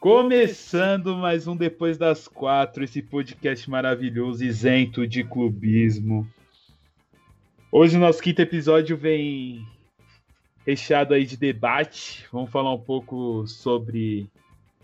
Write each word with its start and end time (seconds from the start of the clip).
Começando 0.00 1.16
mais 1.16 1.48
um 1.48 1.56
Depois 1.56 1.98
das 1.98 2.28
Quatro, 2.28 2.84
esse 2.84 3.02
podcast 3.02 3.68
maravilhoso, 3.68 4.44
isento 4.44 5.04
de 5.08 5.24
clubismo. 5.24 6.24
Hoje 7.72 7.96
o 7.96 8.00
nosso 8.00 8.22
quinto 8.22 8.40
episódio 8.40 8.96
vem 8.96 9.66
recheado 10.64 11.14
aí 11.14 11.26
de 11.26 11.36
debate. 11.36 12.24
Vamos 12.32 12.48
falar 12.48 12.72
um 12.72 12.80
pouco 12.80 13.44
sobre 13.48 14.30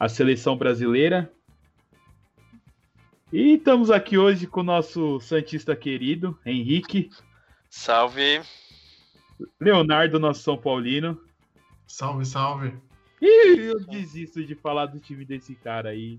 a 0.00 0.08
seleção 0.08 0.56
brasileira. 0.56 1.32
E 3.32 3.54
estamos 3.54 3.92
aqui 3.92 4.18
hoje 4.18 4.48
com 4.48 4.60
o 4.60 4.64
nosso 4.64 5.20
Santista 5.20 5.76
querido, 5.76 6.36
Henrique. 6.44 7.08
Salve! 7.70 8.42
Leonardo, 9.60 10.18
nosso 10.18 10.42
São 10.42 10.56
Paulino. 10.56 11.20
Salve, 11.86 12.24
salve. 12.24 12.74
Eu 13.26 13.80
desisto 13.86 14.44
de 14.44 14.54
falar 14.54 14.86
do 14.86 14.98
time 14.98 15.24
desse 15.24 15.54
cara 15.54 15.90
aí. 15.90 16.18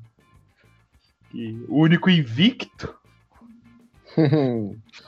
Que, 1.30 1.64
o 1.68 1.80
único 1.80 2.10
invicto. 2.10 2.96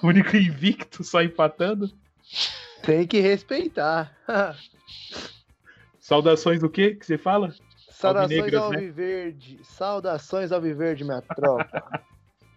o 0.04 0.08
único 0.08 0.36
invicto, 0.36 1.04
só 1.04 1.22
empatando. 1.22 1.92
Tem 2.84 3.08
que 3.08 3.20
respeitar. 3.20 4.16
Saudações 6.00 6.62
do 6.62 6.70
quê 6.70 6.96
que 6.96 7.06
você 7.06 7.18
fala? 7.18 7.54
Saudações 7.90 8.54
ao 8.54 8.70
né? 8.70 8.78
Alviverde. 8.78 9.60
Saudações 9.64 10.52
ao 10.52 10.58
Alviverde, 10.58 11.04
minha 11.04 11.22
tropa. 11.22 12.02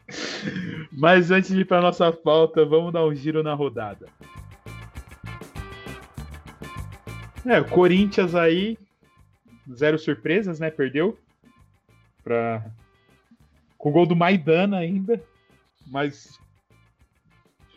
Mas 0.92 1.30
antes 1.30 1.50
de 1.50 1.60
ir 1.60 1.64
para 1.64 1.80
nossa 1.80 2.12
pauta, 2.12 2.64
vamos 2.64 2.92
dar 2.92 3.04
um 3.04 3.14
giro 3.14 3.42
na 3.42 3.54
rodada. 3.54 4.06
É, 7.46 7.58
o 7.58 7.64
Corinthians 7.64 8.34
aí, 8.34 8.76
zero 9.74 9.98
surpresas, 9.98 10.60
né? 10.60 10.70
Perdeu. 10.70 11.18
Pra... 12.22 12.64
Com 13.78 13.90
o 13.90 13.92
gol 13.92 14.06
do 14.06 14.16
Maidana 14.16 14.78
ainda. 14.78 15.22
Mas. 15.86 16.38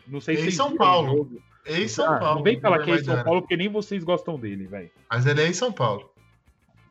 Não 0.06 0.20
sei 0.20 0.36
se. 0.36 0.48
Em 0.48 0.50
São 0.50 0.76
Paulo. 0.76 1.16
jogo. 1.16 1.42
Em 1.66 1.88
São 1.88 2.12
Ah, 2.12 2.18
Paulo. 2.18 2.36
Não 2.36 2.42
vem 2.42 2.60
falar 2.60 2.84
que 2.84 2.90
é 2.90 2.96
em 2.96 3.04
São. 3.04 3.24
Paulo, 3.24 3.40
porque 3.42 3.56
nem 3.56 3.68
vocês 3.68 4.04
gostam 4.04 4.38
dele, 4.38 4.66
velho. 4.66 4.90
Mas 5.10 5.26
ele 5.26 5.40
é 5.40 5.48
em 5.48 5.54
São 5.54 5.72
Paulo. 5.72 6.10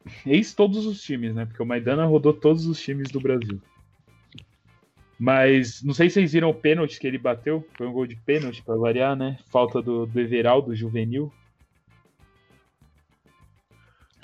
Ex 0.26 0.54
todos 0.54 0.86
os 0.86 1.02
times, 1.02 1.34
né? 1.36 1.46
Porque 1.46 1.62
o 1.62 1.66
Maidana 1.66 2.06
rodou 2.06 2.34
todos 2.34 2.66
os 2.66 2.82
times 2.82 3.10
do 3.10 3.22
Brasil. 3.22 3.62
Mas 5.18 5.82
não 5.84 5.94
sei 5.94 6.10
se 6.10 6.16
vocês 6.16 6.34
viram 6.34 6.50
o 6.50 6.54
pênalti 6.54 7.00
que 7.00 7.08
ele 7.08 7.18
bateu. 7.18 7.66
Foi 7.78 7.88
um 7.88 7.94
gol 7.94 8.08
de 8.08 8.16
pênalti 8.16 8.62
pra 8.64 8.76
variar, 8.76 9.16
né? 9.16 9.38
Falta 9.50 9.82
do, 9.82 10.06
do 10.06 10.20
Everaldo 10.20 10.76
juvenil. 10.76 11.32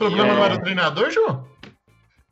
O 0.05 0.07
problema 0.07 0.29
É. 0.29 0.35
não 0.35 0.43
era 0.45 0.55
o 0.55 0.61
treinador, 0.61 1.11
João? 1.11 1.47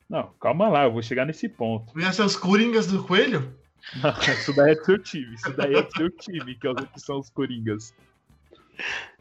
Não, 0.10 0.32
calma 0.40 0.70
lá, 0.70 0.86
eu 0.86 0.92
vou 0.94 1.02
chegar 1.02 1.26
nesse 1.26 1.50
ponto. 1.50 1.92
Ser 2.14 2.22
os 2.24 2.36
Coringas 2.36 2.88
do 2.88 3.04
Coelho? 3.04 3.54
Não, 4.02 4.12
isso 4.34 4.54
daí 4.56 4.72
é 4.72 4.76
do 4.76 4.86
seu 4.86 4.98
time. 5.00 5.34
Isso 5.36 5.54
daí 5.54 5.76
é 5.76 5.82
do 5.82 5.92
seu 5.92 6.10
time, 6.10 6.56
que, 6.56 6.66
é 6.68 6.72
os- 6.72 6.90
que 6.94 7.00
são 7.00 7.20
os 7.20 7.30
Coringas. 7.30 7.94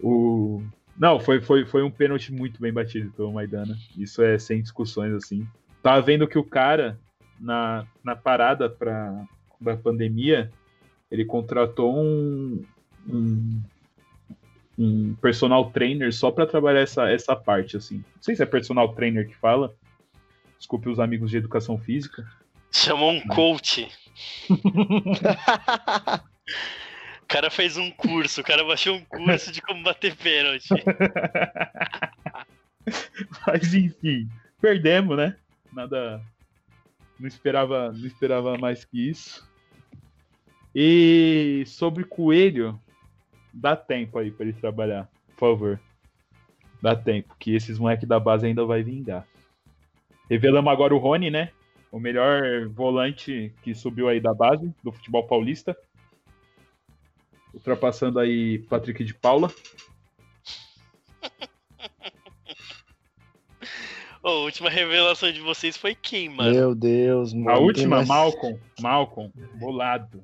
O... 0.00 0.62
Não, 0.98 1.20
foi, 1.20 1.41
foi, 1.41 1.66
foi 1.66 1.83
um 1.83 1.91
pênalti 1.91 2.33
muito 2.33 2.61
bem 2.61 2.72
batido 2.72 3.11
pelo 3.12 3.33
Maidana. 3.33 3.77
Isso 3.97 4.22
é 4.22 4.38
sem 4.38 4.62
discussões, 4.62 5.12
assim. 5.12 5.47
Tava 5.83 6.00
vendo 6.00 6.27
que 6.27 6.38
o 6.38 6.44
cara, 6.44 6.98
na, 7.38 7.86
na 8.03 8.16
parada 8.16 8.69
pra, 8.70 9.25
da 9.60 9.77
pandemia, 9.77 10.50
ele 11.10 11.25
contratou 11.25 11.97
um, 11.97 12.64
um, 13.08 13.60
um 14.78 15.14
personal 15.14 15.70
trainer 15.70 16.12
só 16.12 16.30
pra 16.30 16.46
trabalhar 16.46 16.80
essa, 16.80 17.10
essa 17.10 17.34
parte, 17.34 17.77
assim. 17.77 17.96
Não 17.96 18.22
sei 18.22 18.36
se 18.36 18.42
é 18.42 18.46
personal 18.46 18.94
trainer 18.94 19.27
que 19.27 19.36
fala. 19.36 19.74
Desculpe 20.58 20.88
os 20.88 21.00
amigos 21.00 21.30
de 21.30 21.38
educação 21.38 21.78
física. 21.78 22.27
Chamou 22.70 23.10
um 23.10 23.26
coach. 23.28 23.88
O 27.22 27.26
cara 27.26 27.50
fez 27.50 27.76
um 27.76 27.91
curso, 27.91 28.41
o 28.41 28.44
cara 28.44 28.62
baixou 28.62 28.94
um 28.94 29.04
curso 29.04 29.50
de 29.50 29.60
como 29.60 29.82
bater 29.82 30.15
pênalti. 30.15 30.69
Mas 33.44 33.75
enfim, 33.75 34.28
perdemos, 34.60 35.16
né? 35.16 35.36
Nada. 35.72 36.22
Não 37.19 37.26
esperava, 37.26 37.91
não 37.91 38.06
esperava 38.06 38.56
mais 38.56 38.84
que 38.84 39.10
isso. 39.10 39.44
E 40.72 41.65
sobre 41.66 42.04
Coelho, 42.04 42.81
dá 43.56 43.75
tempo 43.75 44.19
aí 44.19 44.31
pra 44.31 44.44
ele 44.44 44.53
trabalhar, 44.53 45.09
por 45.28 45.39
favor. 45.39 45.81
Dá 46.83 46.94
tempo, 46.94 47.34
que 47.39 47.55
esses 47.55 47.78
moleques 47.78 48.06
da 48.06 48.21
base 48.21 48.47
ainda 48.47 48.65
vai 48.65 48.83
vingar. 48.83 49.27
Revelamos 50.28 50.71
agora 50.72 50.94
o 50.94 50.99
Rony, 50.99 51.31
né? 51.31 51.50
O 51.91 51.99
melhor 51.99 52.69
volante 52.69 53.53
que 53.62 53.75
subiu 53.75 54.09
aí 54.09 54.21
da 54.21 54.34
base 54.34 54.72
do 54.84 54.93
futebol 54.93 55.27
paulista. 55.27 55.77
Ultrapassando 57.55 58.19
aí 58.19 58.59
Patrick 58.59 59.03
de 59.03 59.15
Paula. 59.15 59.50
Ô, 64.22 64.28
a 64.28 64.41
última 64.43 64.69
revelação 64.69 65.33
de 65.33 65.41
vocês 65.41 65.77
foi 65.77 65.95
quem, 65.95 66.28
mano? 66.28 66.53
Meu 66.53 66.75
Deus, 66.75 67.33
mano. 67.33 67.50
A 67.50 67.59
última, 67.59 67.97
mais- 67.97 68.09
Malcolm. 68.09 68.59
Malcolm, 68.81 69.33
bolado. 69.55 70.22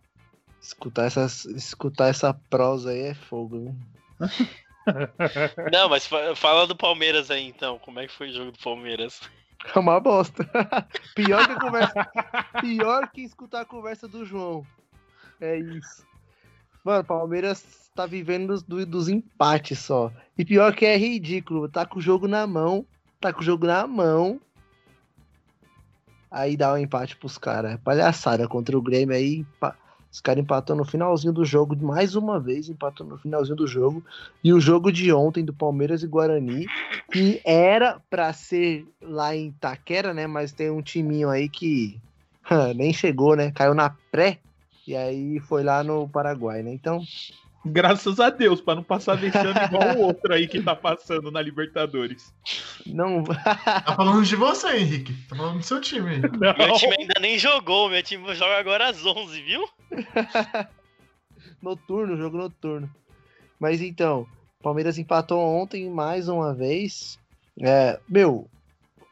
Escutar, 0.62 1.06
essas, 1.06 1.44
escutar 1.46 2.08
essa 2.08 2.32
prosa 2.32 2.90
aí 2.90 3.00
é 3.00 3.14
fogo, 3.14 3.58
viu? 3.58 3.76
Não, 5.72 5.88
mas 5.88 6.06
fa- 6.06 6.34
fala 6.36 6.66
do 6.66 6.76
Palmeiras 6.76 7.30
aí 7.30 7.46
então. 7.46 7.78
Como 7.80 7.98
é 8.00 8.06
que 8.06 8.12
foi 8.12 8.30
o 8.30 8.32
jogo 8.32 8.52
do 8.52 8.58
Palmeiras? 8.58 9.20
É 9.74 9.78
uma 9.78 9.98
bosta. 10.00 10.44
Pior 11.14 11.46
que 11.46 11.54
conversa. 11.60 12.08
Pior 12.60 13.08
que 13.10 13.22
escutar 13.22 13.60
a 13.62 13.64
conversa 13.64 14.06
do 14.08 14.24
João. 14.24 14.64
É 15.40 15.58
isso. 15.58 16.04
Mano, 16.84 17.00
o 17.00 17.04
Palmeiras 17.04 17.90
tá 17.94 18.06
vivendo 18.06 18.48
dos, 18.48 18.62
do- 18.62 18.86
dos 18.86 19.08
empates 19.08 19.78
só. 19.80 20.12
E 20.38 20.44
pior 20.44 20.74
que 20.74 20.84
é 20.86 20.96
ridículo. 20.96 21.68
Tá 21.68 21.84
com 21.86 21.98
o 21.98 22.02
jogo 22.02 22.26
na 22.26 22.46
mão. 22.46 22.84
Tá 23.20 23.32
com 23.32 23.40
o 23.40 23.44
jogo 23.44 23.66
na 23.66 23.86
mão. 23.86 24.40
Aí 26.30 26.56
dá 26.56 26.72
um 26.72 26.78
empate 26.78 27.16
pros 27.16 27.36
caras. 27.38 27.78
Palhaçada 27.84 28.48
contra 28.48 28.76
o 28.76 28.82
Grêmio 28.82 29.14
aí. 29.14 29.44
Os 30.12 30.20
caras 30.20 30.42
empatou 30.42 30.76
no 30.76 30.84
finalzinho 30.84 31.32
do 31.32 31.42
jogo. 31.42 31.74
Mais 31.74 32.14
uma 32.14 32.38
vez 32.38 32.68
empatou 32.68 33.06
no 33.06 33.16
finalzinho 33.16 33.56
do 33.56 33.66
jogo. 33.66 34.04
E 34.44 34.52
o 34.52 34.60
jogo 34.60 34.92
de 34.92 35.10
ontem 35.10 35.42
do 35.42 35.54
Palmeiras 35.54 36.02
e 36.02 36.06
Guarani 36.06 36.66
que 37.10 37.40
era 37.44 37.98
pra 38.10 38.32
ser 38.32 38.86
lá 39.00 39.34
em 39.34 39.48
Itaquera, 39.48 40.12
né? 40.12 40.26
Mas 40.26 40.52
tem 40.52 40.70
um 40.70 40.82
timinho 40.82 41.30
aí 41.30 41.48
que 41.48 41.98
nem 42.76 42.92
chegou, 42.92 43.34
né? 43.34 43.50
Caiu 43.52 43.74
na 43.74 43.90
pré 44.10 44.38
e 44.86 44.94
aí 44.94 45.40
foi 45.40 45.62
lá 45.62 45.82
no 45.82 46.06
Paraguai, 46.08 46.62
né? 46.62 46.72
Então, 46.72 47.00
Graças 47.64 48.18
a 48.18 48.28
Deus, 48.28 48.60
pra 48.60 48.74
não 48.74 48.82
passar 48.82 49.14
vexame 49.16 49.60
igual 49.64 49.96
o 49.96 50.00
outro 50.00 50.34
aí 50.34 50.48
que 50.48 50.60
tá 50.60 50.74
passando 50.74 51.30
na 51.30 51.40
Libertadores. 51.40 52.34
não. 52.86 53.22
Tá 53.24 53.94
falando 53.96 54.24
de 54.24 54.34
você, 54.34 54.78
Henrique. 54.78 55.14
Tá 55.28 55.36
falando 55.36 55.58
do 55.58 55.64
seu 55.64 55.80
time. 55.80 56.18
Não. 56.18 56.54
Meu 56.66 56.74
time 56.76 56.96
ainda 56.98 57.14
nem 57.20 57.38
jogou, 57.38 57.88
meu 57.88 58.02
time 58.02 58.34
joga 58.34 58.58
agora 58.58 58.88
às 58.88 59.04
11, 59.06 59.42
viu? 59.42 59.64
noturno, 61.62 62.16
jogo 62.16 62.36
noturno. 62.36 62.90
Mas 63.58 63.80
então, 63.80 64.26
Palmeiras 64.62 64.98
empatou 64.98 65.40
ontem 65.40 65.88
mais 65.88 66.28
uma 66.28 66.54
vez. 66.54 67.18
É, 67.60 67.98
meu, 68.08 68.48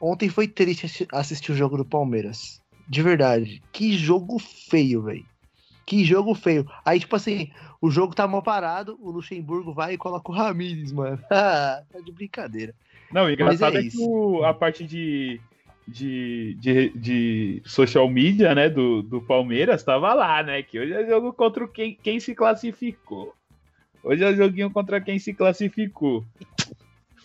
ontem 0.01 0.29
foi 0.29 0.47
triste 0.47 0.85
assi- 0.85 1.07
assistir 1.11 1.51
o 1.51 1.55
jogo 1.55 1.77
do 1.77 1.85
Palmeiras. 1.85 2.59
De 2.87 3.01
verdade. 3.01 3.61
Que 3.71 3.97
jogo 3.97 4.37
feio, 4.39 5.03
velho. 5.03 5.25
Que 5.85 6.03
jogo 6.03 6.33
feio. 6.35 6.69
Aí, 6.85 6.99
tipo 6.99 7.15
assim, 7.15 7.49
o 7.81 7.89
jogo 7.89 8.13
tá 8.13 8.27
mal 8.27 8.43
parado, 8.43 8.95
o 9.01 9.09
Luxemburgo 9.09 9.73
vai 9.73 9.93
e 9.93 9.97
coloca 9.97 10.31
o 10.31 10.35
Ramires, 10.35 10.91
mano. 10.91 11.17
tá 11.27 11.83
de 12.05 12.11
brincadeira. 12.11 12.75
Não, 13.11 13.25
o 13.25 13.29
engraçado 13.29 13.73
Mas 13.73 13.75
é 13.75 13.79
é, 13.79 13.81
que 13.81 13.87
isso. 13.87 14.09
o- 14.09 14.43
a 14.45 14.53
parte 14.53 14.85
de, 14.85 15.41
de, 15.87 16.55
de, 16.59 16.89
de 16.91 17.61
social 17.65 18.07
media, 18.07 18.53
né, 18.55 18.69
do, 18.69 19.01
do 19.01 19.19
Palmeiras 19.21 19.83
tava 19.83 20.13
lá, 20.13 20.43
né? 20.43 20.61
Que 20.61 20.79
hoje 20.79 20.93
é 20.93 21.05
jogo 21.07 21.33
contra 21.33 21.67
quem, 21.67 21.95
quem 21.95 22.19
se 22.19 22.35
classificou. 22.35 23.33
Hoje 24.03 24.23
é 24.23 24.33
joguinho 24.33 24.71
contra 24.71 25.01
quem 25.01 25.19
se 25.19 25.33
classificou. 25.33 26.23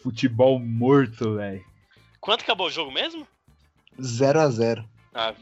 Futebol 0.03 0.59
morto, 0.59 1.37
velho. 1.37 1.65
Quanto 2.21 2.43
acabou 2.43 2.67
o 2.67 2.71
jogo 2.71 2.91
mesmo? 2.91 3.27
0 4.01 4.41
a 4.41 4.49
0 4.51 4.85
Ah, 5.15 5.35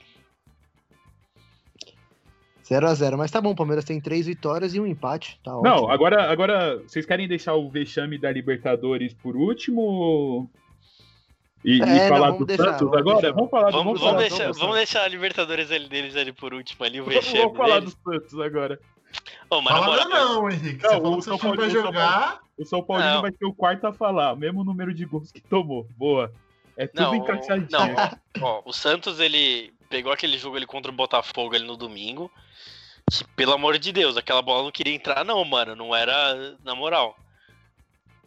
0 2.67 2.87
a 2.89 2.95
0 2.95 3.19
Mas 3.19 3.31
tá 3.31 3.41
bom, 3.41 3.51
o 3.51 3.57
Palmeiras 3.57 3.85
tem 3.85 4.01
três 4.01 4.27
vitórias 4.27 4.75
e 4.75 4.81
um 4.81 4.87
empate. 4.87 5.39
Tá 5.45 5.57
ótimo. 5.57 5.69
Não, 5.69 5.91
agora, 5.91 6.31
agora 6.31 6.79
vocês 6.87 7.05
querem 7.07 7.29
deixar 7.29 7.55
o 7.55 7.69
vexame 7.69 8.17
da 8.19 8.31
Libertadores 8.33 9.13
por 9.15 9.37
último? 9.37 10.49
E, 11.65 11.79
e 11.79 11.83
É, 11.83 12.09
não, 12.11 12.17
falar 12.17 12.31
do 12.33 12.45
deixar, 12.45 12.65
Santos 12.65 12.81
vamos 12.81 12.99
agora? 12.99 13.21
deixar. 13.21 13.35
Vamos 13.35 13.51
falar 13.51 13.71
do 13.71 13.77
vamos, 13.79 14.01
vamos, 14.01 14.19
deixar, 14.21 14.39
vamos 14.45 14.59
vamos 14.59 14.77
deixar 14.77 15.03
a 15.05 15.09
Libertadores 15.09 15.71
ali 15.71 15.89
deles 15.89 16.17
ali 16.17 16.33
por 16.33 16.53
último 16.53 16.85
ali, 16.85 17.01
o 17.01 17.05
vexame 17.05 17.39
Vamos 17.41 17.57
falar 17.57 17.81
deles. 17.81 17.95
do 17.95 18.13
Santos 18.13 18.41
agora. 18.41 18.79
Ô, 19.49 19.61
mas 19.61 19.79
Fala 19.79 20.05
não, 20.07 20.51
Henrique. 20.51 20.83
Não, 20.83 20.91
Você 20.91 20.97
o 20.97 21.01
falou 21.01 21.17
que 21.19 21.25
seu 21.25 21.39
São 21.39 21.49
vai 21.51 21.57
Paulo- 21.57 21.71
São 21.73 21.83
jogar. 21.83 22.41
O 22.59 22.65
São 22.65 22.83
Paulino 22.83 23.11
Não. 23.15 23.23
vai 23.23 23.33
ser 23.33 23.45
o 23.47 23.53
quarto 23.55 23.87
a 23.87 23.93
falar, 23.93 24.37
mesmo 24.37 24.63
número 24.65 24.93
de 24.95 25.05
gols 25.05 25.31
que 25.33 25.41
tomou. 25.41 25.87
Boa. 25.97 26.31
É 26.77 26.87
tudo 26.87 27.03
Não, 27.03 27.15
encaixadinho. 27.15 27.69
não, 27.71 27.95
ó, 28.43 28.63
o 28.65 28.73
Santos, 28.73 29.21
ele 29.21 29.73
pegou 29.95 30.13
aquele 30.13 30.37
jogo 30.37 30.57
ali 30.57 30.67
contra 30.67 30.91
o 30.91 30.95
Botafogo 30.95 31.55
ali 31.55 31.65
no 31.65 31.77
domingo. 31.77 32.29
que, 33.09 33.23
pelo 33.37 33.53
amor 33.53 33.79
de 33.79 33.93
Deus, 33.93 34.17
aquela 34.17 34.43
bola 34.43 34.65
não 34.65 34.73
queria 34.73 34.93
entrar, 34.93 35.25
não, 35.25 35.45
mano. 35.45 35.77
Não 35.77 35.95
era, 35.95 36.59
na 36.65 36.75
moral, 36.75 37.17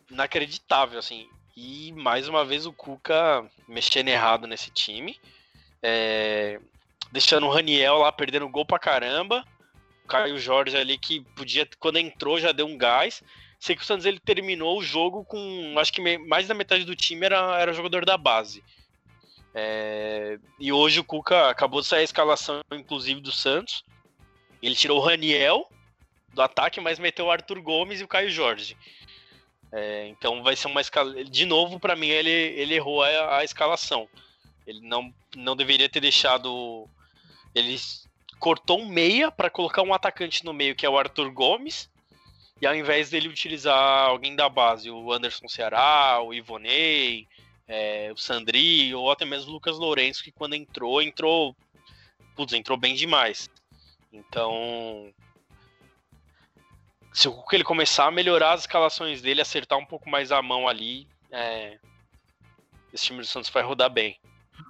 inacreditável, 0.10 0.98
assim. 0.98 1.28
E 1.58 1.92
mais 1.92 2.30
uma 2.30 2.46
vez 2.46 2.66
o 2.66 2.72
Cuca 2.72 3.46
mexendo 3.68 4.08
errado 4.08 4.48
nesse 4.48 4.72
time. 4.72 5.20
É, 5.84 6.58
deixando 7.12 7.46
o 7.48 7.52
Raniel 7.52 7.98
lá 7.98 8.14
perdendo 8.14 8.48
gol 8.48 8.66
pra 8.66 8.80
caramba. 8.80 9.44
O 10.06 10.08
Caio 10.08 10.40
Jorge 10.40 10.78
ali 10.78 10.98
que 10.98 11.20
podia, 11.36 11.68
quando 11.80 11.98
entrou, 11.98 12.40
já 12.40 12.54
deu 12.54 12.66
um 12.66 12.78
gás. 12.78 13.22
Sei 13.60 13.76
que 13.76 13.82
o 13.82 13.86
Santos 13.86 14.06
ele 14.06 14.22
terminou 14.22 14.80
o 14.80 14.84
jogo 14.84 15.26
com. 15.26 15.76
Acho 15.78 15.92
que 15.92 16.18
mais 16.20 16.48
da 16.48 16.54
metade 16.54 16.86
do 16.86 16.96
time 16.96 17.26
era, 17.26 17.60
era 17.60 17.74
jogador 17.74 18.06
da 18.06 18.18
base. 18.18 18.64
É, 19.60 20.38
e 20.60 20.72
hoje 20.72 21.00
o 21.00 21.04
Cuca 21.04 21.50
acabou 21.50 21.82
de 21.82 21.88
sair 21.88 22.02
a 22.02 22.04
escalação, 22.04 22.62
inclusive, 22.72 23.20
do 23.20 23.32
Santos. 23.32 23.84
Ele 24.62 24.76
tirou 24.76 25.00
o 25.00 25.04
Raniel 25.04 25.68
do 26.32 26.44
ataque, 26.44 26.80
mas 26.80 27.00
meteu 27.00 27.26
o 27.26 27.32
Arthur 27.32 27.60
Gomes 27.60 28.00
e 28.00 28.04
o 28.04 28.08
Caio 28.08 28.30
Jorge. 28.30 28.78
É, 29.72 30.08
então 30.10 30.44
vai 30.44 30.56
ser 30.56 30.68
uma 30.68 30.80
escala. 30.80 31.26
De 31.26 31.44
novo, 31.44 31.80
para 31.80 31.96
mim, 31.96 32.06
ele, 32.06 32.30
ele 32.30 32.76
errou 32.76 33.02
a, 33.02 33.40
a 33.40 33.44
escalação. 33.44 34.08
Ele 34.68 34.82
não, 34.82 35.12
não 35.36 35.56
deveria 35.56 35.90
ter 35.90 36.02
deixado. 36.02 36.88
Ele 37.56 37.80
cortou 38.38 38.80
um 38.80 38.88
meia 38.88 39.32
para 39.32 39.50
colocar 39.50 39.82
um 39.82 39.92
atacante 39.92 40.46
no 40.46 40.54
meio, 40.54 40.76
que 40.76 40.86
é 40.86 40.90
o 40.90 41.00
Arthur 41.00 41.32
Gomes. 41.32 41.90
E 42.62 42.68
ao 42.68 42.76
invés 42.76 43.10
dele 43.10 43.28
utilizar 43.28 44.08
alguém 44.08 44.36
da 44.36 44.48
base, 44.48 44.92
o 44.92 45.12
Anderson 45.12 45.48
Ceará, 45.48 46.22
o 46.22 46.32
Ivonei, 46.32 47.28
é, 47.68 48.12
o 48.14 48.18
Sandri, 48.18 48.94
ou 48.96 49.12
até 49.12 49.26
mesmo 49.26 49.50
o 49.50 49.54
Lucas 49.54 49.78
Lourenço, 49.78 50.24
que 50.24 50.32
quando 50.32 50.54
entrou, 50.56 51.02
entrou. 51.02 51.56
Putz, 52.36 52.54
entrou 52.54 52.78
bem 52.78 52.96
demais. 52.96 53.50
Então. 54.14 55.12
Se 57.14 57.28
o 57.28 57.34
Cuca 57.34 57.56
ele 57.56 57.64
começar 57.64 58.06
a 58.08 58.12
melhorar 58.12 58.54
as 58.54 58.62
escalações 58.62 59.22
dele, 59.22 59.42
acertar 59.42 59.78
um 59.78 59.86
pouco 59.86 60.08
mais 60.10 60.32
a 60.32 60.40
mão 60.42 60.68
ali, 60.68 61.08
é, 61.32 61.80
esse 62.94 63.06
time 63.06 63.20
do 63.20 63.26
Santos 63.26 63.50
vai 63.50 63.64
rodar 63.64 63.90
bem. 63.90 64.20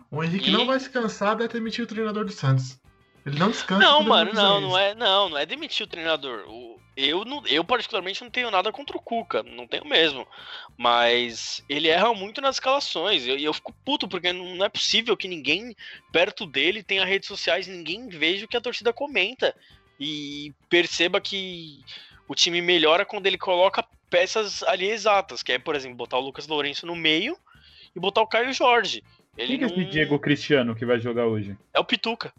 O 0.10 0.24
Henrique 0.24 0.48
E- 0.50 0.52
não 0.54 0.66
vai 0.66 0.80
se 0.80 0.90
cansar 0.90 1.36
de 1.36 1.48
demitir 1.50 1.84
o 1.84 1.88
treinador 1.88 2.24
do 2.24 2.32
Santos. 2.32 2.80
Ele 3.26 3.38
não 3.38 3.52
descansa. 3.52 3.82
Não, 3.82 4.02
mano, 4.02 4.32
não, 4.34 4.62
não 4.62 4.78
é, 4.78 4.96
não, 4.96 5.28
não 5.30 5.38
é 5.38 5.46
demitir 5.46 5.86
o 5.86 5.90
treinador. 5.90 6.46
O- 6.48 6.77
eu, 6.98 7.24
não, 7.24 7.46
eu 7.46 7.64
particularmente 7.64 8.24
não 8.24 8.32
tenho 8.32 8.50
nada 8.50 8.72
contra 8.72 8.98
o 8.98 9.02
Cuca, 9.02 9.44
não 9.44 9.68
tenho 9.68 9.86
mesmo. 9.86 10.28
Mas 10.76 11.64
ele 11.70 11.88
erra 11.88 12.12
muito 12.14 12.42
nas 12.42 12.56
escalações. 12.56 13.24
E 13.24 13.30
eu, 13.30 13.38
eu 13.38 13.54
fico 13.54 13.72
puto 13.86 14.08
porque 14.08 14.34
não, 14.34 14.56
não 14.56 14.66
é 14.66 14.70
possível 14.70 15.16
que 15.16 15.28
ninguém 15.28 15.76
perto 16.12 16.48
dele 16.48 16.82
tenha 16.82 17.06
redes 17.06 17.28
sociais, 17.28 17.68
e 17.68 17.72
ninguém 17.72 18.08
veja 18.10 18.46
o 18.46 18.48
que 18.48 18.58
a 18.58 18.62
torcida 18.62 18.92
comenta 18.92 19.56
e 20.00 20.52
perceba 20.68 21.22
que 21.22 21.80
o 22.28 22.34
time 22.34 22.62
melhora 22.62 23.06
quando 23.06 23.28
ele 23.28 23.38
coloca 23.38 23.86
peças 24.10 24.64
ali 24.64 24.90
exatas, 24.90 25.44
que 25.44 25.52
é, 25.52 25.60
por 25.60 25.76
exemplo, 25.76 25.98
botar 25.98 26.18
o 26.18 26.22
Lucas 26.22 26.48
Lourenço 26.48 26.86
no 26.88 26.96
meio 26.96 27.38
e 27.96 28.00
botar 28.00 28.22
o 28.22 28.28
Caio 28.28 28.52
Jorge. 28.52 29.04
Ele 29.38 29.50
Quem 29.50 29.58
que 29.60 29.64
é 29.64 29.68
esse 29.68 29.78
não- 29.78 29.90
Diego 29.90 30.20
Cristiano 30.20 30.76
que 30.76 30.86
vai 30.86 31.00
jogar 31.00 31.28
hoje? 31.28 31.56
É 31.74 31.80
o 31.80 31.86
Pituca. 31.86 32.34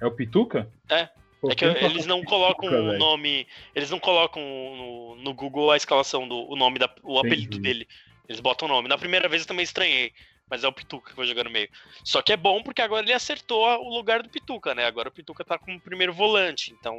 É 0.00 0.06
o 0.06 0.12
Pituca? 0.12 0.70
É. 0.88 1.08
Pô, 1.40 1.50
É 1.50 1.54
que 1.54 1.64
eles 1.64 2.06
não 2.06 2.24
colocam 2.24 2.68
o 2.68 2.98
nome. 2.98 3.46
Eles 3.74 3.90
não 3.90 3.98
colocam 3.98 4.42
no, 4.42 5.16
no 5.16 5.34
Google 5.34 5.70
a 5.70 5.76
escalação 5.76 6.26
do 6.26 6.50
o 6.50 6.56
nome 6.56 6.78
da, 6.78 6.92
o 7.02 7.18
apelido 7.18 7.56
Entendi. 7.56 7.60
dele. 7.60 7.88
Eles 8.28 8.40
botam 8.40 8.68
o 8.68 8.70
nome. 8.70 8.88
Na 8.88 8.98
primeira 8.98 9.28
vez 9.28 9.42
eu 9.42 9.48
também 9.48 9.62
estranhei, 9.62 10.12
mas 10.50 10.64
é 10.64 10.68
o 10.68 10.72
Pituca 10.72 11.10
que 11.10 11.16
vai 11.16 11.26
jogar 11.26 11.44
no 11.44 11.50
meio. 11.50 11.68
Só 12.04 12.20
que 12.20 12.32
é 12.32 12.36
bom 12.36 12.62
porque 12.62 12.82
agora 12.82 13.04
ele 13.04 13.12
acertou 13.12 13.64
o 13.64 13.94
lugar 13.94 14.22
do 14.22 14.28
Pituca, 14.28 14.74
né? 14.74 14.84
Agora 14.84 15.08
o 15.08 15.12
Pituca 15.12 15.44
tá 15.44 15.58
como 15.58 15.80
primeiro 15.80 16.12
volante, 16.12 16.74
então 16.78 16.98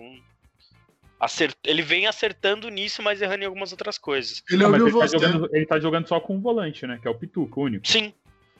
acert... 1.19 1.55
ele 1.63 1.81
vem 1.81 2.07
acertando 2.07 2.69
nisso, 2.69 3.03
mas 3.03 3.21
errando 3.21 3.43
em 3.43 3.47
algumas 3.47 3.71
outras 3.71 3.97
coisas. 3.97 4.41
Ele 4.49 4.63
Ah, 4.63 4.69
mas 4.69 4.81
ouviu 4.81 5.01
ele, 5.01 5.09
tá 5.09 5.17
jogando, 5.17 5.49
ele 5.55 5.65
tá 5.65 5.79
jogando 5.79 6.07
só 6.07 6.19
com 6.19 6.35
um 6.35 6.41
volante, 6.41 6.87
né? 6.87 6.97
Que 6.99 7.07
é 7.07 7.11
o 7.11 7.15
Pituca, 7.15 7.59
o 7.59 7.63
único. 7.63 7.87
Sim, 7.87 8.13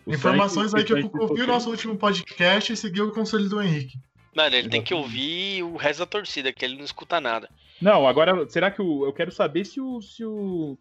O 0.05 0.13
Informações 0.13 0.73
aí 0.75 0.83
que 0.83 0.93
eu 0.93 1.11
ouvi 1.19 1.41
o 1.41 1.47
nosso 1.47 1.69
último 1.69 1.97
podcast 1.97 2.71
e 2.71 2.77
seguiu 2.77 3.07
o 3.07 3.11
conselho 3.11 3.49
do 3.49 3.61
Henrique. 3.61 3.97
Mano, 4.43 4.55
ele 4.55 4.69
tem 4.69 4.81
que 4.81 4.93
ouvir 4.93 5.63
o 5.63 5.75
resto 5.75 5.99
da 5.99 6.05
torcida, 6.05 6.53
que 6.53 6.63
ele 6.63 6.75
não 6.77 6.83
escuta 6.83 7.19
nada. 7.19 7.49
Não, 7.81 8.07
agora, 8.07 8.47
será 8.49 8.71
que 8.71 8.81
o. 8.81 9.05
Eu 9.05 9.13
quero 9.13 9.31
saber 9.31 9.65
se 9.65 9.79
o. 9.81 10.01
Se 10.01 10.23
o. 10.25 10.77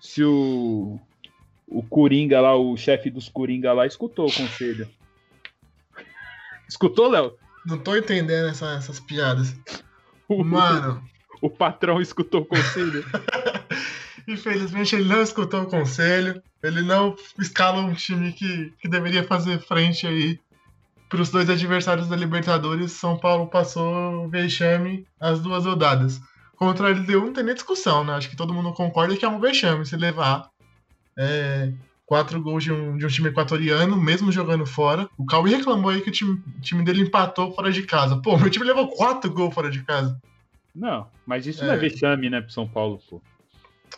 Se 0.00 0.22
o. 0.24 0.98
O 1.66 1.82
Coringa 1.82 2.40
lá, 2.40 2.56
o 2.56 2.76
chefe 2.78 3.10
dos 3.10 3.28
Coringa 3.28 3.72
lá, 3.74 3.86
escutou 3.86 4.26
o 4.28 4.32
conselho. 4.32 4.88
Escutou, 6.68 7.08
Léo? 7.10 7.34
Não 7.66 7.78
tô 7.78 7.96
entendendo 7.96 8.48
essa- 8.48 8.72
essas 8.76 9.00
piadas. 9.00 9.54
O, 10.30 10.44
Mano, 10.44 11.02
o 11.40 11.48
patrão 11.48 12.02
escutou 12.02 12.42
o 12.42 12.44
conselho. 12.44 13.02
infelizmente 14.28 14.94
ele 14.94 15.08
não 15.08 15.22
escutou 15.22 15.62
o 15.62 15.66
conselho. 15.66 16.42
Ele 16.62 16.82
não 16.82 17.16
escala 17.38 17.80
um 17.80 17.94
time 17.94 18.32
que, 18.34 18.70
que 18.78 18.88
deveria 18.90 19.24
fazer 19.24 19.58
frente 19.58 20.06
aí 20.06 20.38
pros 21.08 21.30
dois 21.30 21.48
adversários 21.48 22.08
da 22.08 22.16
Libertadores. 22.16 22.92
São 22.92 23.18
Paulo 23.18 23.46
passou 23.46 24.28
vexame 24.28 25.06
as 25.18 25.40
duas 25.40 25.64
rodadas. 25.64 26.20
Contra 26.56 26.88
a 26.88 26.90
LDU 26.90 27.26
não 27.26 27.32
tem 27.32 27.44
nem 27.44 27.54
discussão, 27.54 28.04
né? 28.04 28.14
Acho 28.14 28.28
que 28.28 28.36
todo 28.36 28.52
mundo 28.52 28.72
concorda 28.72 29.16
que 29.16 29.24
é 29.24 29.28
um 29.28 29.40
vexame 29.40 29.86
se 29.86 29.96
levar 29.96 30.50
é, 31.16 31.72
quatro 32.04 32.40
gols 32.42 32.64
de 32.64 32.72
um, 32.72 32.96
de 32.96 33.06
um 33.06 33.08
time 33.08 33.28
equatoriano, 33.28 33.96
mesmo 33.96 34.32
jogando 34.32 34.66
fora. 34.66 35.08
O 35.16 35.24
Cauê 35.24 35.54
reclamou 35.54 35.90
aí 35.90 36.00
que 36.00 36.08
o 36.08 36.12
time, 36.12 36.42
o 36.56 36.60
time 36.60 36.82
dele 36.82 37.02
empatou 37.02 37.54
fora 37.54 37.70
de 37.70 37.82
casa. 37.84 38.16
Pô, 38.16 38.36
meu 38.36 38.50
time 38.50 38.64
levou 38.64 38.88
quatro 38.88 39.30
gols 39.30 39.54
fora 39.54 39.70
de 39.70 39.82
casa. 39.84 40.20
Não, 40.74 41.06
mas 41.26 41.46
isso 41.46 41.64
não 41.64 41.72
é 41.72 41.76
É. 41.76 41.78
vexame, 41.78 42.28
né, 42.28 42.40
pro 42.40 42.52
São 42.52 42.66
Paulo, 42.66 43.00
pô. 43.08 43.20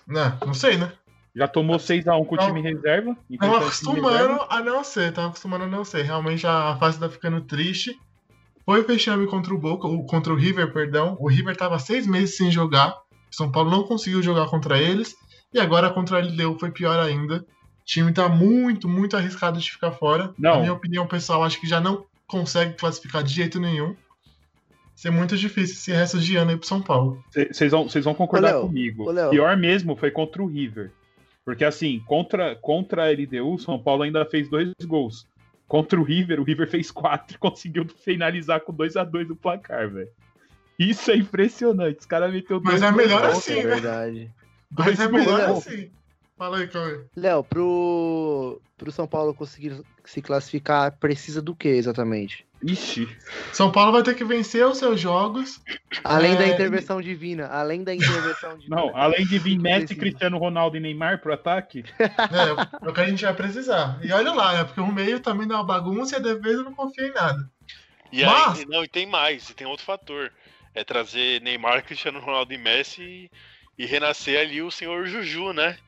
Não, 0.06 0.38
não 0.46 0.54
sei, 0.54 0.76
né? 0.76 0.92
Já 1.34 1.46
tomou 1.46 1.76
6x1 1.78 2.24
com 2.26 2.34
o 2.34 2.38
Não. 2.38 2.46
time 2.46 2.60
reserva. 2.60 3.14
Tava 3.14 3.26
enfrentando 3.30 3.66
o 3.66 3.70
time 3.70 4.00
reserva. 4.00 4.34
acostumando 4.36 4.46
a 4.50 4.60
não 4.62 4.84
ser, 4.84 5.12
tava 5.12 5.28
acostumando 5.28 5.64
a 5.64 5.68
não 5.68 5.84
ser. 5.84 6.02
Realmente 6.02 6.46
a 6.46 6.76
fase 6.76 6.98
tá 6.98 7.08
ficando 7.08 7.40
triste. 7.42 7.96
Foi 8.64 8.80
o 8.80 8.86
vexame 8.86 9.26
contra 9.26 9.54
o 9.54 9.58
Boca, 9.58 9.86
o- 9.88 10.04
contra 10.04 10.32
o 10.32 10.36
River, 10.36 10.72
perdão. 10.72 11.16
O 11.20 11.28
River 11.28 11.56
tava 11.56 11.78
seis 11.78 12.06
meses 12.06 12.36
sem 12.36 12.50
jogar. 12.50 12.90
O 13.30 13.34
São 13.36 13.50
Paulo 13.50 13.70
não 13.70 13.84
conseguiu 13.84 14.22
jogar 14.22 14.46
contra 14.46 14.78
eles. 14.78 15.14
E 15.52 15.58
agora 15.58 15.90
contra 15.90 16.16
a 16.16 16.20
LDU 16.20 16.56
foi 16.58 16.70
pior 16.70 16.98
ainda. 16.98 17.36
O 17.38 17.84
time 17.84 18.12
tá 18.12 18.28
muito, 18.28 18.88
muito 18.88 19.16
arriscado 19.16 19.58
de 19.58 19.70
ficar 19.70 19.90
fora. 19.92 20.32
Não. 20.38 20.54
Na 20.56 20.60
minha 20.60 20.72
opinião, 20.72 21.06
pessoal, 21.06 21.42
acho 21.42 21.60
que 21.60 21.66
já 21.66 21.80
não 21.80 22.04
consegue 22.26 22.74
classificar 22.74 23.22
de 23.24 23.32
jeito 23.34 23.58
nenhum. 23.58 23.96
Ser 24.94 25.10
muito 25.10 25.36
difícil 25.36 25.74
esse 25.76 25.90
resto 25.92 26.18
de 26.20 26.36
ano 26.36 26.50
aí 26.50 26.56
pro 26.56 26.66
São 26.68 26.80
Paulo. 26.82 27.24
Vocês 27.50 27.70
vão, 27.72 27.88
vocês 27.88 28.04
vão 28.04 28.14
concordar 28.14 28.60
comigo. 28.60 29.04
ô, 29.08 29.10
Léo. 29.10 29.30
Pior 29.30 29.56
mesmo 29.56 29.96
foi 29.96 30.10
contra 30.10 30.42
o 30.42 30.46
River. 30.46 30.92
Porque 31.44 31.64
assim, 31.64 32.00
contra, 32.06 32.54
contra 32.56 33.04
a 33.04 33.10
LDU, 33.10 33.54
o 33.54 33.58
São 33.58 33.78
Paulo 33.78 34.02
ainda 34.02 34.24
fez 34.24 34.48
dois 34.48 34.72
gols. 34.84 35.26
Contra 35.66 36.00
o 36.00 36.02
River, 36.02 36.40
o 36.40 36.44
River 36.44 36.68
fez 36.68 36.90
quatro 36.90 37.36
e 37.36 37.38
conseguiu 37.40 37.86
finalizar 37.88 38.60
com 38.60 38.72
2 38.72 38.96
a 38.96 39.04
2 39.04 39.28
no 39.28 39.36
placar, 39.36 39.88
velho. 39.90 40.10
Isso 40.78 41.10
é 41.10 41.16
impressionante. 41.16 42.00
Os 42.00 42.06
caras 42.06 42.32
meteu 42.32 42.60
Mas 42.60 42.80
dois 42.80 42.82
é 42.82 42.90
gols 42.90 42.96
melhor 43.04 43.24
ontem, 43.24 43.36
assim, 43.36 43.52
é 43.52 43.64
né? 43.64 43.70
verdade. 43.70 44.30
Mas 44.70 44.86
Dois 44.86 45.00
é 45.00 45.06
gols 45.08 45.26
melhor 45.26 45.50
assim. 45.50 45.90
Fala 46.36 46.58
aí, 46.58 46.68
Cauê. 46.68 47.00
Léo, 47.14 47.44
pro, 47.44 48.62
pro 48.78 48.90
São 48.90 49.06
Paulo 49.06 49.34
conseguir 49.34 49.78
se 50.04 50.22
classificar, 50.22 50.96
precisa 50.98 51.42
do 51.42 51.54
que 51.54 51.68
exatamente? 51.68 52.46
Ixi, 52.62 53.08
São 53.52 53.72
Paulo 53.72 53.92
vai 53.92 54.02
ter 54.02 54.14
que 54.14 54.24
vencer 54.24 54.66
os 54.66 54.76
seus 54.78 55.00
jogos. 55.00 55.60
Além 56.04 56.36
da 56.36 56.42
É, 56.44 56.48
intervenção 56.48 57.00
divina, 57.00 57.46
além 57.46 57.82
da 57.82 57.94
intervenção 57.94 58.56
divina. 58.58 58.76
não, 58.76 58.94
além 58.96 59.24
de 59.26 59.38
vir 59.38 59.58
Messi. 59.58 59.94
Cristiano 59.96 60.36
Ronaldo 60.36 60.76
e 60.76 60.80
Neymar 60.80 61.20
pro 61.20 61.32
ataque, 61.32 61.84
É, 61.98 62.04
é 62.84 62.88
o 62.88 62.92
que 62.92 63.00
a 63.00 63.06
gente 63.06 63.24
vai 63.24 63.32
precisar. 63.34 63.98
E 64.02 64.12
olha 64.12 64.32
lá, 64.32 64.52
né? 64.52 64.64
Porque 64.64 64.80
o 64.80 64.92
meio 64.92 65.20
também 65.20 65.48
dá 65.48 65.54
uma 65.56 65.64
bagunça 65.64 66.16
e 66.16 66.18
a 66.18 66.22
defesa 66.22 66.62
não 66.62 66.74
confia 66.74 67.06
em 67.06 67.12
nada. 67.14 67.50
E 68.12 68.24
Mas- 68.24 68.58
aí, 68.60 68.66
não, 68.66 68.84
e 68.84 68.88
tem 68.88 69.06
mais, 69.06 69.48
e 69.48 69.54
tem 69.54 69.66
outro 69.66 69.84
fator. 69.86 70.30
É 70.74 70.84
trazer 70.84 71.40
Neymar, 71.40 71.82
Cristiano 71.86 72.20
Ronaldo 72.20 72.52
e 72.52 72.58
Messi 72.58 73.02
e, 73.02 73.30
e 73.82 73.86
renascer 73.86 74.38
ali 74.38 74.60
o 74.60 74.70
senhor 74.70 75.06
Juju, 75.06 75.52
né? 75.54 75.78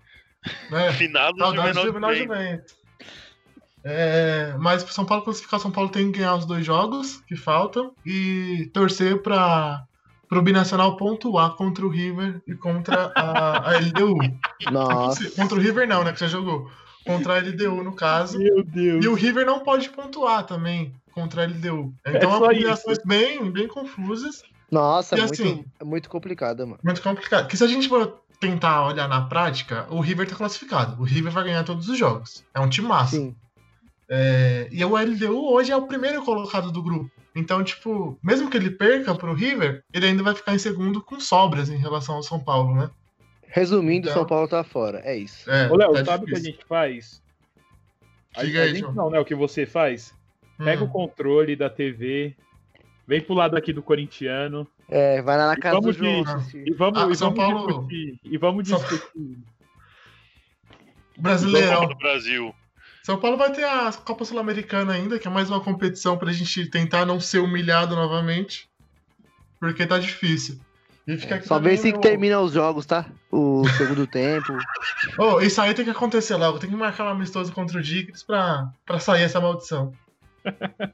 Né? 0.71 0.91
Finado 0.95 1.35
do 1.37 1.45
Juvenal 1.55 1.85
Juvenal 1.85 2.15
Juventus. 2.15 2.75
É, 3.85 4.55
mas 4.59 4.83
pro 4.85 4.93
São 4.93 5.05
Paulo 5.05 5.25
classificar, 5.25 5.59
São 5.61 5.71
Paulo 5.71 5.91
tem 5.91 6.11
que 6.13 6.19
ganhar 6.19 6.37
os 6.37 6.45
dois 6.47 6.65
jogos 6.65 7.21
que 7.27 7.37
faltam 7.37 7.93
e 8.07 8.71
torcer 8.73 9.23
para 9.23 9.83
pro 10.29 10.41
Binacional 10.41 10.97
pontuar 10.97 11.51
contra 11.57 11.85
o 11.85 11.91
River 11.91 12.41
e 12.47 12.55
contra 12.55 13.13
a, 13.15 13.71
a 13.71 13.73
LDU. 13.81 14.17
Nossa. 14.71 15.31
Contra 15.33 15.59
o 15.59 15.61
River 15.61 15.87
não, 15.87 16.03
né? 16.05 16.13
Que 16.13 16.21
já 16.21 16.27
jogou. 16.29 16.71
Contra 17.05 17.35
a 17.35 17.39
LDU, 17.39 17.83
no 17.83 17.93
caso. 17.95 18.39
meu 18.39 18.63
Deus. 18.65 19.05
E 19.05 19.09
o 19.09 19.15
River 19.15 19.45
não 19.45 19.61
pode 19.61 19.91
pontuar 19.91 20.45
também 20.47 20.95
contra 21.13 21.43
a 21.43 21.45
LDU. 21.47 21.93
É 22.05 22.17
Então, 22.17 22.35
é 22.37 22.39
combinações 22.39 22.99
bem, 23.05 23.51
bem 23.51 23.69
confusas. 23.69 24.43
Nossa, 24.71 25.17
E 25.17 25.19
muito, 25.21 25.35
assim- 25.35 25.65
é 25.79 25.85
muito 25.85 26.09
complicado, 26.09 26.67
mano. 26.67 26.79
Muito 26.83 27.03
complicado. 27.03 27.43
Porque 27.43 27.57
se 27.59 27.65
a 27.65 27.67
gente 27.67 27.87
for 27.89 28.23
tentar 28.41 28.87
olhar 28.87 29.07
na 29.09 29.21
prática, 29.27 29.87
o 29.91 30.01
River 30.01 30.27
tá 30.29 30.35
classificado. 30.35 30.99
O 30.99 31.05
River 31.05 31.31
vai 31.31 31.45
ganhar 31.45 31.63
todos 31.65 31.89
os 31.91 31.99
jogos. 31.99 32.43
É 32.55 32.61
um 32.61 32.71
time 32.71 32.89
massa. 32.89 33.17
Sim. 33.17 33.35
É, 34.15 34.69
e 34.71 34.85
o 34.85 34.95
LDU 34.95 35.51
hoje 35.55 35.73
é 35.73 35.77
o 35.77 35.87
primeiro 35.87 36.23
colocado 36.23 36.71
do 36.71 36.83
grupo. 36.83 37.11
Então, 37.35 37.65
tipo, 37.65 38.19
mesmo 38.23 38.51
que 38.51 38.59
ele 38.59 38.71
perca 38.71 39.15
pro 39.15 39.33
River, 39.33 39.83
ele 39.91 40.05
ainda 40.07 40.23
vai 40.23 40.35
ficar 40.35 40.55
em 40.55 40.59
segundo 40.59 41.01
com 41.03 41.19
sobras 41.19 41.71
em 41.71 41.79
relação 41.79 42.17
ao 42.17 42.23
São 42.23 42.39
Paulo, 42.39 42.75
né? 42.75 42.91
Resumindo, 43.49 44.09
Então- 44.09 44.21
São 44.21 44.27
Paulo 44.27 44.47
tá 44.47 44.63
fora. 44.63 45.01
É 45.03 45.17
isso. 45.17 45.51
É, 45.51 45.71
Ô, 45.71 45.77
Léo, 45.77 45.95
tá 45.95 46.05
sabe 46.05 46.25
o 46.25 46.27
que 46.27 46.35
a 46.37 46.41
gente 46.41 46.63
faz? 46.67 47.23
A, 48.37 48.45
Diga 48.45 48.61
a 48.61 48.63
aí, 48.65 48.69
gente 48.71 48.81
João. 48.81 48.93
não, 48.95 49.11
né? 49.11 49.19
O 49.19 49.25
que 49.25 49.35
você 49.35 49.65
faz? 49.65 50.15
Pega 50.59 50.83
Hum. 50.85 50.89
o 50.89 50.91
controle 50.91 51.57
da 51.57 51.71
TV, 51.71 52.37
vem 53.09 53.21
pro 53.23 53.35
lado 53.35 53.57
aqui 53.57 53.73
do 53.73 53.83
corintiano 53.83 54.69
É, 54.91 55.23
vai 55.23 55.39
lá 55.39 55.47
na 55.49 55.57
casa 55.57 55.81
do 55.81 55.91
João. 55.91 56.23
de- 56.23 56.31
assistir. 56.31 56.65
e 56.69 56.73
vamos, 56.75 57.01
Ah, 57.03 57.09
e 57.11 57.15
São 57.17 57.31
vamos 57.35 57.45
Paulo- 57.55 57.67
discutir. 57.67 58.21
E 58.25 58.37
vamos 58.37 58.69
São- 58.69 58.79
discutir. 58.79 59.39
Brasileirão. 61.19 61.81
Copa 61.81 61.95
do 61.95 61.99
Brasil. 61.99 62.55
São 63.03 63.19
Paulo 63.19 63.37
vai 63.37 63.53
ter 63.53 63.65
a 63.65 63.93
Copa 63.93 64.25
Sul-Americana 64.25 64.93
ainda, 64.93 65.19
que 65.19 65.27
é 65.27 65.31
mais 65.31 65.51
uma 65.51 65.61
competição 65.61 66.17
pra 66.17 66.33
gente 66.33 66.67
tentar 66.67 67.05
não 67.05 67.19
ser 67.19 67.39
humilhado 67.39 67.97
novamente. 67.97 68.69
Porque 69.59 69.87
tá 69.87 69.99
difícil. 69.99 70.61
E 71.07 71.17
fica 71.17 71.35
aqui 71.35 71.49
Só 71.49 71.59
ver 71.59 71.77
se 71.77 71.93
termina 71.99 72.41
os 72.41 72.53
jogos, 72.53 72.87
tá? 72.87 73.07
O 73.31 73.65
segundo 73.77 74.07
tempo. 74.07 74.57
Ô, 75.19 75.41
isso 75.41 75.61
aí 75.61 75.75
tem 75.75 75.85
que 75.85 75.91
acontecer 75.91 76.37
logo. 76.37 76.61
Tem 76.61 76.71
que 76.71 76.77
marcar 76.77 77.05
um 77.05 77.09
amistoso 77.09 77.53
contra 77.53 77.79
o 77.79 77.83
Diggs 77.83 78.25
pra, 78.25 78.71
pra 78.87 79.01
sair 79.01 79.23
essa 79.23 79.41
maldição. 79.41 79.93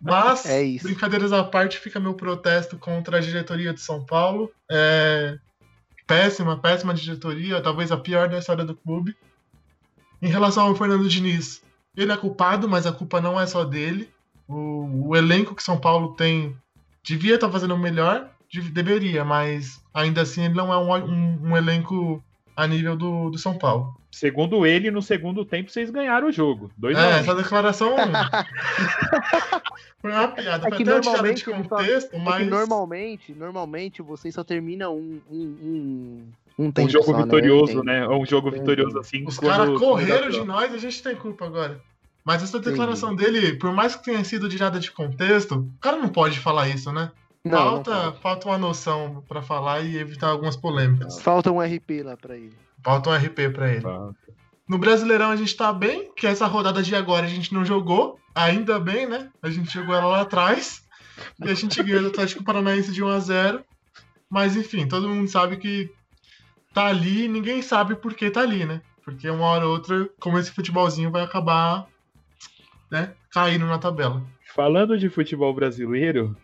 Mas, 0.00 0.44
É 0.48 0.62
brincadeiras 0.82 1.32
à 1.32 1.44
parte, 1.44 1.78
fica 1.78 2.00
meu 2.00 2.14
protesto 2.14 2.78
contra 2.78 3.18
a 3.18 3.20
diretoria 3.20 3.74
de 3.74 3.80
São 3.80 4.04
Paulo. 4.04 4.50
É 4.70 5.38
péssima, 6.06 6.58
péssima 6.58 6.94
diretoria, 6.94 7.60
talvez 7.60 7.92
a 7.92 7.96
pior 7.98 8.30
da 8.30 8.38
história 8.38 8.64
do 8.64 8.74
clube. 8.74 9.14
Em 10.22 10.28
relação 10.28 10.66
ao 10.66 10.74
Fernando 10.74 11.06
Diniz, 11.06 11.62
ele 12.02 12.12
é 12.12 12.17
culpado, 12.17 12.69
mas 12.69 12.87
a 12.87 12.93
culpa 12.93 13.21
não 13.21 13.38
é 13.40 13.47
só 13.47 13.64
dele. 13.64 14.09
O, 14.49 15.09
o 15.09 15.17
elenco 15.17 15.55
que 15.55 15.62
São 15.62 15.78
Paulo 15.78 16.14
tem 16.14 16.57
devia 17.02 17.35
estar 17.35 17.50
fazendo 17.50 17.75
o 17.75 17.78
melhor, 17.78 18.28
de- 18.50 18.71
deveria, 18.71 19.25
mas 19.25 19.83
ainda 19.93 20.23
assim 20.23 20.45
ele 20.45 20.55
não 20.55 20.73
é 20.73 20.78
um, 20.78 20.95
um- 21.05 21.38
um 21.50 21.57
elenco 21.57 22.23
a 22.57 22.67
nível 22.67 22.97
do, 22.97 23.31
do 23.31 23.38
São 23.38 23.57
Paulo. 23.57 23.95
Segundo 24.11 24.67
ele, 24.67 24.90
no 24.90 25.02
segundo 25.02 25.45
tempo 25.45 25.71
vocês 25.71 25.90
ganharam 25.90 26.28
o 26.28 26.33
jogo. 26.33 26.71
2 26.78 26.97
É, 26.97 27.00
a 27.02 27.07
1 27.09 27.11
essa 27.19 27.35
declaração 27.35 27.95
foi 30.00 30.12
uma 30.12 30.28
piada, 30.28 30.67
É 30.67 30.71
foi 30.71 30.78
que 30.78 30.83
até 30.90 31.00
tirada 31.00 31.35
de 31.35 31.45
só- 31.45 31.52
contexto, 31.52 32.17
É 32.17 32.19
mas 32.19 32.45
que 32.45 32.50
normalmente, 32.50 33.33
normalmente 33.35 34.02
vocês 34.02 34.35
só 34.35 34.43
terminam 34.45 34.97
um, 34.97 35.21
um, 35.31 35.43
um, 35.62 36.25
um 36.58 36.70
tempo 36.72 36.88
Um 36.88 36.90
jogo 36.90 37.06
só, 37.12 37.22
vitorioso, 37.22 37.82
né? 37.84 38.00
né? 38.00 38.08
Um 38.08 38.26
jogo 38.26 38.48
Entendi. 38.48 38.60
vitorioso 38.60 38.98
assim. 38.98 39.24
os 39.26 39.38
caras 39.38 39.78
correram 39.78 40.28
de 40.30 40.42
nós, 40.44 40.72
a 40.74 40.78
gente 40.78 41.02
tem 41.02 41.14
culpa 41.14 41.46
agora. 41.46 41.80
Mas 42.24 42.42
essa 42.42 42.58
declaração 42.60 43.14
dele, 43.14 43.54
por 43.54 43.72
mais 43.72 43.94
que 43.96 44.04
tenha 44.04 44.22
sido 44.24 44.48
tirada 44.48 44.78
de 44.78 44.90
contexto, 44.90 45.54
o 45.54 45.80
cara 45.80 45.96
não 45.96 46.08
pode 46.08 46.38
falar 46.40 46.68
isso, 46.68 46.92
né? 46.92 47.10
Não, 47.44 47.52
não 47.52 47.70
falta, 47.84 47.90
pode. 48.10 48.20
falta 48.20 48.48
uma 48.48 48.58
noção 48.58 49.24
pra 49.26 49.40
falar 49.40 49.80
e 49.80 49.96
evitar 49.96 50.28
algumas 50.28 50.56
polêmicas. 50.56 51.20
Falta 51.22 51.50
um 51.50 51.60
RP 51.60 52.02
lá 52.04 52.16
pra 52.16 52.36
ele. 52.36 52.52
Falta 52.84 53.08
um 53.10 53.14
RP 53.16 53.50
pra 53.54 53.72
ele. 53.72 53.86
Ah, 53.86 54.10
No 54.68 54.76
Brasileirão 54.76 55.30
a 55.30 55.36
gente 55.36 55.56
tá 55.56 55.72
bem, 55.72 56.12
que 56.14 56.26
essa 56.26 56.46
rodada 56.46 56.82
de 56.82 56.94
agora 56.94 57.24
a 57.24 57.28
gente 57.30 57.54
não 57.54 57.64
jogou, 57.64 58.18
ainda 58.34 58.78
bem, 58.78 59.06
né? 59.06 59.30
A 59.40 59.48
gente 59.48 59.72
jogou 59.72 59.94
ela 59.94 60.06
lá 60.06 60.20
atrás. 60.22 60.82
E 61.42 61.48
a 61.48 61.54
gente 61.54 61.82
ganhou 61.82 62.02
do 62.02 62.08
Atlético 62.08 62.44
Paranaense 62.44 62.92
de 62.92 63.02
1 63.02 63.08
a 63.08 63.18
0 63.18 63.64
Mas 64.28 64.54
enfim, 64.54 64.86
todo 64.86 65.08
mundo 65.08 65.28
sabe 65.28 65.56
que 65.56 65.90
tá 66.72 66.87
ali 66.87 67.25
e 67.25 67.28
ninguém 67.28 67.62
sabe 67.62 67.96
por 67.96 68.14
que 68.14 68.30
tá 68.30 68.40
ali, 68.42 68.64
né? 68.64 68.82
Porque 69.04 69.28
uma 69.28 69.46
hora 69.46 69.66
ou 69.66 69.72
outra, 69.72 70.08
como 70.20 70.38
esse 70.38 70.50
futebolzinho 70.50 71.10
vai 71.10 71.22
acabar 71.22 71.87
né, 72.90 73.14
caindo 73.30 73.66
na 73.66 73.78
tabela. 73.78 74.22
Falando 74.54 74.98
de 74.98 75.08
futebol 75.08 75.52
brasileiro, 75.54 76.37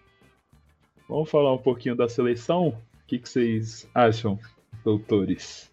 vamos 1.08 1.30
falar 1.30 1.52
um 1.52 1.58
pouquinho 1.58 1.96
da 1.96 2.08
seleção? 2.08 2.68
O 2.68 2.76
que, 3.06 3.18
que 3.18 3.28
vocês 3.28 3.88
acham, 3.94 4.38
doutores? 4.82 5.70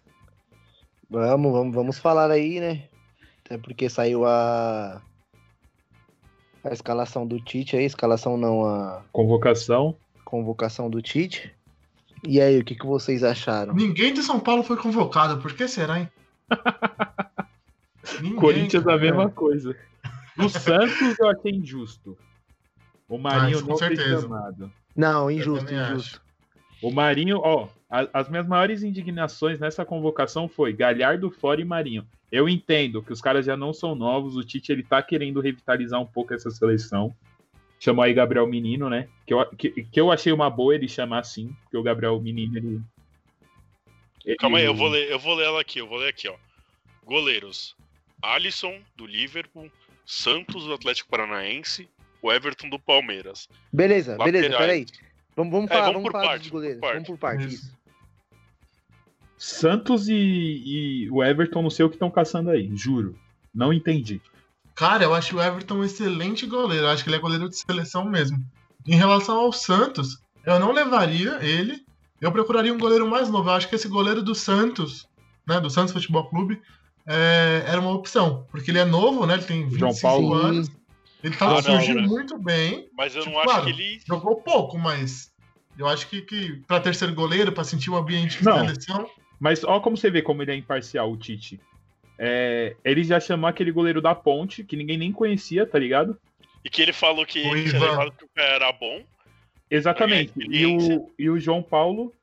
Vamos, 1.08 1.52
vamos, 1.52 1.74
vamos 1.74 1.98
falar 1.98 2.30
aí, 2.30 2.60
né? 2.60 2.88
Até 3.44 3.58
porque 3.58 3.88
saiu 3.88 4.24
a. 4.24 5.02
A 6.64 6.72
escalação 6.72 7.26
do 7.26 7.40
Tite 7.40 7.76
aí, 7.76 7.84
escalação 7.84 8.36
não, 8.36 8.64
a 8.64 9.02
Convocação. 9.12 9.96
convocação 10.24 10.88
do 10.88 11.02
Tite. 11.02 11.52
E 12.26 12.40
aí, 12.40 12.58
o 12.58 12.64
que, 12.64 12.74
que 12.74 12.86
vocês 12.86 13.24
acharam? 13.24 13.74
Ninguém 13.74 14.14
de 14.14 14.22
São 14.22 14.38
Paulo 14.38 14.62
foi 14.62 14.76
convocado, 14.76 15.40
por 15.42 15.52
que 15.52 15.66
será, 15.66 15.98
hein? 16.00 16.08
Ninguém, 18.20 18.36
Corinthians 18.36 18.84
cara. 18.84 18.96
a 18.96 19.00
mesma 19.00 19.30
coisa. 19.30 19.76
Do 20.36 20.48
Santos 20.48 21.18
eu 21.18 21.28
achei 21.28 21.52
injusto. 21.52 22.16
O 23.08 23.18
Marinho 23.18 23.44
Ah, 23.44 23.50
isso 23.50 23.64
com 23.64 23.70
não 23.72 23.78
foi 23.78 23.88
certeza. 23.96 24.22
chamado. 24.22 24.72
Não, 24.96 25.30
injusto, 25.30 25.64
também 25.66 25.80
acho. 25.80 25.92
injusto. 25.94 26.22
O 26.82 26.90
Marinho, 26.90 27.38
ó, 27.42 27.68
a- 27.90 28.08
as 28.12 28.28
minhas 28.28 28.46
maiores 28.46 28.82
indignações 28.82 29.58
nessa 29.60 29.84
convocação 29.84 30.48
foi 30.48 30.72
Galhardo 30.72 31.30
fora 31.30 31.60
e 31.60 31.64
Marinho. 31.64 32.06
Eu 32.30 32.48
entendo 32.48 33.02
que 33.02 33.12
os 33.12 33.20
caras 33.20 33.44
já 33.46 33.56
não 33.56 33.72
são 33.72 33.94
novos, 33.94 34.36
o 34.36 34.42
Tite 34.44 34.72
ele 34.72 34.82
tá 34.82 35.02
querendo 35.02 35.40
revitalizar 35.40 36.00
um 36.00 36.06
pouco 36.06 36.32
essa 36.34 36.50
seleção. 36.50 37.14
Chamou 37.84 38.04
aí 38.04 38.14
Gabriel 38.14 38.46
Menino, 38.46 38.88
né? 38.88 39.08
Que 39.26 39.34
eu, 39.34 39.44
que, 39.56 39.70
que 39.70 40.00
eu 40.00 40.12
achei 40.12 40.32
uma 40.32 40.48
boa 40.48 40.72
ele 40.72 40.86
chamar 40.86 41.18
assim, 41.18 41.52
porque 41.64 41.76
o 41.76 41.82
Gabriel 41.82 42.20
Menino 42.20 42.56
ele. 42.56 42.80
ele- 44.24 44.36
Calma 44.36 44.58
aí, 44.58 44.64
eu 44.64 44.72
vou 44.72 44.86
ler, 44.86 45.10
eu 45.10 45.18
vou 45.18 45.34
ler 45.34 45.46
ela 45.46 45.60
aqui, 45.60 45.80
eu 45.80 45.88
vou 45.88 45.98
ler 45.98 46.10
aqui, 46.10 46.28
ó. 46.28 46.36
Goleiros: 47.04 47.74
Alisson 48.22 48.78
do 48.94 49.04
Liverpool, 49.04 49.68
Santos 50.06 50.64
do 50.64 50.72
Atlético 50.74 51.10
Paranaense, 51.10 51.88
o 52.22 52.32
Everton 52.32 52.68
do 52.68 52.78
Palmeiras. 52.78 53.48
Beleza, 53.72 54.16
beleza, 54.16 54.56
peraí. 54.56 54.86
Vamos, 55.34 55.52
vamos 55.52 55.68
É, 55.68 55.74
falar, 55.74 55.86
vamos 55.86 55.94
vamos 56.02 56.06
por 56.06 56.12
falar 56.12 56.24
parte, 56.26 56.42
dos 56.42 56.50
goleiros. 56.52 56.80
por 56.80 56.92
Vamos 56.92 57.08
por 57.08 57.18
parte, 57.18 57.46
Isso. 57.46 57.64
isso. 57.64 57.82
Santos 59.36 60.08
e, 60.08 60.14
e 60.14 61.10
o 61.10 61.20
Everton, 61.24 61.62
não 61.62 61.70
sei 61.70 61.84
o 61.84 61.88
que 61.88 61.96
estão 61.96 62.12
caçando 62.12 62.48
aí, 62.50 62.70
juro. 62.76 63.18
Não 63.52 63.72
entendi. 63.72 64.20
Cara, 64.74 65.04
eu 65.04 65.14
acho 65.14 65.36
o 65.36 65.42
Everton 65.42 65.76
um 65.76 65.84
excelente 65.84 66.46
goleiro. 66.46 66.86
Eu 66.86 66.90
acho 66.90 67.02
que 67.04 67.10
ele 67.10 67.16
é 67.16 67.20
goleiro 67.20 67.48
de 67.48 67.56
seleção 67.56 68.04
mesmo. 68.04 68.38
Em 68.86 68.96
relação 68.96 69.36
ao 69.38 69.52
Santos, 69.52 70.18
eu 70.44 70.58
não 70.58 70.72
levaria 70.72 71.38
ele. 71.42 71.84
Eu 72.20 72.32
procuraria 72.32 72.72
um 72.72 72.78
goleiro 72.78 73.08
mais 73.08 73.28
novo. 73.28 73.48
Eu 73.48 73.54
acho 73.54 73.68
que 73.68 73.74
esse 73.74 73.88
goleiro 73.88 74.22
do 74.22 74.34
Santos, 74.34 75.06
né, 75.46 75.60
do 75.60 75.68
Santos 75.70 75.92
Futebol 75.92 76.28
Clube, 76.28 76.60
é, 77.06 77.64
era 77.66 77.80
uma 77.80 77.90
opção. 77.92 78.46
Porque 78.50 78.70
ele 78.70 78.78
é 78.78 78.84
novo, 78.84 79.26
né? 79.26 79.34
Ele 79.34 79.42
tem 79.44 79.68
25 79.68 79.78
João 79.78 79.94
Paulo. 80.00 80.34
anos. 80.34 80.70
Ele 81.22 81.36
tá, 81.36 81.56
Ah, 81.58 81.62
surgiu 81.62 81.96
né? 81.96 82.02
muito 82.02 82.38
bem. 82.38 82.88
Mas 82.96 83.14
eu 83.14 83.22
Tipo, 83.22 83.34
não 83.34 83.40
acho 83.40 83.48
claro, 83.50 83.64
que 83.64 83.70
ele. 83.70 84.00
Jogou 84.06 84.36
pouco, 84.42 84.78
mas 84.78 85.30
eu 85.78 85.86
acho 85.86 86.08
que, 86.08 86.22
que 86.22 86.62
para 86.66 86.80
terceiro 86.80 87.14
goleiro, 87.14 87.52
para 87.52 87.62
sentir 87.64 87.90
o 87.90 87.96
ambiente 87.96 88.38
de 88.38 88.44
Não. 88.44 88.58
seleção, 88.66 89.08
Mas 89.38 89.62
ó 89.64 89.78
como 89.80 89.96
você 89.96 90.10
vê 90.10 90.22
como 90.22 90.42
ele 90.42 90.52
é 90.52 90.56
imparcial, 90.56 91.10
o 91.12 91.16
Tite. 91.16 91.60
É, 92.24 92.76
ele 92.84 93.02
já 93.02 93.18
chamou 93.18 93.48
aquele 93.50 93.72
goleiro 93.72 94.00
da 94.00 94.14
ponte, 94.14 94.62
que 94.62 94.76
ninguém 94.76 94.96
nem 94.96 95.10
conhecia, 95.10 95.66
tá 95.66 95.76
ligado? 95.76 96.16
E 96.64 96.70
que 96.70 96.80
ele 96.80 96.92
falou 96.92 97.26
que 97.26 97.40
O 97.40 97.56
ele 97.56 97.68
tinha 97.68 97.76
Ivan. 97.82 97.90
levado 97.90 98.12
que 98.12 98.24
o 98.24 98.28
cara 98.32 98.54
era 98.54 98.72
bom. 98.72 99.02
Exatamente. 99.68 100.32
Ganhar 100.36 100.52
E 100.54 100.66
o, 100.66 101.10
e 101.18 101.28
o 101.28 101.40
João 101.40 101.64
Paulo. 101.64 102.14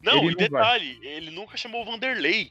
Não, 0.00 0.16
Ele 0.18 0.28
e 0.28 0.30
não 0.30 0.36
detalhe, 0.36 0.98
ele 1.02 1.30
nunca 1.30 1.54
chamou 1.58 1.82
o 1.82 1.84
Vanderlei. 1.84 2.50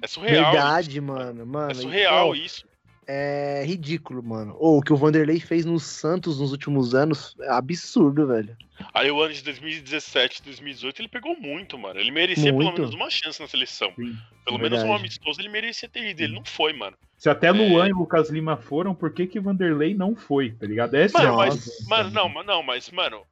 É 0.00 0.06
surreal. 0.06 0.50
Verdade, 0.52 0.98
mano. 0.98 1.44
Mano, 1.44 1.72
É 1.72 1.74
surreal 1.74 2.30
Ó, 2.30 2.34
isso. 2.34 2.64
É 3.12 3.64
ridículo, 3.66 4.22
mano. 4.22 4.54
Ou 4.56 4.78
o 4.78 4.82
que 4.82 4.92
o 4.92 4.96
Vanderlei 4.96 5.40
fez 5.40 5.64
no 5.64 5.80
Santos 5.80 6.38
nos 6.38 6.52
últimos 6.52 6.94
anos 6.94 7.34
é 7.40 7.50
absurdo, 7.50 8.24
velho. 8.24 8.56
Aí 8.94 9.10
o 9.10 9.20
ano 9.20 9.34
de 9.34 9.42
2017, 9.42 10.40
2018, 10.44 11.02
ele 11.02 11.08
pegou 11.08 11.36
muito, 11.36 11.76
mano. 11.76 11.98
Ele 11.98 12.12
merecia 12.12 12.52
pelo 12.52 12.62
Muito. 12.62 12.80
menos 12.80 12.94
uma 12.94 13.10
chance 13.10 13.40
na 13.40 13.48
seleção. 13.48 13.92
Sim, 13.96 14.16
Pelo 14.44 14.58
é 14.58 14.62
menos 14.62 14.84
um 14.84 14.94
amistoso 14.94 15.40
ele 15.40 15.48
merecia 15.48 15.88
ter 15.88 16.08
ido. 16.08 16.22
Ele 16.22 16.34
não 16.34 16.44
foi, 16.44 16.72
mano. 16.72 16.96
Se 17.18 17.28
até 17.28 17.50
Luan 17.50 17.88
e 17.88 17.92
Lucas 17.92 18.30
Lima 18.30 18.56
foram, 18.56 18.94
por 18.94 19.12
que 19.12 19.26
que 19.26 19.40
Vanderlei 19.40 19.92
não 19.92 20.14
foi, 20.14 20.52
tá 20.52 20.64
ligado? 20.64 20.94
É 20.94 21.08
Mano, 21.08 21.36
mas, 21.36 21.88
mano, 21.88 22.10
não, 22.10 22.28
mas 22.28 22.46
não, 22.46 22.62
mas, 22.62 22.90
mano, 22.90 23.22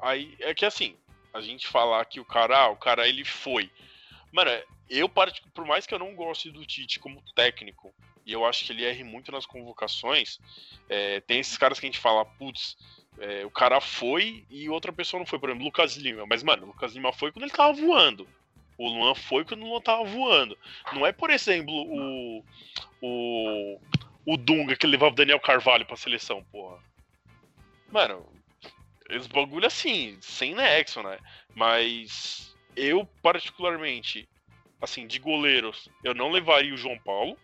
aí 0.00 0.32
é 0.38 0.54
que 0.54 0.64
assim, 0.64 0.94
a 1.32 1.40
gente 1.40 1.66
falar 1.66 2.04
que 2.04 2.20
o 2.20 2.24
cara, 2.24 2.56
ah, 2.56 2.68
o 2.68 2.76
cara 2.76 3.08
ele 3.08 3.24
foi. 3.24 3.68
Mano, 4.32 4.52
eu, 4.88 5.08
por 5.08 5.66
mais 5.66 5.86
que 5.86 5.92
eu 5.92 5.98
não 5.98 6.14
goste 6.14 6.52
do 6.52 6.64
Tite 6.64 7.00
como 7.00 7.20
técnico, 7.34 7.92
e 8.24 8.32
eu 8.32 8.44
acho 8.44 8.64
que 8.64 8.72
ele 8.72 8.84
erre 8.84 9.04
muito 9.04 9.30
nas 9.30 9.46
convocações, 9.46 10.38
é, 10.88 11.20
tem 11.20 11.40
esses 11.40 11.56
caras 11.56 11.78
que 11.78 11.86
a 11.86 11.88
gente 11.88 11.98
fala, 11.98 12.24
putz, 12.24 12.76
é, 13.18 13.44
o 13.44 13.50
cara 13.50 13.80
foi 13.80 14.44
e 14.50 14.68
outra 14.68 14.92
pessoa 14.92 15.18
não 15.18 15.26
foi, 15.26 15.38
por 15.38 15.48
exemplo, 15.48 15.64
Lucas 15.64 15.96
Lima. 15.96 16.24
Mas, 16.26 16.42
mano, 16.42 16.64
o 16.64 16.66
Lucas 16.68 16.94
Lima 16.94 17.12
foi 17.12 17.30
quando 17.30 17.44
ele 17.44 17.52
tava 17.52 17.72
voando. 17.72 18.26
O 18.76 18.88
Luan 18.88 19.14
foi 19.14 19.44
quando 19.44 19.62
o 19.62 19.68
Luan 19.68 19.80
tava 19.80 20.04
voando. 20.04 20.58
Não 20.92 21.06
é, 21.06 21.12
por 21.12 21.30
exemplo, 21.30 21.72
o. 21.74 22.44
O. 23.00 23.80
O 24.26 24.36
Dunga 24.38 24.74
que 24.74 24.86
levava 24.86 25.12
o 25.12 25.14
Daniel 25.14 25.38
Carvalho 25.38 25.84
pra 25.84 25.96
seleção, 25.96 26.42
porra. 26.44 26.78
Mano, 27.92 28.26
esse 29.10 29.28
bagulho 29.28 29.66
assim, 29.66 30.16
sem 30.20 30.54
nexo, 30.54 31.02
né? 31.02 31.18
Mas 31.54 32.56
eu, 32.74 33.06
particularmente, 33.22 34.26
assim, 34.80 35.06
de 35.06 35.18
goleiros, 35.18 35.90
eu 36.02 36.14
não 36.14 36.30
levaria 36.30 36.72
o 36.72 36.78
João 36.78 36.98
Paulo. 36.98 37.38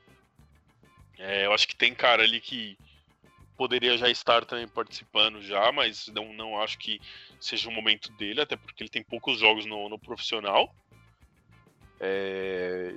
É, 1.20 1.44
eu 1.44 1.52
acho 1.52 1.68
que 1.68 1.76
tem 1.76 1.94
cara 1.94 2.22
ali 2.22 2.40
que 2.40 2.78
poderia 3.56 3.98
já 3.98 4.08
estar 4.08 4.46
também 4.46 4.66
participando 4.66 5.42
já, 5.42 5.70
mas 5.70 6.08
não, 6.08 6.32
não 6.32 6.58
acho 6.62 6.78
que 6.78 6.98
seja 7.38 7.68
o 7.68 7.72
momento 7.72 8.10
dele, 8.12 8.40
até 8.40 8.56
porque 8.56 8.82
ele 8.82 8.88
tem 8.88 9.02
poucos 9.02 9.38
jogos 9.38 9.66
no, 9.66 9.86
no 9.90 9.98
profissional. 9.98 10.74
É, 12.00 12.94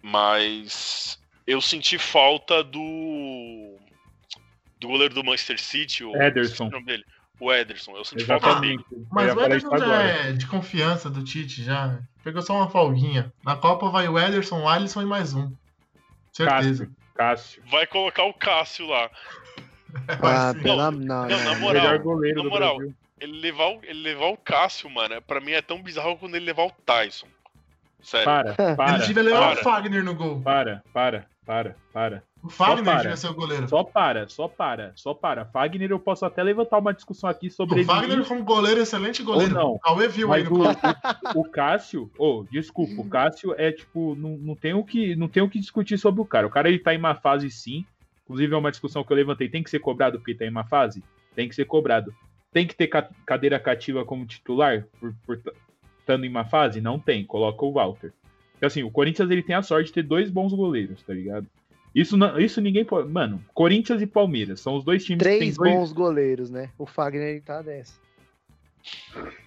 mas 0.00 1.20
eu 1.44 1.60
senti 1.60 1.98
falta 1.98 2.62
do 2.62 3.76
do 4.78 4.86
goleiro 4.86 5.14
do 5.14 5.24
Manchester 5.24 5.60
City, 5.60 6.04
o, 6.04 6.14
Ederson. 6.14 6.68
o 6.68 6.84
dele, 6.84 7.04
o 7.40 7.52
Ederson. 7.52 7.96
Eu 7.96 8.04
senti 8.04 8.24
falta 8.24 8.60
dele. 8.60 8.74
Exatamente. 8.74 9.08
Mas 9.10 9.34
o 9.34 9.40
Ederson 9.40 9.78
já 9.78 10.02
é 10.02 10.32
de 10.32 10.46
confiança 10.46 11.10
do 11.10 11.24
Tite 11.24 11.64
já. 11.64 12.00
Pegou 12.22 12.40
só 12.40 12.54
uma 12.54 12.70
folguinha. 12.70 13.32
Na 13.44 13.56
Copa 13.56 13.90
vai 13.90 14.06
o 14.06 14.16
Ederson, 14.16 14.62
o 14.62 14.68
Alisson 14.68 15.02
e 15.02 15.06
mais 15.06 15.34
um. 15.34 15.52
Certeza. 16.32 16.86
Cássio. 16.86 17.01
Cássio. 17.14 17.62
Vai 17.70 17.86
colocar 17.86 18.24
o 18.24 18.34
Cássio 18.34 18.86
lá. 18.86 19.10
Ah, 20.08 20.54
pela. 20.62 20.90
Não, 20.90 20.98
Não, 20.98 21.28
não, 21.28 21.28
na 21.28 21.44
não, 21.44 21.60
moral, 21.60 21.82
Melhor 21.82 21.98
goleiro 21.98 22.42
na 22.42 22.48
moral. 22.48 22.78
Ele 23.20 23.40
levar, 23.40 23.68
o, 23.68 23.80
ele 23.84 24.02
levar 24.02 24.26
o 24.26 24.36
Cássio, 24.36 24.90
mano, 24.90 25.22
pra 25.22 25.40
mim 25.40 25.52
é 25.52 25.62
tão 25.62 25.80
bizarro 25.80 26.16
quando 26.16 26.34
ele 26.34 26.46
levar 26.46 26.64
o 26.64 26.72
Tyson. 26.84 27.28
Sério. 28.02 28.24
Para, 28.24 28.54
para. 28.74 28.94
Ele 28.96 29.06
devia 29.06 29.22
levar 29.22 29.50
para. 29.52 29.60
o 29.60 29.62
Fagner 29.62 30.02
no 30.04 30.14
gol. 30.14 30.40
Para, 30.40 30.82
para, 30.92 31.26
para, 31.46 31.76
para. 31.92 32.24
O 32.42 32.48
Fagner 32.50 32.96
devia 32.96 33.16
ser 33.16 33.28
o 33.28 33.34
goleiro. 33.34 33.68
Só 33.68 33.84
para, 33.84 34.28
só 34.28 34.48
para, 34.48 34.92
só 34.96 35.14
para. 35.14 35.44
Fagner, 35.44 35.90
eu 35.90 35.98
posso 36.00 36.26
até 36.26 36.42
levantar 36.42 36.78
uma 36.78 36.92
discussão 36.92 37.30
aqui 37.30 37.48
sobre 37.48 37.74
O 37.74 37.78
ele. 37.78 37.84
Fagner 37.84 38.24
como 38.26 38.42
goleiro, 38.42 38.80
excelente 38.80 39.22
goleiro. 39.22 39.54
não. 39.54 39.74
O 39.74 39.78
Cauê 39.78 40.08
viu 40.08 40.32
aí 40.32 40.42
no 40.42 40.64
o, 40.64 41.40
o, 41.40 41.44
Cássio, 41.48 42.10
oh, 42.18 42.44
desculpa, 42.50 43.00
o 43.00 43.08
Cássio 43.08 43.54
é 43.56 43.70
tipo, 43.70 44.16
não, 44.16 44.30
não, 44.38 44.56
tem 44.56 44.74
o 44.74 44.82
que, 44.82 45.14
não 45.14 45.28
tem 45.28 45.42
o 45.42 45.48
que 45.48 45.60
discutir 45.60 45.96
sobre 45.98 46.20
o 46.20 46.24
cara. 46.24 46.46
O 46.46 46.50
cara 46.50 46.68
ele 46.68 46.80
tá 46.80 46.92
em 46.92 46.98
uma 46.98 47.14
fase 47.14 47.48
sim. 47.50 47.84
Inclusive 48.24 48.54
é 48.54 48.56
uma 48.56 48.70
discussão 48.70 49.04
que 49.04 49.12
eu 49.12 49.16
levantei. 49.16 49.48
Tem 49.48 49.62
que 49.62 49.70
ser 49.70 49.78
cobrado 49.78 50.18
porque 50.18 50.34
tá 50.34 50.44
em 50.44 50.50
uma 50.50 50.64
fase? 50.64 51.02
Tem 51.36 51.48
que 51.48 51.54
ser 51.54 51.64
cobrado. 51.66 52.12
Tem 52.52 52.66
que 52.66 52.74
ter 52.74 52.88
ca- 52.88 53.08
cadeira 53.24 53.58
cativa 53.60 54.04
como 54.04 54.26
titular 54.26 54.84
por, 54.98 55.14
por 55.24 55.40
estando 56.00 56.24
em 56.24 56.28
uma 56.28 56.44
fase? 56.44 56.80
Não 56.80 56.98
tem. 56.98 57.24
Coloca 57.24 57.64
o 57.64 57.72
Walter. 57.72 58.12
Porque, 58.52 58.66
assim, 58.66 58.82
o 58.82 58.90
Corinthians 58.90 59.30
ele 59.30 59.42
tem 59.42 59.54
a 59.54 59.62
sorte 59.62 59.86
de 59.88 59.92
ter 59.92 60.02
dois 60.02 60.28
bons 60.30 60.52
goleiros, 60.52 61.02
tá 61.02 61.12
ligado? 61.14 61.46
Isso, 61.94 62.16
não- 62.16 62.38
isso 62.38 62.60
ninguém 62.60 62.84
pode. 62.84 63.08
Mano, 63.08 63.44
Corinthians 63.52 64.00
e 64.00 64.06
Palmeiras 64.06 64.60
são 64.60 64.76
os 64.76 64.84
dois 64.84 65.04
times 65.04 65.18
que 65.22 65.36
Três 65.36 65.56
dois. 65.56 65.72
bons 65.72 65.92
goleiros, 65.92 66.48
né? 66.50 66.70
O 66.78 66.86
Fagner 66.86 67.42
tá 67.42 67.60
dessa. 67.62 67.94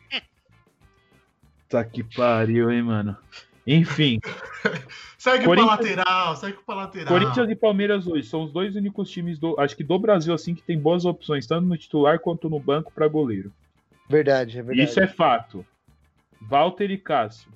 Tá 1.68 1.84
que 1.84 2.04
pariu, 2.04 2.70
hein, 2.72 2.84
mano. 2.84 3.18
Enfim, 3.66 4.20
Segue 5.18 5.44
Corinthians- 5.46 5.78
pra 5.80 5.88
lateral, 5.90 6.36
segue 6.36 6.58
pra 6.64 6.76
lateral. 6.76 7.08
Corinthians 7.08 7.50
e 7.50 7.56
Palmeiras 7.56 8.06
hoje 8.06 8.28
são 8.28 8.44
os 8.44 8.52
dois 8.54 8.76
únicos 8.76 9.10
times 9.10 9.40
do, 9.40 9.60
acho 9.60 9.76
que 9.76 9.84
do 9.84 9.98
Brasil 9.98 10.32
assim 10.36 10.54
que 10.54 10.62
tem 10.62 10.80
boas 10.80 11.04
opções, 11.04 11.48
tanto 11.48 11.66
no 11.68 11.76
titular 11.76 12.20
quanto 12.20 12.48
no 12.48 12.60
banco 12.60 12.92
para 12.94 13.08
goleiro. 13.08 13.52
Verdade, 14.08 14.60
é 14.60 14.62
verdade. 14.62 14.88
Isso 14.88 15.00
é 15.00 15.08
fato. 15.08 15.66
Walter 16.40 16.92
e 16.92 16.98
Cássio. 17.00 17.52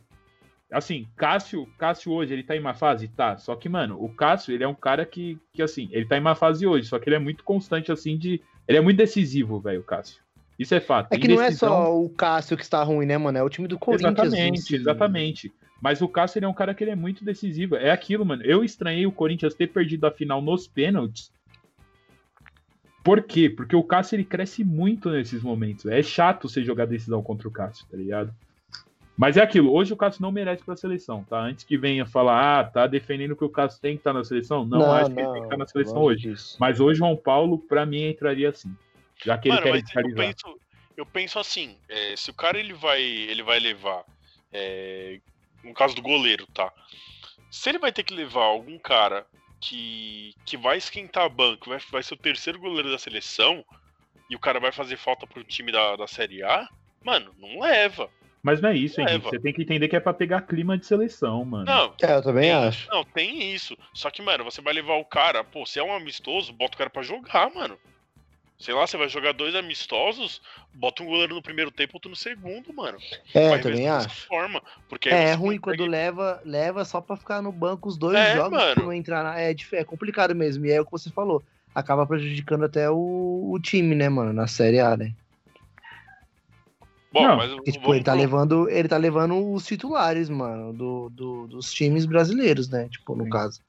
Assim, 0.71 1.07
Cássio, 1.15 1.67
Cássio 1.77 2.11
hoje 2.11 2.33
ele 2.33 2.43
tá 2.43 2.55
em 2.55 2.59
uma 2.59 2.75
fase, 2.75 3.07
tá. 3.07 3.37
Só 3.37 3.55
que, 3.55 3.67
mano, 3.67 3.97
o 4.03 4.07
Cássio, 4.13 4.53
ele 4.53 4.63
é 4.63 4.67
um 4.67 4.75
cara 4.75 5.05
que, 5.05 5.39
que 5.51 5.63
assim, 5.63 5.89
ele 5.91 6.05
tá 6.05 6.15
em 6.15 6.21
uma 6.21 6.35
fase 6.35 6.67
hoje, 6.67 6.87
só 6.87 6.99
que 6.99 7.09
ele 7.09 7.15
é 7.15 7.19
muito 7.19 7.43
constante 7.43 7.91
assim 7.91 8.17
de, 8.17 8.39
ele 8.67 8.77
é 8.77 8.81
muito 8.81 8.97
decisivo, 8.97 9.59
velho, 9.59 9.81
o 9.81 9.83
Cássio. 9.83 10.21
Isso 10.59 10.75
é 10.75 10.79
fato. 10.79 11.11
É 11.11 11.17
que 11.17 11.27
não 11.27 11.41
é 11.41 11.45
Indecisão- 11.47 11.69
só 11.69 11.97
o 11.99 12.09
Cássio 12.09 12.55
que 12.57 12.63
está 12.63 12.83
ruim, 12.83 13.05
né, 13.05 13.17
mano? 13.17 13.37
É 13.37 13.43
o 13.43 13.49
time 13.49 13.67
do 13.67 13.79
Corinthians. 13.79 14.13
Exatamente, 14.19 14.75
exatamente. 14.75 15.53
Mas 15.81 16.01
o 16.01 16.07
Cássio 16.09 16.37
ele 16.39 16.45
é 16.45 16.49
um 16.49 16.53
cara 16.53 16.73
que 16.73 16.83
ele 16.83 16.91
é 16.91 16.95
muito 16.95 17.23
decisivo. 17.23 17.75
É 17.77 17.89
aquilo, 17.89 18.25
mano. 18.25 18.43
Eu 18.43 18.63
estranhei 18.63 19.05
o 19.05 19.11
Corinthians 19.11 19.55
ter 19.55 19.67
perdido 19.67 20.05
a 20.05 20.11
final 20.11 20.41
nos 20.41 20.67
pênaltis. 20.67 21.31
Por 23.03 23.23
quê? 23.23 23.49
Porque 23.49 23.75
o 23.75 23.83
Cássio 23.83 24.17
ele 24.17 24.25
cresce 24.25 24.63
muito 24.63 25.09
nesses 25.09 25.41
momentos. 25.41 25.85
É 25.85 26.03
chato 26.03 26.49
você 26.49 26.61
jogar 26.61 26.85
decisão 26.85 27.23
contra 27.23 27.47
o 27.47 27.51
Cássio, 27.51 27.85
tá 27.89 27.95
ligado? 27.95 28.33
Mas 29.19 29.35
é 29.35 29.41
aquilo. 29.41 29.73
Hoje 29.73 29.91
o 29.91 29.97
Cássio 29.97 30.21
não 30.21 30.31
merece 30.31 30.63
pra 30.63 30.77
seleção, 30.77 31.25
tá? 31.25 31.37
Antes 31.37 31.65
que 31.65 31.77
venha 31.77 32.05
falar, 32.05 32.61
ah, 32.61 32.63
tá 32.63 32.87
defendendo 32.87 33.35
que 33.35 33.43
o 33.43 33.49
Cássio 33.49 33.81
tem 33.81 33.95
que 33.95 33.99
estar 33.99 34.13
na 34.13 34.23
seleção. 34.23 34.65
Não, 34.65 34.93
acho 34.93 35.13
que 35.13 35.19
ele 35.19 35.27
tem 35.27 35.41
que 35.41 35.47
estar 35.47 35.57
na 35.57 35.67
seleção 35.67 36.01
hoje. 36.01 36.29
disso. 36.29 36.55
Mas 36.57 36.79
hoje 36.79 37.01
o 37.01 37.05
João 37.05 37.17
Paulo, 37.17 37.59
pra 37.59 37.85
mim, 37.85 38.07
entraria 38.07 38.47
assim. 38.47 38.73
Já 39.21 39.37
que 39.37 39.49
ele 39.49 39.55
Mano, 39.55 39.63
quer 39.65 39.71
mas 39.73 39.93
eu 39.93 40.15
penso, 40.15 40.59
eu 40.95 41.05
penso 41.05 41.37
assim, 41.37 41.75
é, 41.89 42.15
se 42.15 42.29
o 42.29 42.33
cara 42.33 42.57
ele 42.57 42.71
vai, 42.71 43.01
ele 43.01 43.43
vai 43.43 43.59
levar, 43.59 44.05
é, 44.53 45.19
no 45.65 45.73
caso 45.73 45.93
do 45.93 46.01
goleiro, 46.01 46.47
tá? 46.53 46.71
Se 47.51 47.67
ele 47.67 47.77
vai 47.77 47.91
ter 47.91 48.03
que 48.03 48.13
levar 48.13 48.45
algum 48.45 48.79
cara 48.79 49.27
que, 49.59 50.33
que 50.45 50.55
vai 50.55 50.77
esquentar 50.77 51.25
a 51.25 51.29
banca, 51.29 51.69
vai, 51.69 51.79
vai 51.91 52.03
ser 52.03 52.13
o 52.13 52.17
terceiro 52.17 52.57
goleiro 52.57 52.89
da 52.89 52.97
seleção, 52.97 53.65
e 54.29 54.35
o 54.37 54.39
cara 54.39 54.61
vai 54.61 54.71
fazer 54.71 54.95
falta 54.95 55.27
pro 55.27 55.43
time 55.43 55.73
da, 55.73 55.97
da 55.97 56.07
Série 56.07 56.41
A, 56.41 56.69
mano, 57.03 57.35
não 57.37 57.59
leva. 57.59 58.09
Mas 58.41 58.61
não 58.61 58.69
é 58.69 58.75
isso, 58.75 59.01
Henrique. 59.01 59.17
Leva. 59.17 59.29
Você 59.29 59.39
tem 59.39 59.53
que 59.53 59.61
entender 59.63 59.87
que 59.89 59.95
é 59.95 59.99
pra 59.99 60.13
pegar 60.13 60.41
clima 60.41 60.77
de 60.77 60.85
seleção, 60.85 61.43
mano. 61.43 61.65
Não, 61.65 61.93
É, 62.01 62.15
eu 62.15 62.21
também 62.21 62.43
tem- 62.43 62.51
acho. 62.53 62.87
Não, 62.89 63.03
tem 63.03 63.53
isso. 63.53 63.77
Só 63.93 64.09
que, 64.09 64.21
mano, 64.21 64.43
você 64.45 64.61
vai 64.61 64.73
levar 64.73 64.93
o 64.95 65.03
cara, 65.05 65.43
pô, 65.43 65.65
se 65.65 65.77
é 65.79 65.83
um 65.83 65.93
amistoso, 65.93 66.53
bota 66.53 66.75
o 66.75 66.77
cara 66.77 66.89
pra 66.89 67.01
jogar, 67.03 67.53
mano. 67.53 67.77
Sei 68.57 68.73
lá, 68.73 68.85
você 68.85 68.97
vai 68.97 69.07
jogar 69.07 69.33
dois 69.33 69.55
amistosos, 69.55 70.41
bota 70.73 71.01
um 71.01 71.05
goleiro 71.05 71.33
no 71.33 71.41
primeiro 71.41 71.71
tempo, 71.71 71.93
outro 71.95 72.09
no 72.09 72.15
segundo, 72.15 72.73
mano. 72.73 72.97
É, 73.33 73.49
Vai 73.49 73.59
eu 73.59 73.63
também 73.63 73.87
acho. 73.87 74.27
Forma, 74.27 74.61
porque 74.89 75.07
É, 75.09 75.29
é 75.29 75.33
ruim 75.33 75.57
consegue- 75.57 75.77
quando 75.77 75.89
leva, 75.89 76.41
leva 76.43 76.83
só 76.83 76.99
pra 76.99 77.15
ficar 77.15 77.41
no 77.41 77.53
banco 77.53 77.87
os 77.87 77.97
dois 77.97 78.17
É, 78.17 78.35
jogos 78.35 78.51
mano. 78.59 78.73
pra 78.75 78.83
não 78.83 78.91
entrar 78.93 79.23
na. 79.23 79.39
É, 79.39 79.55
é 79.73 79.83
complicado 79.85 80.35
mesmo. 80.35 80.65
E 80.65 80.71
é 80.71 80.81
o 80.81 80.85
que 80.85 80.91
você 80.91 81.09
falou. 81.09 81.41
Acaba 81.73 82.05
prejudicando 82.05 82.65
até 82.65 82.89
o, 82.89 83.49
o 83.53 83.59
time, 83.61 83.95
né, 83.95 84.09
mano? 84.09 84.33
Na 84.33 84.47
Série 84.47 84.79
A, 84.79 84.97
né? 84.97 85.13
Bom, 87.11 87.23
Não, 87.27 87.37
mas 87.37 87.51
Porque, 87.51 87.71
tipo, 87.71 87.93
ele 87.93 88.03
tá 88.03 88.11
pro- 88.11 88.21
levando. 88.21 88.69
Ele 88.69 88.87
tá 88.87 88.97
levando 88.97 89.51
os 89.53 89.65
titulares, 89.65 90.29
mano, 90.29 90.71
do, 90.73 91.09
do- 91.09 91.47
dos 91.47 91.73
times 91.73 92.05
brasileiros, 92.05 92.69
né? 92.69 92.87
Tipo, 92.89 93.15
no 93.15 93.23
Sim. 93.23 93.29
caso. 93.31 93.61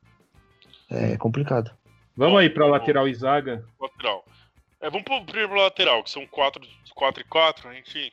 É 0.90 1.16
complicado. 1.16 1.70
Vamos 2.16 2.38
aí 2.40 2.50
pra 2.50 2.64
Bom, 2.66 2.72
lateral 2.72 3.09
e 3.09 3.14
zaga. 3.14 3.64
lateral. 3.81 4.24
É, 4.81 4.90
vamos 4.90 5.05
pro 5.05 5.24
primeiro 5.24 5.55
lateral, 5.55 6.03
que 6.03 6.11
são 6.11 6.26
4 6.26 6.66
4 6.94 7.22
e 7.22 7.24
4, 7.24 7.72
enfim. 7.79 8.11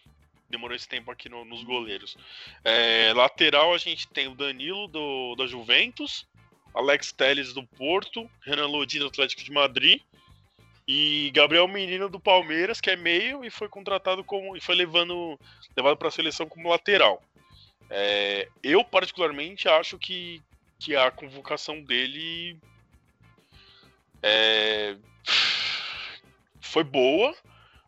Demorou 0.49 0.75
esse 0.75 0.87
tempo 0.87 1.11
aqui 1.11 1.27
no- 1.27 1.43
nos 1.43 1.61
goleiros. 1.63 2.15
É, 2.63 3.11
lateral 3.13 3.73
a 3.73 3.77
gente 3.77 4.07
tem 4.07 4.27
o 4.29 4.35
Danilo 4.35 4.87
do, 4.87 5.35
da 5.35 5.45
Juventus, 5.45 6.25
Alex 6.73 7.11
Telles 7.11 7.53
do 7.53 7.63
Porto, 7.67 8.29
Renan 8.41 8.67
Lodi 8.67 8.99
do 8.99 9.07
Atlético 9.07 9.43
de 9.43 9.51
Madrid 9.51 9.99
e 10.88 11.32
Gabriel 11.34 11.67
Menino 11.67 12.08
do 12.08 12.19
Palmeiras, 12.19 12.80
que 12.80 12.89
é 12.89 12.95
meio 12.95 13.43
e 13.43 13.50
foi 13.50 13.67
contratado 13.67 14.23
como 14.23 14.56
e 14.56 14.62
foi 14.62 14.73
levando 14.73 15.38
levado 15.76 15.97
para 15.97 16.08
a 16.08 16.12
seleção 16.12 16.47
como 16.47 16.69
lateral. 16.69 17.21
É, 17.89 18.47
eu 18.63 18.84
particularmente 18.84 19.67
acho 19.67 19.97
que, 19.97 20.41
que 20.80 20.95
a 20.95 21.12
convocação 21.12 21.82
dele 21.82 22.58
é, 24.23 24.95
foi 26.62 26.84
boa, 26.84 27.36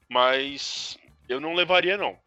mas 0.10 0.98
eu 1.30 1.40
não 1.40 1.54
levaria 1.54 1.98
não. 1.98 2.18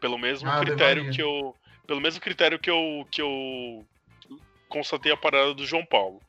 Pelo 0.00 0.18
mesmo 0.18 0.50
Ah, 0.50 0.60
critério 0.60 1.02
levaria. 1.02 1.12
que 1.12 1.22
eu, 1.22 1.56
pelo 1.86 2.00
mesmo 2.00 2.20
critério 2.20 2.58
que 2.58 2.70
eu 2.70 3.06
que 3.10 3.22
eu 3.22 3.86
constatei 4.68 5.12
a 5.12 5.16
parada 5.16 5.54
do 5.54 5.66
João 5.66 5.84
Paulo. 5.84 6.20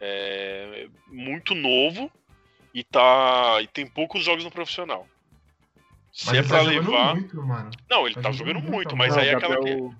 É 0.00 0.86
muito 1.08 1.56
novo 1.56 2.12
e 2.78 2.84
tá 2.84 3.58
e 3.60 3.66
tem 3.66 3.86
poucos 3.86 4.24
jogos 4.24 4.44
no 4.44 4.50
profissional. 4.50 5.06
Se 6.12 6.26
Mas 6.26 6.34
é 6.34 6.38
ele 6.38 6.48
pra 6.48 6.58
tá 6.58 6.64
jogando 6.64 6.90
levar, 6.90 7.14
muito, 7.14 7.42
mano. 7.42 7.70
não, 7.90 8.06
ele 8.06 8.14
tá 8.14 8.22
tá, 8.22 8.32
jogando 8.32 8.54
jogando 8.60 8.72
muito, 8.72 8.96
mas 8.96 9.14
Não, 9.14 9.22
aí 9.22 9.28
é 9.28 9.32
aquela 9.34 9.54
Gabriel- 9.56 9.94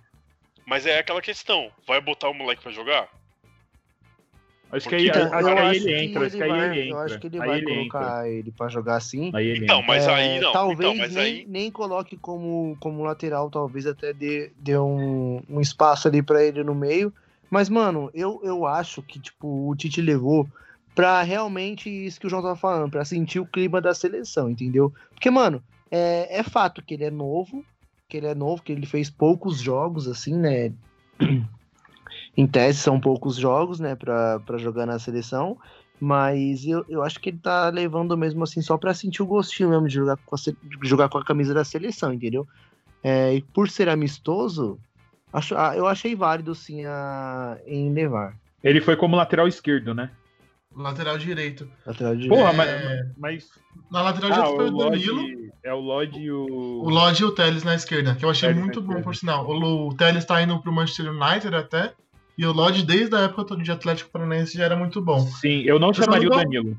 mas 0.66 0.86
é 0.86 0.98
aquela 0.98 1.22
questão, 1.22 1.72
vai 1.86 2.00
botar 2.00 2.28
o 2.28 2.34
moleque 2.34 2.62
pra 2.62 2.70
jogar? 2.70 3.08
Acho 4.70 4.88
que 4.90 4.94
aí, 4.96 5.08
Então, 5.08 5.22
acho 5.32 5.38
que 5.38 5.44
eu 5.44 5.58
aí 5.58 5.66
acho 5.70 5.80
ele 5.80 5.94
que 5.94 6.04
entra, 6.04 6.26
acho 6.26 6.36
que 6.36 6.42
aí 6.42 6.50
ele 6.50 6.80
entra. 6.82 6.90
Eu 6.90 6.98
acho 6.98 7.18
que 7.18 7.26
ele 7.26 7.38
vai 7.38 7.56
ele 7.56 7.66
colocar 7.66 8.28
ele 8.28 8.52
pra 8.52 8.68
jogar 8.68 8.96
assim. 8.96 9.26
entra. 9.28 9.40
Aí 9.40 9.46
ele 9.48 9.64
Então, 9.64 9.82
mas 9.82 10.06
É, 10.06 10.12
aí 10.12 10.40
não. 10.40 10.52
Talvez 10.52 10.78
então, 10.78 10.94
mas 10.94 11.14
nem, 11.14 11.24
aí 11.24 11.46
nem 11.48 11.70
coloque 11.70 12.18
como, 12.18 12.76
como 12.78 13.02
lateral, 13.02 13.50
talvez 13.50 13.86
até 13.86 14.12
dê, 14.12 14.52
dê 14.58 14.78
um, 14.78 15.42
um 15.48 15.60
espaço 15.60 16.06
ali 16.06 16.22
pra 16.22 16.44
ele 16.44 16.62
no 16.62 16.74
meio. 16.74 17.12
Mas, 17.50 17.70
mano, 17.70 18.10
eu, 18.12 18.40
eu 18.44 18.66
acho 18.66 19.02
que, 19.02 19.18
tipo, 19.18 19.70
o 19.70 19.74
Tite 19.74 20.02
levou 20.02 20.46
pra 20.98 21.22
realmente 21.22 21.88
isso 21.88 22.18
que 22.18 22.26
o 22.26 22.28
João 22.28 22.42
tava 22.42 22.56
falando, 22.56 22.90
pra 22.90 23.04
sentir 23.04 23.38
o 23.38 23.46
clima 23.46 23.80
da 23.80 23.94
seleção, 23.94 24.50
entendeu? 24.50 24.92
Porque, 25.10 25.30
mano, 25.30 25.62
é, 25.92 26.40
é 26.40 26.42
fato 26.42 26.82
que 26.82 26.94
ele 26.94 27.04
é 27.04 27.10
novo, 27.10 27.64
que 28.08 28.16
ele 28.16 28.26
é 28.26 28.34
novo, 28.34 28.64
que 28.64 28.72
ele 28.72 28.84
fez 28.84 29.08
poucos 29.08 29.60
jogos, 29.60 30.08
assim, 30.08 30.36
né? 30.36 30.72
em 32.36 32.48
tese 32.48 32.80
são 32.80 32.98
poucos 32.98 33.36
jogos, 33.36 33.78
né, 33.78 33.94
pra 33.94 34.40
jogar 34.56 34.86
na 34.86 34.98
seleção. 34.98 35.56
Mas 36.00 36.66
eu, 36.66 36.84
eu 36.88 37.04
acho 37.04 37.20
que 37.20 37.28
ele 37.28 37.38
tá 37.38 37.68
levando 37.68 38.18
mesmo 38.18 38.42
assim 38.42 38.60
só 38.60 38.76
pra 38.76 38.92
sentir 38.92 39.22
o 39.22 39.26
gostinho 39.26 39.68
mesmo 39.68 39.86
de 39.86 39.94
jogar 39.94 40.16
com 40.16 40.34
a, 40.34 40.38
de 40.38 40.88
jogar 40.88 41.08
com 41.08 41.18
a 41.18 41.24
camisa 41.24 41.54
da 41.54 41.62
seleção, 41.62 42.12
entendeu? 42.12 42.44
É, 43.04 43.36
e 43.36 43.40
por 43.40 43.70
ser 43.70 43.88
amistoso, 43.88 44.80
acho, 45.32 45.56
ah, 45.56 45.76
eu 45.76 45.86
achei 45.86 46.16
válido 46.16 46.56
sim 46.56 46.84
a, 46.86 47.56
em 47.68 47.92
levar. 47.92 48.34
Ele 48.64 48.80
foi 48.80 48.96
como 48.96 49.14
lateral 49.14 49.46
esquerdo, 49.46 49.94
né? 49.94 50.10
Lateral 50.76 51.18
direito. 51.18 51.68
Lateral 51.86 52.14
direito. 52.14 52.34
Porra, 52.34 52.50
É. 52.50 52.54
mas, 52.54 53.16
mas. 53.16 53.48
Na 53.90 54.02
lateral 54.02 54.30
Ah, 54.30 54.34
direito 54.34 54.56
foi 54.56 54.64
o 54.70 54.74
o 54.74 54.78
Danilo, 54.90 55.20
Lodge, 55.22 55.52
é 55.64 55.72
o 55.74 55.80
Lodge 55.80 56.18
e 56.20 56.30
o. 56.30 56.44
o 56.84 56.90
Lodge 56.90 57.22
e 57.22 57.26
o 57.26 57.30
Teles 57.32 57.64
na 57.64 57.74
esquerda, 57.74 58.14
que 58.14 58.24
eu 58.24 58.30
achei 58.30 58.48
Telles 58.50 58.62
muito 58.62 58.80
bom, 58.80 58.88
esquerda. 58.92 59.04
por 59.04 59.16
sinal. 59.16 59.46
O, 59.48 59.88
o 59.88 59.94
Teles 59.96 60.24
tá 60.24 60.40
indo 60.42 60.60
pro 60.60 60.72
Manchester 60.72 61.10
United 61.10 61.54
até, 61.54 61.94
e 62.36 62.44
o 62.46 62.52
Lodge, 62.52 62.84
desde 62.84 63.14
a 63.16 63.20
época 63.20 63.56
de 63.56 63.70
Atlético 63.72 64.10
Paranaense, 64.10 64.56
já 64.58 64.64
era 64.64 64.76
muito 64.76 65.00
bom. 65.00 65.20
Sim, 65.20 65.62
eu 65.62 65.78
não 65.78 65.92
só 65.92 66.02
chamaria 66.04 66.28
o 66.28 66.30
não- 66.30 66.38
Danilo. 66.38 66.78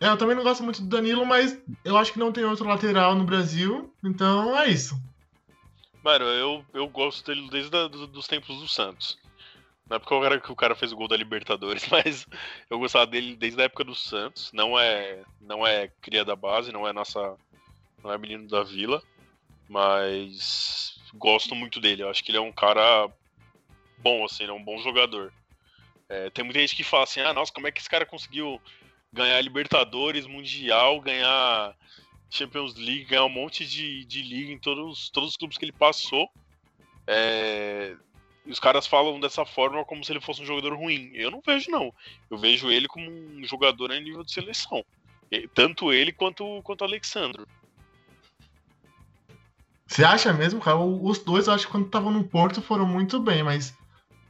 É, 0.00 0.08
eu 0.08 0.16
também 0.16 0.36
não 0.36 0.42
gosto 0.42 0.62
muito 0.62 0.80
do 0.82 0.88
Danilo, 0.88 1.24
mas 1.26 1.58
eu 1.84 1.96
acho 1.96 2.12
que 2.12 2.18
não 2.18 2.30
tem 2.32 2.44
outro 2.44 2.66
lateral 2.68 3.14
no 3.14 3.24
Brasil, 3.24 3.92
então 4.04 4.56
é 4.58 4.68
isso. 4.68 4.96
Mano, 6.04 6.24
eu, 6.26 6.64
eu 6.74 6.86
gosto 6.88 7.26
dele 7.26 7.48
desde 7.50 7.74
a, 7.76 7.88
do- 7.88 8.06
dos 8.06 8.26
tempos 8.26 8.58
do 8.60 8.68
Santos. 8.68 9.16
Não 9.88 9.96
é 9.96 9.98
porque 9.98 10.14
o 10.14 10.20
cara, 10.20 10.40
que 10.40 10.52
o 10.52 10.56
cara 10.56 10.74
fez 10.74 10.92
o 10.92 10.96
gol 10.96 11.08
da 11.08 11.16
Libertadores, 11.16 11.86
mas 11.90 12.26
eu 12.70 12.78
gostava 12.78 13.06
dele 13.06 13.36
desde 13.36 13.60
a 13.60 13.64
época 13.64 13.84
do 13.84 13.94
Santos. 13.94 14.50
Não 14.52 14.78
é, 14.78 15.22
não 15.40 15.66
é 15.66 15.88
cria 16.00 16.24
da 16.24 16.34
base, 16.34 16.72
não 16.72 16.86
é 16.86 16.92
nossa, 16.92 17.36
não 18.02 18.12
é 18.12 18.18
menino 18.18 18.48
da 18.48 18.62
vila, 18.62 19.02
mas 19.68 20.98
gosto 21.14 21.54
muito 21.54 21.80
dele. 21.80 22.02
Eu 22.02 22.10
acho 22.10 22.24
que 22.24 22.30
ele 22.30 22.38
é 22.38 22.40
um 22.40 22.52
cara 22.52 23.10
bom, 23.98 24.24
assim, 24.24 24.44
ele 24.44 24.52
é 24.52 24.54
um 24.54 24.64
bom 24.64 24.78
jogador. 24.78 25.32
É, 26.08 26.30
tem 26.30 26.44
muita 26.44 26.60
gente 26.60 26.76
que 26.76 26.84
fala 26.84 27.04
assim, 27.04 27.20
ah, 27.20 27.32
nossa, 27.32 27.52
como 27.52 27.66
é 27.66 27.72
que 27.72 27.80
esse 27.80 27.88
cara 27.88 28.04
conseguiu 28.04 28.60
ganhar 29.12 29.40
Libertadores, 29.40 30.26
Mundial, 30.26 31.00
ganhar 31.00 31.74
Champions 32.28 32.74
League, 32.74 33.04
ganhar 33.04 33.24
um 33.24 33.30
monte 33.30 33.64
de, 33.64 34.04
de 34.04 34.22
liga 34.22 34.52
em 34.52 34.58
todos, 34.58 35.08
todos 35.10 35.30
os 35.30 35.36
clubes 35.36 35.56
que 35.56 35.64
ele 35.64 35.72
passou. 35.72 36.28
É, 37.06 37.96
e 38.46 38.50
os 38.50 38.60
caras 38.60 38.86
falam 38.86 39.18
dessa 39.18 39.44
forma 39.44 39.84
como 39.84 40.04
se 40.04 40.12
ele 40.12 40.20
fosse 40.20 40.42
um 40.42 40.46
jogador 40.46 40.74
ruim. 40.74 41.10
Eu 41.14 41.30
não 41.30 41.42
vejo, 41.44 41.70
não. 41.70 41.92
Eu 42.30 42.36
vejo 42.36 42.70
ele 42.70 42.86
como 42.86 43.10
um 43.10 43.44
jogador 43.44 43.90
em 43.90 44.02
nível 44.02 44.22
de 44.22 44.32
seleção. 44.32 44.84
Tanto 45.54 45.92
ele 45.92 46.12
quanto, 46.12 46.60
quanto 46.62 46.82
o 46.82 46.84
Alexandro. 46.84 47.46
Você 49.86 50.04
acha 50.04 50.32
mesmo, 50.32 50.60
cara? 50.60 50.78
Os 50.78 51.18
dois, 51.18 51.46
eu 51.46 51.54
acho 51.54 51.66
que 51.66 51.72
quando 51.72 51.86
estavam 51.86 52.10
no 52.10 52.24
Porto 52.24 52.62
foram 52.62 52.86
muito 52.86 53.20
bem, 53.20 53.42
mas 53.42 53.76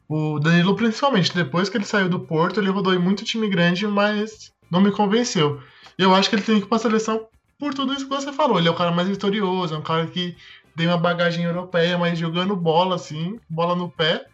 o 0.08 0.38
Danilo, 0.38 0.76
principalmente, 0.76 1.34
depois 1.34 1.68
que 1.68 1.76
ele 1.76 1.84
saiu 1.84 2.08
do 2.08 2.20
Porto, 2.20 2.60
ele 2.60 2.70
rodou 2.70 2.94
em 2.94 2.98
muito 2.98 3.24
time 3.24 3.48
grande, 3.48 3.86
mas 3.86 4.52
não 4.70 4.80
me 4.80 4.90
convenceu. 4.90 5.62
Eu 5.96 6.14
acho 6.14 6.28
que 6.28 6.36
ele 6.36 6.42
tem 6.42 6.58
que 6.58 6.66
ir 6.66 6.68
pra 6.68 6.78
seleção 6.78 7.26
por 7.58 7.72
tudo 7.72 7.92
isso 7.92 8.08
que 8.08 8.14
você 8.14 8.32
falou. 8.32 8.58
Ele 8.58 8.68
é 8.68 8.70
o 8.70 8.76
cara 8.76 8.90
mais 8.90 9.08
vitorioso, 9.08 9.74
é 9.74 9.78
um 9.78 9.82
cara 9.82 10.06
que 10.06 10.36
tem 10.76 10.86
uma 10.86 10.98
bagagem 10.98 11.44
europeia, 11.44 11.96
mas 11.98 12.18
jogando 12.18 12.54
bola, 12.56 12.96
assim, 12.96 13.38
bola 13.48 13.74
no 13.74 13.90
pé. 13.90 14.24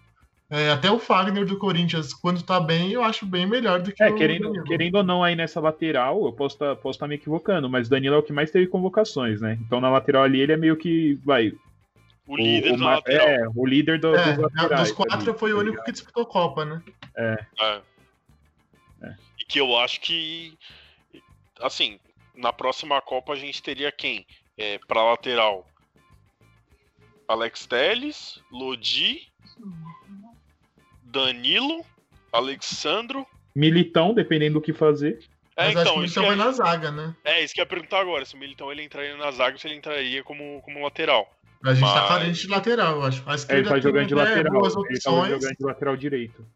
É, 0.53 0.71
até 0.71 0.91
o 0.91 0.99
Fagner 0.99 1.47
do 1.47 1.57
Corinthians, 1.59 2.13
quando 2.13 2.43
tá 2.43 2.59
bem, 2.59 2.91
eu 2.91 3.05
acho 3.05 3.25
bem 3.25 3.47
melhor 3.47 3.81
do 3.81 3.93
que 3.93 4.03
É, 4.03 4.11
o 4.11 4.17
querendo, 4.17 4.47
Danilo. 4.49 4.65
querendo 4.65 4.95
ou 4.97 5.05
não, 5.05 5.23
aí 5.23 5.37
nessa 5.37 5.61
lateral, 5.61 6.25
eu 6.25 6.33
posso 6.33 6.57
estar 6.57 6.75
posso 6.77 6.99
tá 6.99 7.07
me 7.07 7.15
equivocando, 7.15 7.71
mas 7.71 7.87
o 7.87 7.91
Danilo 7.91 8.17
é 8.17 8.19
o 8.19 8.23
que 8.23 8.33
mais 8.33 8.51
teve 8.51 8.67
convocações, 8.67 9.41
né? 9.41 9.57
Então 9.65 9.81
na 9.81 9.89
lateral 9.89 10.25
ali 10.25 10.41
ele 10.41 10.53
é 10.53 10.57
meio 10.57 10.77
que. 10.77 11.15
Vai. 11.25 11.53
O 12.27 12.37
líder 12.37 12.73
o, 12.75 12.79
ma- 12.79 12.95
lateral. 12.97 13.29
É, 13.29 13.49
o 13.55 13.65
líder 13.65 14.01
do, 14.01 14.15
É, 14.17 14.33
dos 14.33 14.43
laterais. 14.43 14.83
dos 14.89 14.93
quatro 14.93 15.31
ali, 15.31 15.39
foi 15.39 15.53
o 15.53 15.55
tá 15.57 15.61
único 15.61 15.71
ligado? 15.73 15.85
que 15.87 15.93
disputou 15.93 16.27
Copa, 16.27 16.65
né? 16.65 16.83
É. 17.17 17.47
É. 17.61 19.15
E 19.39 19.45
que 19.45 19.61
eu 19.61 19.77
acho 19.79 20.01
que. 20.01 20.59
Assim, 21.61 21.99
na 22.35 22.53
próxima 22.53 23.01
Copa 23.01 23.33
a 23.35 23.37
gente 23.37 23.63
teria 23.63 23.93
quem? 23.93 24.27
É, 24.59 24.79
pra 24.89 25.03
lateral. 25.05 25.65
Alex 27.31 27.65
Telles, 27.67 28.41
Lodi, 28.51 29.29
Danilo, 31.05 31.85
Alexandro. 32.33 33.27
Militão, 33.55 34.13
dependendo 34.15 34.55
do 34.55 34.61
que 34.61 34.73
fazer. 34.73 35.21
É, 35.57 35.67
Mas 35.67 35.77
acho 35.77 35.81
então, 35.83 35.93
que 35.93 35.99
o 35.99 36.03
Militão 36.03 36.23
que 36.23 36.29
vai 36.29 36.39
é, 36.39 36.45
na 36.45 36.53
zaga, 36.53 36.91
né? 36.91 37.15
é, 37.25 37.45
isso 37.45 37.53
que 37.55 37.61
eu 37.61 37.63
ia 37.63 37.69
perguntar 37.69 38.01
agora. 38.01 38.25
Se 38.25 38.35
o 38.35 38.39
Militão 38.39 38.71
ele 38.73 38.83
entraria 38.83 39.17
na 39.17 39.31
zaga 39.31 39.53
ou 39.53 39.59
se 39.59 39.67
ele 39.69 39.77
entraria 39.77 40.23
como, 40.25 40.61
como 40.63 40.83
lateral. 40.83 41.29
A 41.63 41.75
gente 41.75 41.85
tá 41.87 42.01
Mas- 42.01 42.09
carente 42.09 42.41
de 42.43 42.49
lateral, 42.49 42.97
eu 42.97 43.03
acho. 43.05 43.23
A 43.29 43.33
É, 43.33 43.35
esquerda 43.35 43.61
ele 43.61 43.69
tá 43.69 43.75
tem 43.75 43.83
jogando 43.83 44.07
de 44.07 44.15
lateral. 44.15 44.53
boas 44.53 44.75
Ele 44.75 45.01
tava 45.01 45.17
opções. 45.17 45.29
jogando 45.43 45.57
de 45.59 45.65
lateral 45.65 45.97
direito. 45.97 46.47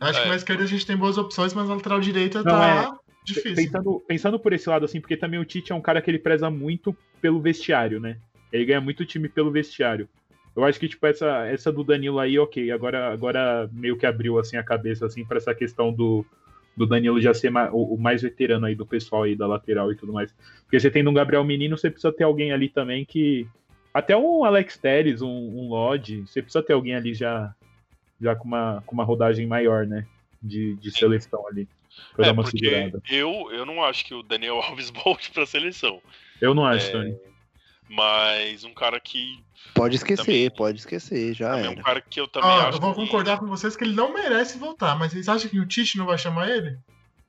Acho 0.00 0.20
que 0.20 0.26
É. 0.26 0.30
na 0.30 0.36
esquerda 0.36 0.62
a 0.64 0.66
gente 0.66 0.86
tem 0.86 0.96
boas 0.96 1.18
opções, 1.18 1.52
mas 1.54 1.68
na 1.68 1.74
lateral 1.74 2.00
direita 2.00 2.38
Não, 2.42 2.52
tá 2.52 2.98
difícil. 3.24 3.54
Pensando, 3.54 4.00
pensando 4.08 4.38
por 4.38 4.52
esse 4.52 4.68
lado, 4.68 4.84
assim, 4.84 5.00
porque 5.00 5.16
também 5.16 5.38
o 5.38 5.44
Tite 5.44 5.70
é 5.70 5.74
um 5.74 5.80
cara 5.80 6.00
que 6.00 6.10
ele 6.10 6.18
preza 6.18 6.48
muito 6.50 6.96
pelo 7.20 7.40
vestiário, 7.40 8.00
né? 8.00 8.18
Ele 8.52 8.64
ganha 8.64 8.80
muito 8.80 9.04
time 9.04 9.28
pelo 9.28 9.50
vestiário. 9.50 10.08
Eu 10.56 10.64
acho 10.64 10.78
que, 10.78 10.88
tipo, 10.88 11.04
essa, 11.06 11.46
essa 11.46 11.72
do 11.72 11.82
Danilo 11.82 12.18
aí, 12.18 12.38
ok, 12.38 12.70
agora, 12.70 13.12
agora 13.12 13.68
meio 13.72 13.96
que 13.96 14.06
abriu, 14.06 14.38
assim, 14.38 14.56
a 14.56 14.62
cabeça, 14.62 15.04
assim, 15.06 15.24
pra 15.24 15.38
essa 15.38 15.54
questão 15.54 15.92
do, 15.92 16.24
do 16.76 16.86
Danilo 16.86 17.20
já 17.20 17.34
ser 17.34 17.50
ma- 17.50 17.70
o, 17.72 17.94
o 17.94 18.00
mais 18.00 18.22
veterano 18.22 18.66
aí 18.66 18.74
do 18.74 18.86
pessoal 18.86 19.24
aí 19.24 19.34
da 19.34 19.46
lateral 19.46 19.90
e 19.90 19.96
tudo 19.96 20.12
mais. 20.12 20.32
Porque 20.62 20.78
você 20.78 20.90
tendo 20.90 21.10
um 21.10 21.14
Gabriel 21.14 21.42
Menino, 21.42 21.76
você 21.76 21.90
precisa 21.90 22.12
ter 22.12 22.24
alguém 22.24 22.52
ali 22.52 22.68
também 22.68 23.04
que... 23.04 23.48
Até 23.92 24.16
um 24.16 24.44
Alex 24.44 24.76
Telles, 24.76 25.22
um, 25.22 25.28
um 25.28 25.68
Lodge, 25.68 26.22
você 26.26 26.42
precisa 26.42 26.64
ter 26.64 26.72
alguém 26.72 26.94
ali 26.94 27.14
já, 27.14 27.54
já 28.20 28.34
com, 28.34 28.46
uma, 28.48 28.82
com 28.86 28.92
uma 28.94 29.04
rodagem 29.04 29.46
maior, 29.46 29.86
né? 29.86 30.06
De, 30.42 30.74
de 30.76 30.90
seleção 30.90 31.46
ali. 31.48 31.68
Pra 32.12 32.24
É, 32.24 32.26
dar 32.28 32.32
uma 32.32 32.44
segurada. 32.44 33.00
eu, 33.08 33.50
eu 33.52 33.64
não 33.64 33.82
acho 33.84 34.04
que 34.04 34.12
o 34.14 34.22
Daniel 34.22 34.56
Alves 34.62 34.90
volte 34.90 35.30
pra 35.30 35.46
seleção. 35.46 36.00
Eu 36.40 36.54
não 36.54 36.66
acho, 36.66 36.88
É, 36.88 36.90
Tony. 36.90 37.16
Mas 37.88 38.64
um 38.64 38.72
cara 38.74 38.98
que. 38.98 39.42
Pode 39.74 39.96
esquecer, 39.96 40.24
Também- 40.24 40.50
pode 40.50 40.78
esquecer, 40.78 41.34
já 41.34 41.58
é 41.58 41.68
um 41.68 41.76
cara 41.76 42.00
que 42.00 42.20
eu 42.20 42.28
também 42.28 42.48
Ó, 42.50 42.60
acho. 42.68 42.76
eu 42.76 42.80
vou 42.80 42.94
que- 42.94 43.00
concordar 43.00 43.38
com 43.38 43.46
vocês 43.46 43.76
que 43.76 43.84
ele 43.84 43.94
não 43.94 44.12
merece 44.12 44.58
voltar, 44.58 44.96
mas 44.98 45.12
vocês 45.12 45.28
acham 45.28 45.50
que 45.50 45.58
o 45.58 45.66
Tite 45.66 45.98
não 45.98 46.06
vai 46.06 46.16
chamar 46.18 46.48
ele? 46.50 46.76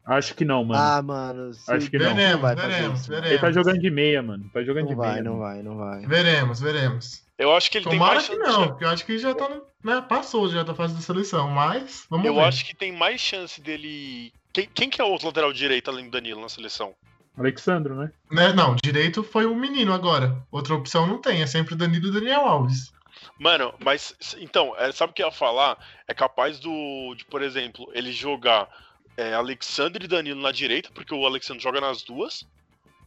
Acho 0.05 0.35
que 0.35 0.45
não, 0.45 0.63
mano. 0.63 0.79
Ah, 0.79 1.01
mano. 1.01 1.51
Acho 1.67 1.89
que 1.89 1.97
o 1.97 1.99
não. 1.99 2.13
Veremos, 2.13 2.41
vai 2.41 2.55
fazer 2.55 2.67
veremos, 2.67 3.07
veremos. 3.07 3.29
ele 3.31 3.39
tá 3.39 3.51
jogando 3.51 3.79
de 3.79 3.89
meia, 3.89 4.21
mano. 4.21 4.49
Tá 4.53 4.63
jogando 4.63 4.87
de 4.87 4.91
Não 4.95 4.97
vai, 5.01 5.11
meia. 5.13 5.23
não 5.23 5.31
mano. 5.37 5.43
vai, 5.43 5.63
não 5.63 5.77
vai. 5.77 6.05
Veremos, 6.05 6.59
veremos. 6.59 7.25
Eu 7.37 7.53
acho 7.55 7.71
que 7.71 7.79
ele 7.79 7.85
tem 7.85 7.93
Tomara 7.93 8.13
mais 8.15 8.29
que 8.29 8.35
chance. 8.35 8.51
não, 8.51 8.67
porque 8.67 8.83
eu 8.85 8.89
acho 8.89 9.05
que 9.05 9.17
já 9.17 9.33
tá, 9.33 9.49
no- 9.49 9.63
né, 9.83 10.01
passou 10.07 10.47
já 10.47 10.61
da 10.63 10.75
fase 10.75 10.93
da 10.93 11.01
seleção, 11.01 11.49
mas 11.49 12.05
vamos 12.09 12.25
Eu 12.27 12.35
ver. 12.35 12.41
acho 12.41 12.63
que 12.65 12.75
tem 12.75 12.91
mais 12.91 13.19
chance 13.19 13.59
dele. 13.59 14.31
Quem, 14.53 14.69
quem 14.73 14.89
que 14.89 15.01
é 15.01 15.03
o 15.03 15.07
outro 15.09 15.25
lateral 15.27 15.51
direito 15.51 15.89
além 15.89 16.05
do 16.05 16.11
Danilo 16.11 16.39
na 16.39 16.49
seleção? 16.49 16.93
Alexandro, 17.37 17.95
né? 17.95 18.11
Né, 18.31 18.53
não, 18.53 18.75
direito 18.81 19.23
foi 19.23 19.45
o 19.45 19.55
menino 19.55 19.93
agora. 19.93 20.35
Outra 20.51 20.73
opção 20.73 21.05
não 21.05 21.19
tem, 21.19 21.41
é 21.41 21.47
sempre 21.47 21.73
o 21.73 21.77
Danilo 21.77 22.05
e 22.07 22.09
o 22.09 22.13
Daniel 22.13 22.41
Alves. 22.45 22.93
Mano, 23.39 23.73
mas 23.83 24.15
então, 24.39 24.73
é, 24.77 24.91
sabe 24.91 25.11
o 25.11 25.13
que 25.13 25.21
eu 25.21 25.27
ia 25.27 25.31
falar? 25.31 25.77
É 26.07 26.13
capaz 26.13 26.59
do, 26.59 27.13
de, 27.15 27.25
por 27.25 27.41
exemplo, 27.41 27.89
ele 27.93 28.11
jogar 28.11 28.69
é, 29.17 29.33
Alexandre 29.33 30.05
e 30.05 30.07
Danilo 30.07 30.41
na 30.41 30.51
direita, 30.51 30.89
porque 30.93 31.13
o 31.13 31.25
Alexandre 31.25 31.61
joga 31.63 31.81
nas 31.81 32.01
duas, 32.03 32.45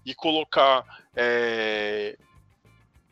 e 0.05 0.15
colocar 0.15 0.85
é, 1.17 2.17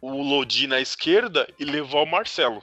o 0.01 0.23
Lodi 0.23 0.67
na 0.67 0.81
esquerda 0.81 1.49
e 1.59 1.65
levar 1.65 2.01
o 2.03 2.07
Marcelo. 2.07 2.63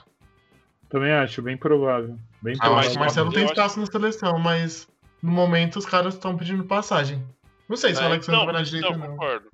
Também 0.88 1.12
acho, 1.12 1.42
bem 1.42 1.56
provável. 1.56 2.16
Bem 2.42 2.56
Ah, 2.60 2.66
eu 2.68 2.78
acho 2.78 2.90
provável. 2.90 2.90
que 2.90 2.96
o 2.96 3.00
Marcelo 3.00 3.32
tem 3.32 3.44
acho- 3.44 3.52
espaço 3.52 3.80
na 3.80 3.86
seleção, 3.86 4.38
mas 4.38 4.88
no 5.22 5.30
momento 5.32 5.76
os 5.78 5.86
caras 5.86 6.14
estão 6.14 6.36
pedindo 6.36 6.64
passagem. 6.64 7.22
Não 7.68 7.76
sei 7.76 7.94
se 7.94 8.00
o 8.00 8.04
É, 8.04 8.06
Alexandre 8.06 8.38
não, 8.40 8.44
vai 8.46 8.54
na 8.54 8.62
direita 8.62 8.96
não, 8.96 9.06
concordo. 9.08 9.48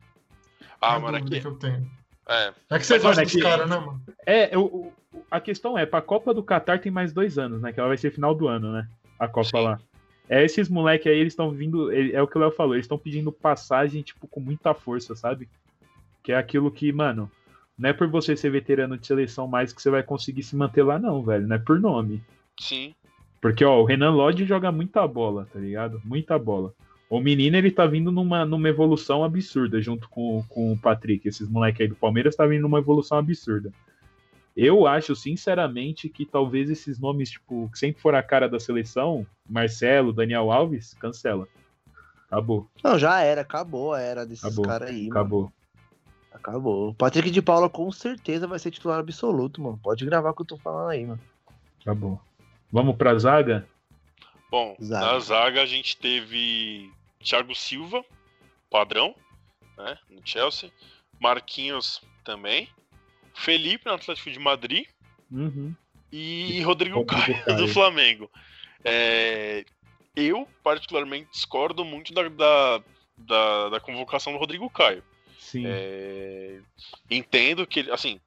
É 0.62 0.66
Ah, 0.80 0.94
a 0.94 0.98
mano, 1.00 1.16
aqui, 1.16 1.40
que 1.40 1.46
eu 1.46 1.54
tenho. 1.56 1.90
é, 2.28 2.52
É 2.70 2.78
que 2.78 2.86
você 2.86 2.94
Mas, 2.94 3.02
gosta 3.02 3.20
mano, 3.20 3.20
é 3.20 3.24
dos 3.24 3.42
caras, 3.42 3.68
né, 3.70 3.76
mano? 3.78 4.02
É, 4.26 4.54
eu- 4.54 4.64
o- 4.64 4.92
a 5.30 5.40
questão 5.40 5.76
é, 5.78 5.84
pra 5.86 6.00
Copa 6.02 6.32
do 6.34 6.42
Qatar 6.42 6.80
tem 6.80 6.90
mais 6.90 7.12
dois 7.12 7.38
anos, 7.38 7.60
né? 7.60 7.72
Que 7.72 7.78
ela 7.80 7.88
vai 7.88 7.96
ser 7.98 8.10
final 8.10 8.34
do 8.34 8.48
ano, 8.48 8.72
né? 8.72 8.88
A 9.18 9.28
Copa 9.28 9.58
Sim. 9.58 9.64
lá. 9.64 9.78
É, 10.28 10.44
esses 10.44 10.68
moleque 10.68 11.08
aí, 11.08 11.18
eles 11.18 11.32
estão 11.32 11.50
vindo. 11.50 11.90
É, 11.92 12.12
é 12.12 12.22
o 12.22 12.26
que 12.28 12.38
o 12.38 12.40
Léo 12.40 12.52
falou, 12.52 12.74
eles 12.74 12.84
estão 12.84 12.96
pedindo 12.98 13.32
passagem, 13.32 14.00
tipo, 14.02 14.26
com 14.28 14.40
muita 14.40 14.72
força, 14.74 15.14
sabe? 15.16 15.48
Que 16.22 16.32
é 16.32 16.36
aquilo 16.36 16.70
que, 16.70 16.92
mano, 16.92 17.30
não 17.76 17.90
é 17.90 17.92
por 17.92 18.06
você 18.08 18.36
ser 18.36 18.50
veterano 18.50 18.96
de 18.96 19.06
seleção 19.06 19.46
mais 19.48 19.72
que 19.72 19.82
você 19.82 19.90
vai 19.90 20.02
conseguir 20.02 20.42
se 20.44 20.54
manter 20.54 20.82
lá, 20.84 20.98
não, 20.98 21.22
velho. 21.22 21.46
Não 21.48 21.56
é 21.56 21.58
por 21.58 21.80
nome. 21.80 22.22
sim. 22.60 22.94
Porque, 23.42 23.64
ó, 23.64 23.80
o 23.80 23.84
Renan 23.86 24.10
Lodge 24.10 24.44
joga 24.44 24.70
muita 24.70 25.06
bola, 25.08 25.48
tá 25.50 25.58
ligado? 25.58 25.98
Muita 26.04 26.38
bola. 26.38 26.74
O 27.10 27.20
menino, 27.20 27.56
ele 27.56 27.72
tá 27.72 27.86
vindo 27.86 28.12
numa, 28.12 28.46
numa 28.46 28.68
evolução 28.68 29.24
absurda 29.24 29.82
junto 29.82 30.08
com, 30.08 30.44
com 30.48 30.72
o 30.72 30.78
Patrick. 30.78 31.26
Esses 31.28 31.48
moleques 31.48 31.80
aí 31.80 31.88
do 31.88 31.96
Palmeiras 31.96 32.36
tá 32.36 32.46
vindo 32.46 32.62
numa 32.62 32.78
evolução 32.78 33.18
absurda. 33.18 33.72
Eu 34.56 34.86
acho, 34.86 35.16
sinceramente, 35.16 36.08
que 36.08 36.24
talvez 36.24 36.70
esses 36.70 37.00
nomes, 37.00 37.30
tipo, 37.32 37.68
que 37.72 37.78
sempre 37.80 38.00
for 38.00 38.14
a 38.14 38.22
cara 38.22 38.48
da 38.48 38.60
seleção, 38.60 39.26
Marcelo, 39.48 40.12
Daniel 40.12 40.52
Alves, 40.52 40.94
cancela. 40.94 41.48
Acabou, 42.28 42.68
Não, 42.84 42.96
já 42.96 43.20
era, 43.22 43.40
acabou 43.40 43.92
a 43.92 44.00
era 44.00 44.24
desses 44.24 44.56
caras 44.60 44.88
aí, 44.90 45.08
mano. 45.08 45.10
acabou. 45.10 45.52
Acabou. 46.32 46.88
O 46.90 46.94
Patrick 46.94 47.28
de 47.28 47.42
Paula 47.42 47.68
com 47.68 47.90
certeza 47.90 48.46
vai 48.46 48.60
ser 48.60 48.70
titular 48.70 49.00
absoluto, 49.00 49.60
mano. 49.60 49.80
Pode 49.82 50.04
gravar 50.06 50.30
o 50.30 50.34
que 50.34 50.42
eu 50.42 50.46
tô 50.46 50.56
falando 50.56 50.90
aí, 50.90 51.04
mano. 51.04 51.20
Acabou. 51.80 52.20
Vamos 52.70 52.94
pra 52.96 53.18
zaga? 53.18 53.66
Bom, 54.48 54.76
Zaga. 54.80 55.06
na 55.12 55.18
zaga 55.18 55.62
a 55.62 55.66
gente 55.66 55.96
teve 55.96 56.88
Thiago 57.22 57.54
Silva, 57.54 58.04
padrão, 58.70 59.14
né, 59.76 59.98
no 60.08 60.20
Chelsea. 60.24 60.70
Marquinhos 61.20 62.02
também. 62.24 62.68
Felipe 63.34 63.86
no 63.86 63.94
Atlético 63.94 64.30
de 64.30 64.38
Madrid. 64.38 64.86
Uhum. 65.30 65.74
E 66.10 66.60
Rodrigo, 66.62 66.98
Rodrigo 66.98 67.04
Caio, 67.04 67.44
Caio. 67.44 67.56
do 67.58 67.68
Flamengo. 67.68 68.30
É, 68.84 69.64
eu 70.16 70.48
particularmente 70.62 71.30
discordo 71.30 71.84
muito 71.84 72.12
da, 72.12 72.28
da, 72.28 72.82
da, 73.16 73.68
da 73.68 73.80
convocação 73.80 74.32
do 74.32 74.38
Rodrigo 74.38 74.68
Caio. 74.70 75.04
Sim. 75.38 75.64
É, 75.66 76.60
entendo 77.10 77.66
que 77.66 77.80
ele, 77.80 77.90
assim, 77.92 78.20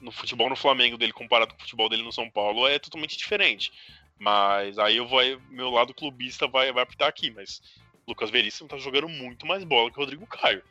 no 0.00 0.12
futebol 0.12 0.48
no 0.48 0.56
Flamengo 0.56 0.96
dele 0.96 1.12
comparado 1.12 1.52
com 1.52 1.58
o 1.58 1.62
futebol 1.62 1.88
dele 1.88 2.02
no 2.02 2.12
São 2.12 2.30
Paulo 2.30 2.66
é 2.66 2.78
totalmente 2.78 3.16
diferente. 3.16 3.72
Mas 4.18 4.78
aí 4.78 4.96
eu 4.96 5.06
vou, 5.06 5.20
meu 5.50 5.70
lado 5.70 5.94
clubista 5.94 6.46
vai, 6.48 6.72
vai 6.72 6.82
apitar 6.82 7.08
aqui, 7.08 7.30
mas 7.30 7.62
Lucas 8.08 8.30
Veríssimo 8.30 8.68
tá 8.68 8.78
jogando 8.78 9.06
muito 9.06 9.46
mais 9.46 9.62
bola 9.64 9.90
que 9.90 9.98
o 9.98 10.00
Rodrigo 10.00 10.26
Caio. 10.26 10.62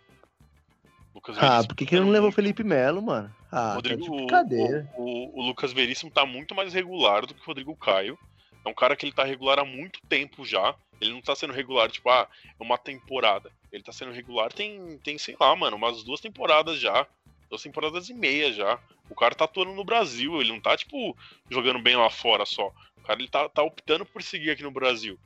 Lucas 1.14 1.38
ah, 1.40 1.64
por 1.64 1.76
que, 1.76 1.86
que 1.86 1.96
ele 1.96 2.06
não 2.06 2.12
levou 2.12 2.30
o 2.30 2.32
Felipe 2.34 2.64
Melo, 2.64 3.02
mano? 3.02 3.34
Ah, 3.52 3.76
Rodrigo, 3.76 4.28
tá 4.28 4.44
o, 4.44 5.04
o, 5.04 5.40
o, 5.40 5.48
Lucas 5.48 5.72
Veríssimo 5.72 6.12
tá 6.12 6.26
muito 6.26 6.56
mais 6.56 6.74
regular 6.74 7.26
do 7.26 7.34
que 7.34 7.42
o 7.42 7.46
Rodrigo 7.46 7.76
Caio. 7.76 8.18
É 8.66 8.70
um 8.70 8.74
cara 8.74 8.96
que 8.96 9.06
ele 9.06 9.14
tá 9.14 9.24
regular 9.24 9.60
há 9.60 9.66
muito 9.66 10.00
tempo 10.08 10.44
já. 10.44 10.76
Ele 11.00 11.12
não 11.12 11.22
tá 11.22 11.36
sendo 11.36 11.54
regular, 11.54 11.92
tipo, 11.92 12.10
ah, 12.10 12.28
é 12.60 12.64
uma 12.64 12.78
temporada. 12.78 13.52
Ele 13.72 13.84
tá 13.84 13.92
sendo 13.92 14.12
regular 14.12 14.52
tem, 14.52 14.98
tem, 15.04 15.18
sei 15.18 15.36
lá, 15.40 15.56
mano, 15.56 15.78
umas 15.78 16.04
duas 16.04 16.20
temporadas 16.20 16.80
já. 16.80 17.08
Duas 17.50 17.62
temporadas 17.62 18.10
e 18.10 18.14
meia 18.14 18.52
já. 18.52 18.80
O 19.10 19.16
cara 19.16 19.36
tá 19.36 19.46
atuando 19.46 19.74
no 19.74 19.86
Brasil, 19.86 20.42
ele 20.42 20.52
não 20.52 20.60
tá, 20.60 20.76
tipo, 20.76 21.16
jogando 21.50 21.80
bem 21.80 21.96
lá 21.96 22.10
fora 22.10 22.46
só. 22.46 22.74
O 22.98 23.02
cara 23.04 23.20
ele 23.20 23.30
tá, 23.30 23.48
tá 23.48 23.64
optando 23.64 24.06
por 24.06 24.22
seguir 24.22 24.52
aqui 24.52 24.64
no 24.64 24.72
Brasil. 24.72 25.18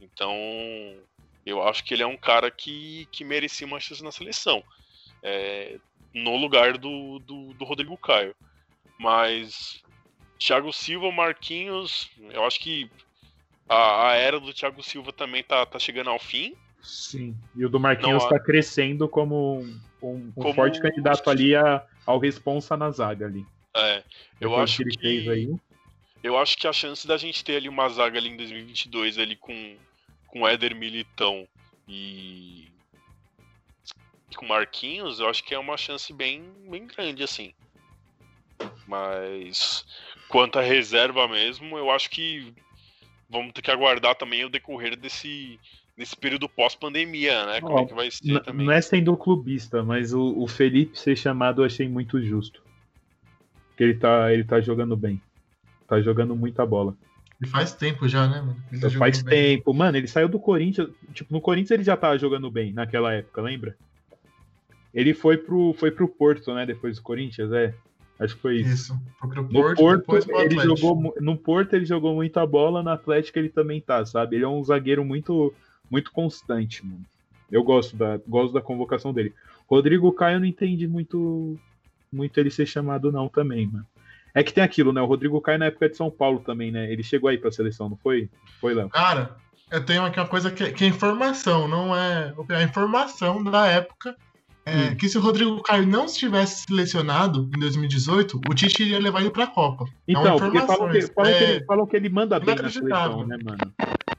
Então, 0.00 0.32
eu 1.46 1.62
acho 1.62 1.84
que 1.84 1.94
ele 1.94 2.02
é 2.02 2.06
um 2.06 2.16
cara 2.16 2.50
que, 2.50 3.08
que 3.12 3.24
merecia 3.24 3.66
uma 3.66 3.78
chance 3.78 4.02
na 4.02 4.10
seleção. 4.10 4.62
É, 5.22 5.78
no 6.12 6.36
lugar 6.36 6.76
do, 6.76 7.20
do, 7.20 7.54
do, 7.54 7.64
Rodrigo 7.64 7.96
Caio. 7.96 8.34
Mas 8.98 9.82
Thiago 10.38 10.72
Silva, 10.72 11.12
Marquinhos, 11.12 12.10
eu 12.30 12.44
acho 12.44 12.58
que 12.58 12.90
a, 13.68 14.08
a 14.10 14.14
era 14.14 14.40
do 14.40 14.52
Thiago 14.52 14.82
Silva 14.82 15.12
também 15.12 15.44
tá, 15.44 15.64
tá 15.64 15.78
chegando 15.78 16.10
ao 16.10 16.18
fim. 16.18 16.54
Sim, 16.82 17.36
e 17.54 17.64
o 17.64 17.68
do 17.68 17.78
Marquinhos 17.78 18.24
está 18.24 18.38
crescendo 18.38 19.08
como 19.08 19.60
um, 19.60 19.80
um, 20.02 20.32
como... 20.32 20.54
forte 20.54 20.80
candidato 20.80 21.28
ali 21.28 21.54
a, 21.54 21.84
ao 22.04 22.18
responsa 22.18 22.76
na 22.76 22.90
zaga 22.90 23.26
ali. 23.26 23.44
É, 23.76 23.98
eu 24.40 24.50
Depois 24.50 24.62
acho 24.62 24.84
que, 24.84 24.96
que 24.96 25.30
aí. 25.30 25.54
eu 26.22 26.38
acho 26.38 26.56
que 26.56 26.66
a 26.66 26.72
chance 26.72 27.06
da 27.06 27.16
gente 27.16 27.44
ter 27.44 27.56
ali 27.56 27.68
uma 27.68 27.88
zaga 27.88 28.18
ali 28.18 28.30
em 28.30 28.36
2022 28.36 29.18
ali 29.18 29.36
com 29.36 29.76
com 30.36 30.46
Éder 30.46 30.76
Militão 30.76 31.48
e 31.88 32.68
com 34.36 34.44
Marquinhos, 34.44 35.18
eu 35.18 35.28
acho 35.30 35.42
que 35.42 35.54
é 35.54 35.58
uma 35.58 35.78
chance 35.78 36.12
bem, 36.12 36.44
bem 36.68 36.86
grande 36.86 37.22
assim. 37.22 37.54
Mas 38.86 39.86
quanto 40.28 40.58
à 40.58 40.62
reserva 40.62 41.26
mesmo, 41.26 41.78
eu 41.78 41.90
acho 41.90 42.10
que 42.10 42.52
vamos 43.30 43.52
ter 43.54 43.62
que 43.62 43.70
aguardar 43.70 44.14
também 44.14 44.44
o 44.44 44.50
decorrer 44.50 44.94
desse 44.94 45.58
nesse 45.96 46.14
período 46.14 46.46
pós-pandemia, 46.46 47.46
né? 47.46 47.60
Como 47.62 47.74
oh, 47.74 47.80
é 47.80 47.86
que 47.86 47.94
vai 47.94 48.10
ser 48.10 48.40
também. 48.42 48.66
Não 48.66 48.72
é 48.72 48.82
sendo 48.82 49.16
clubista, 49.16 49.82
mas 49.82 50.12
o, 50.12 50.38
o, 50.38 50.46
Felipe 50.46 50.98
ser 50.98 51.16
chamado 51.16 51.62
eu 51.62 51.66
achei 51.66 51.88
muito 51.88 52.20
justo. 52.20 52.62
Porque 53.68 53.82
ele 53.82 53.94
tá, 53.94 54.30
ele 54.30 54.44
tá 54.44 54.60
jogando 54.60 54.94
bem. 54.94 55.18
Tá 55.88 55.98
jogando 56.02 56.36
muita 56.36 56.66
bola. 56.66 56.94
E 57.40 57.46
faz 57.46 57.72
tempo 57.72 58.08
já, 58.08 58.26
né, 58.26 58.40
mano? 58.40 58.56
Tá 58.80 58.90
faz 58.90 59.22
tempo. 59.22 59.72
Bem. 59.72 59.78
Mano, 59.78 59.98
ele 59.98 60.08
saiu 60.08 60.28
do 60.28 60.38
Corinthians. 60.38 60.88
Tipo, 61.12 61.32
no 61.32 61.40
Corinthians 61.40 61.72
ele 61.72 61.84
já 61.84 61.96
tava 61.96 62.18
jogando 62.18 62.50
bem 62.50 62.72
naquela 62.72 63.12
época, 63.12 63.42
lembra? 63.42 63.76
Ele 64.94 65.12
foi 65.12 65.36
pro, 65.36 65.74
foi 65.74 65.90
pro 65.90 66.08
Porto, 66.08 66.54
né? 66.54 66.64
Depois 66.64 66.96
do 66.96 67.02
Corinthians, 67.02 67.52
é. 67.52 67.74
Acho 68.18 68.34
que 68.36 68.40
foi 68.40 68.56
isso. 68.56 68.72
Isso. 68.72 69.00
Foi 69.20 69.28
pro 69.28 69.44
Porto, 69.46 69.82
no 69.82 70.02
Porto 70.02 70.30
ele 70.40 70.58
jogou 70.60 71.14
No 71.20 71.36
Porto 71.36 71.74
ele 71.74 71.84
jogou 71.84 72.14
muita 72.14 72.46
bola, 72.46 72.82
no 72.82 72.88
Atlético 72.88 73.38
ele 73.38 73.50
também 73.50 73.80
tá, 73.80 74.06
sabe? 74.06 74.36
Ele 74.36 74.44
é 74.44 74.48
um 74.48 74.64
zagueiro 74.64 75.04
muito 75.04 75.52
muito 75.90 76.10
constante, 76.10 76.84
mano. 76.84 77.04
Eu 77.52 77.62
gosto 77.62 77.96
da, 77.96 78.18
gosto 78.26 78.54
da 78.54 78.60
convocação 78.60 79.12
dele. 79.12 79.34
Rodrigo 79.68 80.12
Caio 80.12 80.40
não 80.40 80.46
entendi 80.46 80.88
muito, 80.88 81.58
muito 82.12 82.38
ele 82.38 82.50
ser 82.50 82.66
chamado, 82.66 83.12
não, 83.12 83.28
também, 83.28 83.66
mano. 83.66 83.86
É 84.36 84.42
que 84.42 84.52
tem 84.52 84.62
aquilo, 84.62 84.92
né? 84.92 85.00
O 85.00 85.06
Rodrigo 85.06 85.40
Caio 85.40 85.58
na 85.58 85.64
época 85.64 85.88
de 85.88 85.96
São 85.96 86.10
Paulo 86.10 86.40
também, 86.40 86.70
né? 86.70 86.92
Ele 86.92 87.02
chegou 87.02 87.30
aí 87.30 87.38
pra 87.38 87.50
seleção, 87.50 87.88
não 87.88 87.96
foi? 87.96 88.28
Foi, 88.60 88.74
Léo? 88.74 88.90
Cara, 88.90 89.34
eu 89.70 89.82
tenho 89.82 90.04
aqui 90.04 90.20
uma 90.20 90.28
coisa 90.28 90.50
que, 90.50 90.72
que 90.72 90.84
é 90.84 90.88
informação, 90.88 91.66
não 91.66 91.96
é. 91.96 92.34
A 92.50 92.62
informação 92.62 93.42
da 93.42 93.66
época 93.66 94.14
é 94.66 94.90
hum. 94.90 94.96
que 94.96 95.08
se 95.08 95.16
o 95.16 95.22
Rodrigo 95.22 95.62
Caio 95.62 95.86
não 95.86 96.04
estivesse 96.04 96.66
selecionado 96.66 97.48
em 97.56 97.58
2018, 97.58 98.38
o 98.46 98.54
Tite 98.54 98.82
iria 98.82 98.98
levar 98.98 99.22
ele 99.22 99.30
pra 99.30 99.46
Copa. 99.46 99.86
É 100.06 100.12
então, 100.12 100.36
é 100.36 100.38
porque 100.38 100.60
falam 100.60 100.90
que, 100.90 101.00
falam, 101.06 101.30
é... 101.30 101.38
que 101.38 101.44
ele, 101.44 101.64
falam 101.64 101.86
que 101.86 101.96
ele 101.96 102.08
manda 102.10 102.38
bem 102.38 102.56
na 102.56 102.68
seleção, 102.68 103.26
né, 103.26 103.38
mano? 103.42 103.58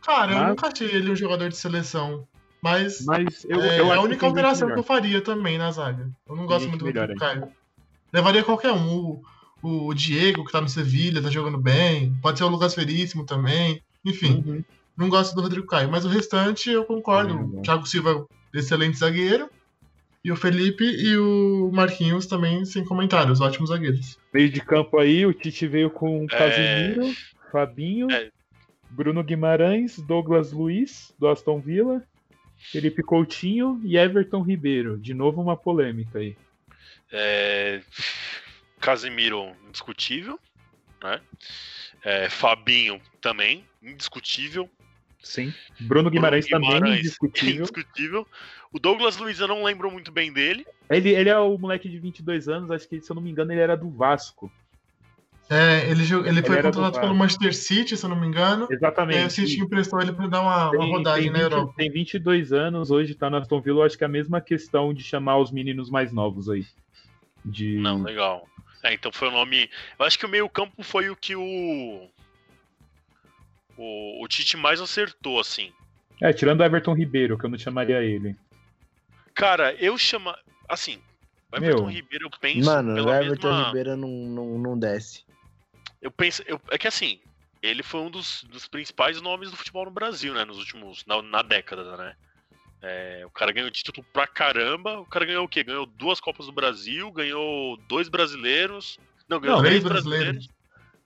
Cara, 0.02 0.34
mas... 0.34 0.42
eu 0.42 0.48
nunca 0.48 0.68
achei 0.68 0.88
ele 0.88 1.12
um 1.12 1.16
jogador 1.16 1.48
de 1.48 1.58
seleção. 1.58 2.28
Mas, 2.60 3.06
mas 3.06 3.46
eu, 3.48 3.62
é, 3.62 3.80
eu 3.80 3.94
é 3.94 3.98
a 3.98 4.02
única 4.02 4.26
alteração 4.26 4.68
que 4.68 4.80
eu 4.80 4.84
faria 4.84 5.22
também 5.22 5.60
na 5.60 5.70
zaga. 5.70 6.10
Eu 6.28 6.36
não 6.36 6.48
gosto 6.48 6.68
muito 6.68 6.84
do 6.84 7.16
Caio. 7.18 7.50
Levaria 8.12 8.44
qualquer 8.44 8.72
um. 8.72 8.96
O, 8.96 9.22
o, 9.62 9.94
Diego, 9.94 10.46
que 10.46 10.52
tá 10.52 10.62
no 10.62 10.70
Sevilha, 10.70 11.22
tá 11.22 11.30
jogando 11.30 11.58
bem. 11.58 12.14
Pode 12.22 12.38
ser 12.38 12.44
o 12.46 12.50
Lucas 12.50 12.76
Veríssimo 12.76 13.26
também. 13.26 13.82
Enfim, 14.06 14.44
uhum. 14.46 14.64
não 14.96 15.10
gosto 15.10 15.36
do 15.36 15.42
Rodrigo 15.42 15.68
Caio. 15.68 15.90
Mas 15.90 16.06
o 16.06 16.10
restante 16.10 16.70
eu 16.70 16.86
concordo. 16.86 17.34
Uhum. 17.34 17.62
Thiago 17.62 17.86
Silva, 17.86 18.26
excelente 18.54 18.98
zagueiro. 18.98 19.50
E 20.24 20.32
o 20.32 20.36
Felipe 20.36 20.84
e 20.84 21.18
o 21.18 21.72
Marquinhos 21.72 22.26
também 22.26 22.66
sem 22.66 22.84
comentários, 22.84 23.40
ótimos 23.40 23.70
zagueiros. 23.70 24.20
Meio 24.34 24.50
de 24.50 24.60
campo 24.60 25.00
aí, 25.00 25.26
o 25.26 25.34
Tite 25.34 25.68
veio 25.68 25.90
com 25.90 26.26
o 26.26 26.28
Casimiro, 26.28 27.06
é... 27.06 27.16
Fabinho, 27.50 28.12
é... 28.12 28.30
Bruno 28.90 29.24
Guimarães, 29.24 29.98
Douglas 30.00 30.52
Luiz, 30.52 31.14
do 31.18 31.30
Aston 31.30 31.62
Villa, 31.62 32.04
Felipe 32.58 33.04
Coutinho 33.04 33.80
e 33.86 33.98
Everton 33.98 34.42
Ribeiro. 34.42 34.98
De 34.98 35.14
novo 35.14 35.42
uma 35.42 35.56
polêmica 35.56 36.20
aí. 36.20 36.36
É... 37.12 37.82
Casimiro, 38.88 39.52
indiscutível. 39.68 40.40
Né? 41.04 41.20
É, 42.06 42.30
Fabinho 42.30 43.02
também, 43.20 43.66
indiscutível. 43.84 44.70
Sim. 45.22 45.54
Bruno 45.78 46.10
Guimarães, 46.10 46.48
Bruno 46.48 46.62
Guimarães 46.62 46.80
também, 46.80 47.00
indiscutível. 47.00 47.56
indiscutível. 47.68 48.28
O 48.72 48.80
Douglas 48.80 49.18
Luiz 49.18 49.42
eu 49.42 49.48
não 49.50 49.62
lembro 49.62 49.92
muito 49.92 50.10
bem 50.10 50.32
dele. 50.32 50.66
Ele, 50.90 51.10
ele 51.10 51.28
é 51.28 51.38
o 51.38 51.58
moleque 51.58 51.90
de 51.90 52.00
22 52.00 52.48
anos, 52.48 52.72
acho 52.72 52.88
que, 52.88 53.02
se 53.02 53.12
eu 53.12 53.16
não 53.16 53.22
me 53.22 53.30
engano, 53.30 53.52
ele 53.52 53.60
era 53.60 53.76
do 53.76 53.90
Vasco. 53.90 54.50
É, 55.50 55.90
ele, 55.92 56.04
ele 56.26 56.42
foi 56.42 56.62
contratado 56.62 57.02
pelo 57.02 57.14
Manchester 57.14 57.54
City, 57.54 57.98
se 57.98 58.06
eu 58.06 58.10
não 58.10 58.18
me 58.18 58.28
engano. 58.28 58.70
Exatamente. 58.72 59.20
E 59.20 59.26
o 59.26 59.30
City 59.30 59.60
emprestou 59.60 60.00
ele 60.00 60.14
para 60.14 60.28
dar 60.28 60.42
uma, 60.42 60.72
tem, 60.72 60.80
uma 60.80 60.98
rodagem 60.98 61.30
na 61.30 61.40
Europa. 61.40 61.74
Tem 61.76 61.92
22 61.92 62.54
anos, 62.54 62.90
hoje 62.90 63.14
tá 63.16 63.30
na 63.30 63.40
Aston 63.40 63.60
Villa, 63.60 63.80
eu 63.80 63.84
acho 63.84 63.98
que 63.98 64.06
é 64.06 64.08
a 64.08 64.10
mesma 64.10 64.40
questão 64.40 64.94
de 64.94 65.04
chamar 65.04 65.40
os 65.40 65.52
meninos 65.52 65.90
mais 65.90 66.14
novos 66.14 66.50
aí. 66.50 66.66
De... 67.44 67.78
Não, 67.78 68.02
legal. 68.02 68.48
É, 68.84 68.94
então 68.94 69.12
foi 69.12 69.28
o 69.28 69.32
nome. 69.32 69.70
Eu 69.98 70.06
acho 70.06 70.18
que 70.18 70.26
o 70.26 70.30
meio-campo 70.30 70.84
foi 70.84 71.10
o 71.10 71.16
que 71.16 71.36
o. 71.36 72.10
O, 73.78 74.24
o 74.24 74.28
Tite 74.28 74.58
mais 74.58 74.82
acertou, 74.82 75.40
assim. 75.40 75.72
É, 76.22 76.34
tirando 76.34 76.62
o 76.62 76.64
Everton 76.64 76.94
Ribeiro, 76.94 77.38
que 77.38 77.46
eu 77.46 77.50
não 77.50 77.58
chamaria 77.58 78.02
ele. 78.02 78.36
Cara, 79.34 79.74
eu 79.76 79.98
chama. 79.98 80.38
Assim, 80.68 81.00
o 81.52 81.58
Everton 81.58 81.84
Meu, 81.84 81.92
Ribeiro 81.92 82.26
eu 82.26 82.40
penso. 82.40 82.66
Mano, 82.66 82.94
o 82.94 83.14
Everton 83.14 83.50
mesma... 83.50 83.66
Ribeiro 83.68 83.98
não, 83.98 84.10
não, 84.10 84.58
não 84.58 84.80
desce. 84.80 85.26
Eu 86.02 86.12
penso. 86.12 86.44
Eu, 86.48 86.60
é 86.70 86.78
que 86.78 86.88
assim, 86.88 87.20
ele 87.62 87.84
foi 87.84 88.02
um 88.02 88.10
dos, 88.10 88.44
dos 88.46 88.68
principais 88.68 89.22
nomes 89.22 89.52
do 89.52 89.58
futebol 89.58 89.86
no 89.86 89.92
Brasil, 89.92 90.34
né? 90.34 90.44
Nos 90.44 90.58
últimos. 90.58 91.06
Na, 91.06 91.22
na 91.22 91.42
década, 91.42 91.98
né? 91.98 92.16
É, 92.82 93.24
o 93.26 93.30
cara 93.30 93.52
ganhou 93.52 93.72
título 93.72 94.06
pra 94.14 94.28
caramba. 94.28 95.00
O 95.00 95.06
cara 95.06 95.26
ganhou 95.26 95.46
o 95.46 95.48
quê? 95.48 95.64
Ganhou 95.64 95.86
duas 95.86 96.20
Copas 96.20 96.46
do 96.46 96.52
Brasil, 96.52 97.12
ganhou 97.12 97.78
dois 97.88 98.08
brasileiros. 98.08 99.00
Não, 99.28 99.40
ganhou 99.40 99.58
não, 99.58 99.64
três 99.64 99.84
brasileiros. 99.84 100.48
brasileiros. 100.48 100.58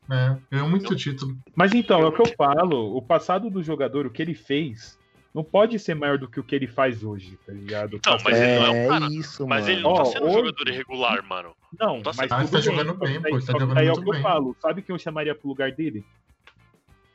É, 0.10 0.38
ganhou 0.51 0.69
muito 0.69 0.91
Eu... 0.91 0.97
título. 0.97 1.38
Mas 1.55 1.73
então, 1.73 2.01
é 2.01 2.05
o 2.05 2.12
que 2.12 2.21
eu 2.21 2.36
falo. 2.36 2.95
O 2.95 3.01
passado 3.01 3.49
do 3.49 3.63
jogador, 3.63 4.05
o 4.05 4.10
que 4.10 4.21
ele 4.21 4.36
fez, 4.36 4.99
não 5.34 5.43
pode 5.43 5.79
ser 5.79 5.95
maior 5.95 6.17
do 6.17 6.27
que 6.27 6.39
o 6.39 6.43
que 6.43 6.53
ele 6.53 6.67
faz 6.67 7.03
hoje, 7.03 7.39
tá 7.45 7.53
ligado? 7.53 7.95
Então, 7.95 8.17
mas 8.23 8.38
ele 8.38 8.60
não 8.60 8.65
é 8.65 8.69
um 8.69 8.88
cara. 8.89 9.07
Isso, 9.13 9.47
mas 9.47 9.62
mano. 9.62 9.73
ele 9.73 9.81
não 9.81 9.93
tá 9.93 10.05
sendo 10.05 10.27
um 10.27 10.34
jogador 10.34 10.67
irregular, 10.67 11.23
mano. 11.25 11.55
Não, 11.79 11.95
não 11.95 12.03
tá 12.03 12.12
mas 12.17 12.31
ah, 12.31 12.45
tá 12.45 12.60
jogando 12.60 12.93
bem, 12.95 13.21
pô. 13.21 13.39
Tá 13.39 13.53
jogando 13.53 13.77
aí 13.77 13.88
é 13.88 13.91
o 13.93 14.03
que 14.03 14.10
eu 14.10 14.21
falo. 14.21 14.55
Sabe 14.60 14.81
quem 14.81 14.93
eu 14.93 14.99
chamaria 14.99 15.34
pro 15.34 15.47
lugar 15.47 15.71
dele? 15.71 16.05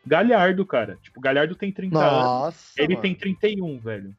Galhardo, 0.06 0.64
cara. 0.64 0.98
Tipo, 1.02 1.20
Galhardo 1.20 1.54
tem 1.54 1.70
30 1.70 1.92
Nossa, 1.92 2.46
anos. 2.46 2.72
Ele 2.78 2.94
mano. 2.94 3.02
tem 3.02 3.14
31, 3.14 3.78
velho. 3.80 4.16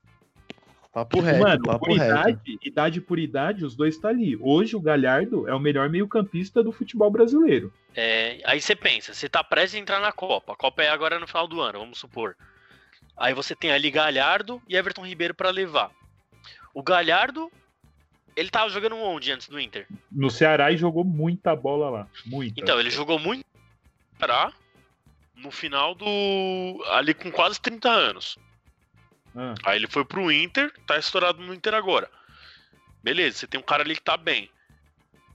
Papo 0.98 1.20
reto, 1.20 1.40
mano, 1.40 1.64
papo 1.64 1.86
por 1.86 1.96
idade, 1.96 2.60
idade 2.60 3.02
por 3.02 3.20
idade, 3.20 3.64
os 3.64 3.76
dois 3.76 4.00
tá 4.00 4.10
ali. 4.10 4.36
Hoje 4.42 4.76
o 4.76 4.82
Galhardo 4.82 5.48
é 5.48 5.54
o 5.54 5.60
melhor 5.60 5.88
meio-campista 5.90 6.64
do 6.64 6.72
futebol 6.72 7.12
brasileiro. 7.12 7.72
É, 7.96 8.42
aí 8.44 8.60
você 8.60 8.76
pensa, 8.76 9.14
você 9.14 9.30
tá 9.30 9.44
prestes 9.44 9.76
a 9.76 9.80
entrar 9.80 10.00
na 10.00 10.12
Copa. 10.12 10.54
A 10.54 10.56
Copa 10.56 10.82
é 10.82 10.90
agora 10.90 11.20
no 11.20 11.28
final 11.28 11.48
do 11.48 11.62
ano, 11.62 11.78
vamos 11.78 12.00
supor. 12.00 12.36
Aí 13.16 13.32
você 13.32 13.56
tem 13.56 13.72
ali 13.72 13.92
Galhardo 13.92 14.60
e 14.68 14.76
Everton 14.76 15.06
Ribeiro 15.06 15.36
para 15.36 15.52
levar. 15.52 15.92
O 16.74 16.82
Galhardo, 16.82 17.52
ele 18.36 18.50
tava 18.50 18.72
jogando 18.72 18.96
onde 18.96 19.32
antes 19.32 19.48
do 19.48 19.60
Inter? 19.60 19.86
No 20.12 20.32
Ceará 20.32 20.72
e 20.72 20.78
jogou 20.78 21.04
muita 21.04 21.56
bola 21.56 21.92
lá. 21.92 22.08
Muita. 22.26 22.60
Então, 22.60 22.80
ele 22.80 22.90
jogou 22.90 23.20
muito 23.20 23.46
Ceará. 24.18 24.52
no 25.36 25.52
final 25.52 25.94
do. 25.94 26.84
ali 26.88 27.14
com 27.14 27.32
quase 27.32 27.62
30 27.62 27.88
anos. 27.88 28.36
Ah, 29.36 29.54
Aí 29.66 29.78
ele 29.78 29.88
foi 29.88 30.04
pro 30.04 30.32
Inter, 30.32 30.72
tá 30.86 30.98
estourado 30.98 31.42
no 31.42 31.54
Inter 31.54 31.74
agora. 31.74 32.10
Beleza, 33.04 33.38
você 33.38 33.48
tem 33.48 33.60
um 33.60 33.64
cara 33.64 33.84
ali 33.84 33.96
que 33.96 34.02
tá 34.02 34.18
bem. 34.18 34.50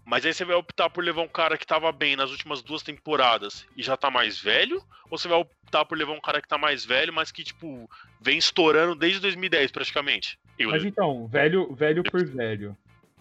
Mas 0.04 0.26
aí 0.26 0.34
você 0.34 0.44
vai 0.44 0.56
optar 0.56 0.90
por 0.90 1.04
levar 1.04 1.22
um 1.22 1.28
cara 1.28 1.56
que 1.56 1.66
tava 1.66 1.92
bem 1.92 2.16
nas 2.16 2.30
últimas 2.30 2.60
duas 2.60 2.82
temporadas 2.82 3.64
e 3.76 3.82
já 3.82 3.96
tá 3.96 4.10
mais 4.10 4.38
velho? 4.38 4.82
Ou 5.08 5.16
você 5.16 5.28
vai 5.28 5.38
optar 5.38 5.84
por 5.84 5.96
levar 5.96 6.12
um 6.12 6.20
cara 6.20 6.42
que 6.42 6.48
tá 6.48 6.58
mais 6.58 6.84
velho, 6.84 7.12
mas 7.12 7.30
que, 7.30 7.44
tipo, 7.44 7.88
vem 8.20 8.38
estourando 8.38 8.94
desde 8.96 9.20
2010 9.20 9.70
praticamente? 9.70 10.38
Eu, 10.58 10.70
Mas 10.70 10.84
então, 10.84 11.26
velho, 11.28 11.72
velho 11.74 12.02
por 12.02 12.24
velho. 12.24 12.76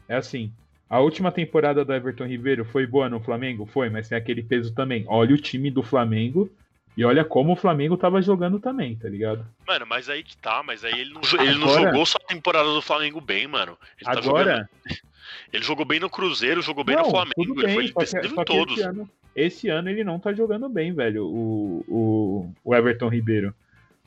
É 0.08 0.16
assim. 0.16 0.52
A 0.90 1.00
última 1.00 1.32
temporada 1.32 1.86
do 1.86 1.94
Everton 1.94 2.26
Ribeiro 2.26 2.66
foi 2.66 2.86
boa 2.86 3.08
no 3.08 3.22
Flamengo? 3.22 3.66
Foi, 3.66 3.90
mas 3.90 4.10
tem 4.10 4.18
aquele 4.18 4.44
peso 4.44 4.74
também. 4.74 5.06
Olha 5.08 5.34
o 5.36 5.38
time 5.38 5.72
do 5.72 5.82
Flamengo 5.82 6.52
e 6.98 7.06
olha 7.06 7.24
como 7.24 7.54
o 7.54 7.56
Flamengo 7.56 7.96
tava 7.98 8.22
jogando 8.22 8.60
também, 8.60 8.96
tá 8.96 9.08
ligado? 9.08 9.46
Mano, 9.68 9.86
mas 9.88 10.10
aí 10.10 10.24
que 10.24 10.36
tá, 10.38 10.62
mas 10.64 10.84
aí 10.84 11.00
ele 11.00 11.14
não, 11.14 11.22
ele 11.40 11.56
não 11.58 11.68
Agora- 11.70 11.90
jogou 11.92 12.06
só 12.06 12.18
a 12.24 12.28
temporada 12.28 12.70
do 12.74 12.82
Flamengo 12.82 13.22
bem, 13.22 13.48
mano. 13.48 13.78
Ele 14.00 14.06
tá 14.16 14.22
jogando. 14.22 14.50
Agora, 14.50 14.70
Ele 15.54 15.64
jogou 15.64 15.86
bem 15.86 16.00
no 16.00 16.10
Cruzeiro, 16.10 16.62
jogou 16.62 16.84
bem 16.84 16.96
não, 16.96 17.04
no 17.04 17.10
Flamengo, 17.10 17.34
tudo 17.36 17.62
ele 17.62 17.68
bem, 17.76 17.92
foi 17.92 18.04
decisivo 18.06 18.42
em 18.42 18.46
todos. 18.46 18.78
esse, 18.78 18.88
ano, 18.88 19.10
esse 19.36 19.70
ano 19.70 19.90
ele 19.90 20.04
não 20.04 20.20
tá 20.20 20.34
jogando 20.34 20.68
bem, 20.70 20.94
velho, 20.94 21.26
o, 21.26 21.86
o, 21.88 22.54
o 22.64 22.76
Everton 22.76 23.10
Ribeiro. 23.10 23.54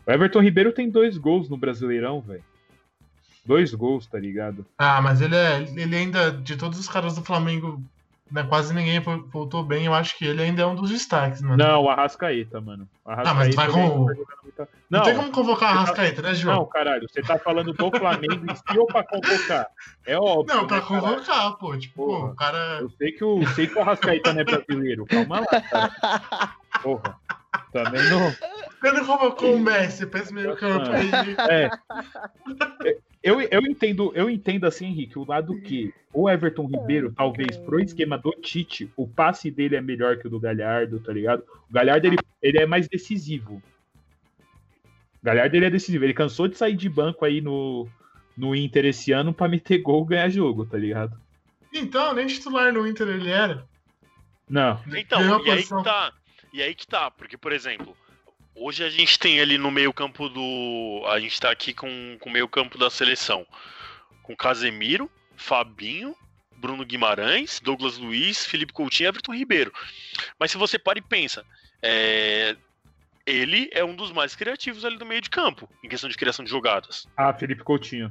O 0.06 0.10
Everton 0.10 0.40
Ribeiro 0.40 0.72
tem 0.72 0.88
dois 0.90 1.16
gols 1.18 1.48
no 1.48 1.56
Brasileirão, 1.56 2.20
velho. 2.20 2.44
Dois 3.44 3.74
gols, 3.74 4.06
tá 4.06 4.18
ligado? 4.18 4.64
Ah, 4.78 5.02
mas 5.02 5.20
ele 5.20 5.36
é. 5.36 5.60
Ele 5.76 5.94
ainda, 5.96 6.30
de 6.30 6.56
todos 6.56 6.78
os 6.78 6.88
caras 6.88 7.14
do 7.14 7.22
Flamengo, 7.22 7.82
né, 8.30 8.42
quase 8.44 8.74
ninguém 8.74 9.00
vo- 9.00 9.26
voltou 9.32 9.62
bem. 9.62 9.86
Eu 9.86 9.94
acho 9.94 10.16
que 10.18 10.24
ele 10.24 10.42
ainda 10.42 10.62
é 10.62 10.66
um 10.66 10.74
dos 10.74 10.90
destaques, 10.90 11.40
mano. 11.42 11.56
Não, 11.56 11.82
o 11.82 11.88
Arrascaeta, 11.90 12.60
mano. 12.60 12.88
O 13.04 13.10
Ah, 13.10 13.34
mas 13.34 13.54
vai 13.54 13.68
com- 13.68 14.06
tá 14.56 14.66
Não, 14.90 14.98
Não, 15.00 15.02
tem 15.02 15.16
como 15.16 15.30
convocar 15.32 15.70
você 15.70 15.74
tá- 15.74 15.80
Rascaeta, 15.80 16.22
né, 16.22 16.34
João? 16.34 16.56
Não, 16.58 16.66
caralho, 16.66 17.06
você 17.08 17.20
tá 17.22 17.38
falando 17.38 17.72
do 17.72 17.90
Flamengo 17.90 18.50
em 18.50 18.54
si 18.54 18.78
ou 18.78 18.86
pra 18.86 19.02
convocar? 19.04 19.66
É 20.06 20.16
óbvio. 20.16 20.54
Não, 20.56 20.66
pra 20.66 20.76
né, 20.78 20.82
caralho? 20.88 21.06
convocar, 21.16 21.52
pô. 21.58 21.76
Tipo, 21.76 22.06
Porra. 22.06 22.30
o 22.32 22.36
cara. 22.36 22.78
Eu 22.80 22.90
sei 22.90 23.12
que 23.12 23.24
o, 23.24 23.46
sei 23.48 23.66
que 23.66 23.76
o 23.78 23.80
Arrascaeta 23.82 24.32
não 24.32 24.40
é 24.40 24.44
brasileiro. 24.44 25.04
Calma 25.06 25.40
lá, 25.40 25.60
cara. 25.60 26.54
Porra. 26.82 27.16
Também 27.72 28.02
não. 28.10 28.32
Quando 28.80 29.06
convocou 29.06 29.54
o 29.54 29.60
Messi 29.60 30.06
pra 30.06 30.20
esse 30.20 30.32
meio 30.32 30.56
campo 30.56 30.90
aí. 30.90 31.10
É. 31.50 31.70
Eu, 33.24 33.40
eu, 33.40 33.62
entendo, 33.62 34.12
eu 34.14 34.28
entendo 34.28 34.66
assim, 34.66 34.84
Henrique, 34.84 35.18
o 35.18 35.24
lado 35.26 35.58
que 35.62 35.94
o 36.12 36.28
Everton 36.28 36.66
Ribeiro, 36.66 37.10
talvez 37.10 37.56
pro 37.56 37.80
esquema 37.80 38.18
do 38.18 38.30
Tite, 38.32 38.92
o 38.94 39.08
passe 39.08 39.50
dele 39.50 39.76
é 39.76 39.80
melhor 39.80 40.18
que 40.18 40.26
o 40.26 40.30
do 40.30 40.38
Galhardo, 40.38 41.00
tá 41.00 41.10
ligado? 41.10 41.42
O 41.70 41.72
Galhardo 41.72 42.06
ele, 42.06 42.18
ele 42.42 42.58
é 42.58 42.66
mais 42.66 42.86
decisivo. 42.86 43.62
O 45.22 45.24
Galhardo 45.24 45.56
ele 45.56 45.64
é 45.64 45.70
decisivo. 45.70 46.04
Ele 46.04 46.12
cansou 46.12 46.46
de 46.46 46.58
sair 46.58 46.76
de 46.76 46.86
banco 46.86 47.24
aí 47.24 47.40
no, 47.40 47.88
no 48.36 48.54
Inter 48.54 48.84
esse 48.84 49.10
ano 49.10 49.32
pra 49.32 49.48
meter 49.48 49.78
gol 49.78 50.04
e 50.04 50.08
ganhar 50.08 50.28
jogo, 50.28 50.66
tá 50.66 50.76
ligado? 50.76 51.18
Então, 51.72 52.12
nem 52.12 52.26
titular 52.26 52.74
no 52.74 52.86
Inter 52.86 53.08
ele 53.08 53.30
era. 53.30 53.66
Não. 54.46 54.78
Então, 54.94 55.42
e 55.46 55.50
aí 55.50 55.62
que 55.62 55.82
tá. 55.82 56.12
E 56.52 56.62
aí 56.62 56.74
que 56.74 56.86
tá, 56.86 57.10
porque, 57.10 57.38
por 57.38 57.52
exemplo, 57.52 57.96
hoje 58.54 58.84
a 58.84 58.90
gente 58.90 59.18
tem 59.18 59.40
ali 59.40 59.58
no 59.58 59.70
meio-campo 59.70 60.28
do. 60.28 61.02
A 61.08 61.18
gente 61.20 61.40
tá 61.40 61.50
aqui 61.50 61.72
com, 61.72 62.16
com 62.20 62.28
o 62.28 62.32
meio-campo 62.32 62.78
da 62.78 62.90
seleção. 62.90 63.46
Com 64.22 64.36
Casemiro, 64.36 65.10
Fabinho, 65.36 66.14
Bruno 66.56 66.84
Guimarães, 66.84 67.60
Douglas 67.60 67.98
Luiz, 67.98 68.46
Felipe 68.46 68.72
Coutinho 68.72 69.06
e 69.06 69.08
Everton 69.08 69.34
Ribeiro. 69.34 69.72
Mas 70.38 70.50
se 70.50 70.56
você 70.56 70.78
para 70.78 70.98
e 70.98 71.02
pensa, 71.02 71.44
é, 71.82 72.56
ele 73.26 73.68
é 73.72 73.84
um 73.84 73.94
dos 73.94 74.12
mais 74.12 74.34
criativos 74.34 74.84
ali 74.84 74.96
do 74.96 75.04
meio 75.04 75.20
de 75.20 75.28
campo, 75.28 75.68
em 75.82 75.88
questão 75.88 76.08
de 76.08 76.16
criação 76.16 76.44
de 76.44 76.50
jogadas. 76.50 77.06
Ah, 77.16 77.34
Felipe 77.34 77.62
Coutinho. 77.62 78.10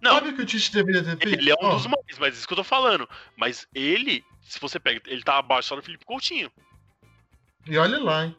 Não, 0.00 0.12
Sabe 0.12 0.28
o 0.28 0.36
que 0.36 0.42
o 0.42 0.46
Tite 0.46 0.72
deveria 0.72 1.02
ter 1.02 1.16
feito? 1.16 1.40
ele 1.40 1.50
é 1.50 1.54
um 1.54 1.66
Ó, 1.66 1.74
dos 1.74 1.86
mais, 1.86 2.18
mas 2.18 2.36
isso 2.36 2.46
que 2.46 2.52
eu 2.52 2.58
tô 2.58 2.64
falando. 2.64 3.08
Mas 3.36 3.66
ele, 3.74 4.24
se 4.42 4.60
você 4.60 4.78
pega, 4.78 5.00
ele 5.06 5.22
tá 5.22 5.38
abaixo 5.38 5.68
só 5.68 5.76
do 5.76 5.82
Felipe 5.82 6.04
Coutinho. 6.04 6.52
E 7.66 7.76
olha 7.76 7.98
lá, 7.98 8.26
hein? 8.26 8.36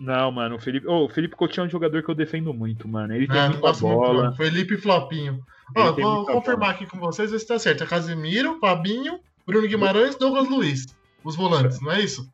Não, 0.00 0.32
mano, 0.32 0.56
o 0.56 0.58
Felipe. 0.58 0.86
Ô, 0.88 1.04
o 1.04 1.08
Felipe 1.10 1.36
Coutinho 1.36 1.64
é 1.64 1.66
um 1.66 1.70
jogador 1.70 2.02
que 2.02 2.10
eu 2.10 2.14
defendo 2.14 2.54
muito, 2.54 2.88
mano. 2.88 3.14
Ele 3.14 3.28
tem 3.28 3.38
Ah, 3.38 3.48
não 3.50 3.60
muita 3.60 3.66
muito, 3.68 3.80
bola. 3.82 4.24
não. 4.30 4.34
Felipe 4.34 4.78
Flopinho. 4.78 5.40
Ó, 5.76 5.92
tem 5.92 6.02
vou 6.04 6.24
confirmar 6.26 6.70
aqui 6.70 6.86
com 6.86 6.98
vocês, 6.98 7.30
ver 7.30 7.38
se 7.38 7.46
tá 7.46 7.58
certo. 7.58 7.84
É 7.84 7.86
Casemiro, 7.86 8.58
Fabinho, 8.58 9.20
Bruno 9.46 9.68
Guimarães, 9.68 10.16
Douglas 10.16 10.48
Luiz. 10.48 10.86
Os 11.22 11.36
volantes, 11.36 11.80
não 11.82 11.92
é 11.92 12.00
isso? 12.00 12.26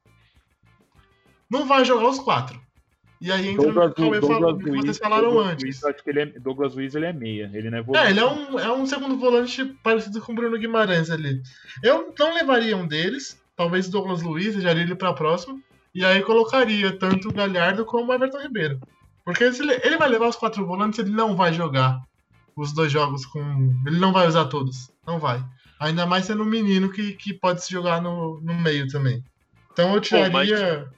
Não 1.50 1.66
vai 1.66 1.84
jogar 1.84 2.08
os 2.08 2.18
quatro. 2.20 2.60
E 3.20 3.32
aí 3.32 3.48
entra 3.48 3.64
Douglas, 3.64 3.88
no 3.88 3.94
Cauê 3.94 4.20
Douglas 4.20 4.62
Luiz, 4.62 4.82
vocês 4.84 4.98
falaram 4.98 5.24
Douglas 5.30 5.52
antes. 5.52 5.64
Luiz, 5.64 5.84
acho 5.84 6.04
que 6.04 6.10
ele 6.10 6.20
é, 6.20 6.26
Douglas 6.26 6.74
Luiz 6.74 6.94
ele 6.94 7.06
é 7.06 7.12
meia, 7.12 7.50
ele 7.52 7.70
não 7.70 7.78
é 7.78 7.82
volante. 7.82 8.06
É, 8.06 8.10
ele 8.10 8.20
é 8.20 8.26
um, 8.26 8.58
é 8.60 8.72
um 8.72 8.86
segundo 8.86 9.16
volante 9.16 9.64
parecido 9.82 10.20
com 10.20 10.32
o 10.32 10.34
Bruno 10.34 10.58
Guimarães 10.58 11.10
ali. 11.10 11.42
Eu 11.82 12.12
não 12.18 12.34
levaria 12.34 12.76
um 12.76 12.86
deles, 12.86 13.42
talvez 13.56 13.88
o 13.88 13.90
Douglas 13.90 14.22
Luiz, 14.22 14.54
deixaria 14.54 14.82
ele 14.82 14.94
pra 14.94 15.14
próxima, 15.14 15.58
e 15.96 16.04
aí 16.04 16.22
colocaria 16.22 16.92
tanto 16.98 17.28
o 17.28 17.32
Galhardo 17.32 17.84
como 17.84 18.10
o 18.10 18.14
Everton 18.14 18.40
Ribeiro. 18.42 18.80
Porque 19.24 19.42
ele, 19.44 19.80
ele 19.82 19.96
vai 19.96 20.08
levar 20.08 20.28
os 20.28 20.36
quatro 20.36 20.64
volantes, 20.66 20.98
ele 20.98 21.10
não 21.10 21.34
vai 21.34 21.52
jogar 21.52 22.00
os 22.54 22.72
dois 22.72 22.92
jogos 22.92 23.26
com. 23.26 23.40
Ele 23.86 23.98
não 23.98 24.12
vai 24.12 24.26
usar 24.28 24.44
todos. 24.46 24.90
Não 25.06 25.18
vai. 25.18 25.42
Ainda 25.80 26.06
mais 26.06 26.24
sendo 26.26 26.42
um 26.42 26.46
menino 26.46 26.90
que, 26.92 27.12
que 27.14 27.34
pode 27.34 27.64
se 27.64 27.70
jogar 27.70 28.00
no, 28.00 28.40
no 28.40 28.54
meio 28.54 28.86
também. 28.88 29.22
Então 29.72 29.92
eu 29.94 30.00
tiraria 30.00 30.88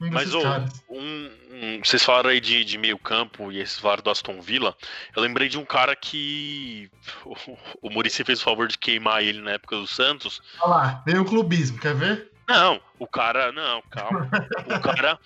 um 0.00 0.10
Mas 0.10 0.24
desses 0.24 0.34
ô, 0.34 0.42
caras. 0.42 0.82
um, 0.88 1.30
um- 1.52 1.80
vocês 1.84 2.02
falaram 2.02 2.30
aí 2.30 2.40
de, 2.40 2.64
de 2.64 2.78
meio 2.78 2.98
campo 2.98 3.52
e 3.52 3.58
esses 3.58 3.78
falaram 3.78 4.02
do 4.02 4.10
Aston 4.10 4.40
Villa. 4.40 4.74
Eu 5.14 5.22
lembrei 5.22 5.48
de 5.48 5.58
um 5.58 5.64
cara 5.64 5.94
que 5.94 6.90
o, 7.26 7.36
o 7.82 7.90
Muricy 7.90 8.24
fez 8.24 8.40
o 8.40 8.44
favor 8.44 8.66
de 8.66 8.78
queimar 8.78 9.22
ele 9.22 9.40
na 9.42 9.52
época 9.52 9.76
do 9.76 9.86
Santos. 9.86 10.40
Olha 10.60 10.70
lá, 10.70 11.02
veio 11.06 11.20
o 11.22 11.26
clubismo, 11.26 11.78
quer 11.78 11.94
ver? 11.94 12.29
Não, 12.52 12.80
o 12.98 13.06
cara, 13.06 13.52
não, 13.52 13.82
calma. 13.90 14.28
O 14.66 14.80
cara 14.80 15.18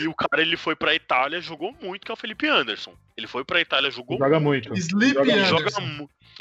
e 0.00 0.06
o 0.08 0.14
cara 0.14 0.42
ele 0.42 0.56
foi 0.56 0.76
pra 0.76 0.94
Itália, 0.94 1.40
jogou 1.40 1.74
muito, 1.80 2.04
que 2.04 2.10
é 2.10 2.14
o 2.14 2.16
Felipe 2.16 2.46
Anderson. 2.46 2.94
Ele 3.16 3.26
foi 3.26 3.44
pra 3.44 3.60
Itália, 3.60 3.90
jogou 3.90 4.18
Joga 4.18 4.38
muito. 4.38 4.74
Sleep 4.76 5.14
Joga- 5.14 5.32
e 5.32 5.44
joga, 5.44 5.70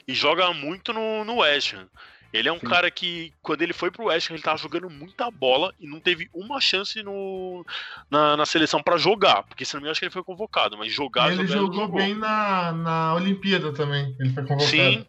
e 0.07 0.13
joga 0.13 0.53
muito 0.53 0.91
no, 0.93 1.23
no 1.23 1.37
West 1.37 1.73
Ham. 1.73 1.87
Ele 2.33 2.49
é 2.49 2.51
um 2.51 2.59
Sim. 2.59 2.67
cara 2.67 2.91
que, 2.91 3.31
quando 3.41 3.61
ele 3.61 3.71
foi 3.71 3.89
pro 3.89 4.05
West 4.07 4.29
Ham, 4.29 4.33
ele 4.33 4.43
tava 4.43 4.57
jogando 4.57 4.89
muita 4.89 5.31
bola 5.31 5.73
e 5.79 5.87
não 5.87 6.01
teve 6.01 6.27
uma 6.33 6.59
chance 6.59 7.01
no, 7.01 7.65
na, 8.11 8.35
na 8.35 8.45
seleção 8.45 8.83
pra 8.83 8.97
jogar. 8.97 9.43
Porque 9.43 9.63
se 9.63 9.73
não 9.73 9.79
me 9.79 9.83
engano, 9.83 9.91
acho 9.91 9.99
que 10.01 10.05
ele 10.05 10.11
foi 10.11 10.23
convocado, 10.23 10.77
mas 10.77 10.91
jogar, 10.91 11.31
ele 11.31 11.47
jogar, 11.47 11.61
jogou 11.61 11.87
bem 11.87 12.13
na, 12.13 12.73
na 12.73 13.15
Olimpíada 13.15 13.71
também. 13.73 14.13
Ele 14.19 14.31
foi 14.33 14.43
convocado. 14.43 14.69
Sim, 14.69 15.05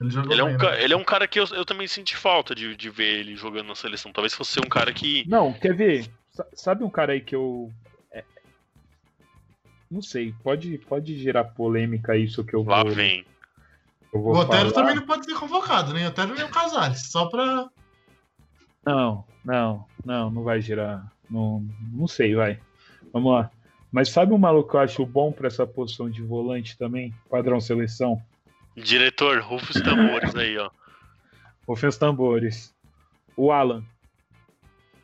Ele 0.00 0.10
jogou 0.10 0.32
ele 0.32 0.40
é, 0.40 0.44
bem. 0.44 0.54
um, 0.54 0.58
né? 0.58 0.64
ca- 0.64 0.80
ele 0.80 0.94
é 0.94 0.96
um 0.96 1.04
cara 1.04 1.26
que 1.26 1.40
eu, 1.40 1.44
eu 1.52 1.64
também 1.64 1.86
senti 1.88 2.16
falta 2.16 2.54
de, 2.54 2.76
de 2.76 2.88
ver 2.90 3.18
ele 3.20 3.34
jogando 3.36 3.66
na 3.68 3.74
seleção. 3.74 4.12
Talvez 4.12 4.32
fosse 4.34 4.58
um 4.60 4.68
cara 4.68 4.92
que. 4.92 5.24
Não, 5.28 5.52
quer 5.52 5.74
ver? 5.74 6.08
Sa- 6.30 6.46
Sabe 6.54 6.84
um 6.84 6.90
cara 6.90 7.12
aí 7.14 7.20
que 7.20 7.34
eu. 7.34 7.70
é- 8.12 8.24
Não 9.90 10.00
sei, 10.02 10.32
pode, 10.42 10.78
pode 10.78 11.18
gerar 11.18 11.44
polêmica 11.44 12.16
isso 12.16 12.44
que 12.44 12.54
eu 12.54 12.62
vou. 12.62 12.72
Lá 12.74 12.84
vem. 12.84 13.24
eu 14.12 14.20
O 14.20 14.22
vou 14.22 14.36
Otero 14.36 14.70
falar. 14.70 14.72
também 14.72 14.94
não 14.96 15.06
pode 15.06 15.24
ser 15.24 15.34
convocado, 15.34 15.92
nem 15.92 16.04
o 16.04 16.08
Otero 16.08 16.34
nem 16.34 16.44
o 16.44 16.48
Casares. 16.50 17.10
Só 17.10 17.26
pra. 17.26 17.68
Não, 18.86 19.24
não, 19.44 19.84
não, 20.04 20.30
não 20.30 20.42
vai 20.44 20.60
gerar. 20.60 21.10
Não, 21.28 21.66
não 21.92 22.06
sei, 22.06 22.34
vai. 22.34 22.58
Vamos 23.12 23.32
lá. 23.32 23.50
Mas 23.90 24.10
sabe 24.10 24.32
um 24.32 24.38
maluco 24.38 24.70
que 24.70 24.76
eu 24.76 24.80
acho 24.80 25.04
bom 25.06 25.32
pra 25.32 25.48
essa 25.48 25.66
posição 25.66 26.08
de 26.08 26.22
volante 26.22 26.76
também? 26.78 27.12
Padrão 27.28 27.60
seleção? 27.60 28.22
Diretor, 28.82 29.40
rufa 29.40 29.70
os 29.72 29.80
tambores 29.82 30.34
aí, 30.34 30.56
ó. 30.58 30.70
Ofensa 31.66 31.98
tambores. 31.98 32.74
O 33.36 33.52
Alan. 33.52 33.82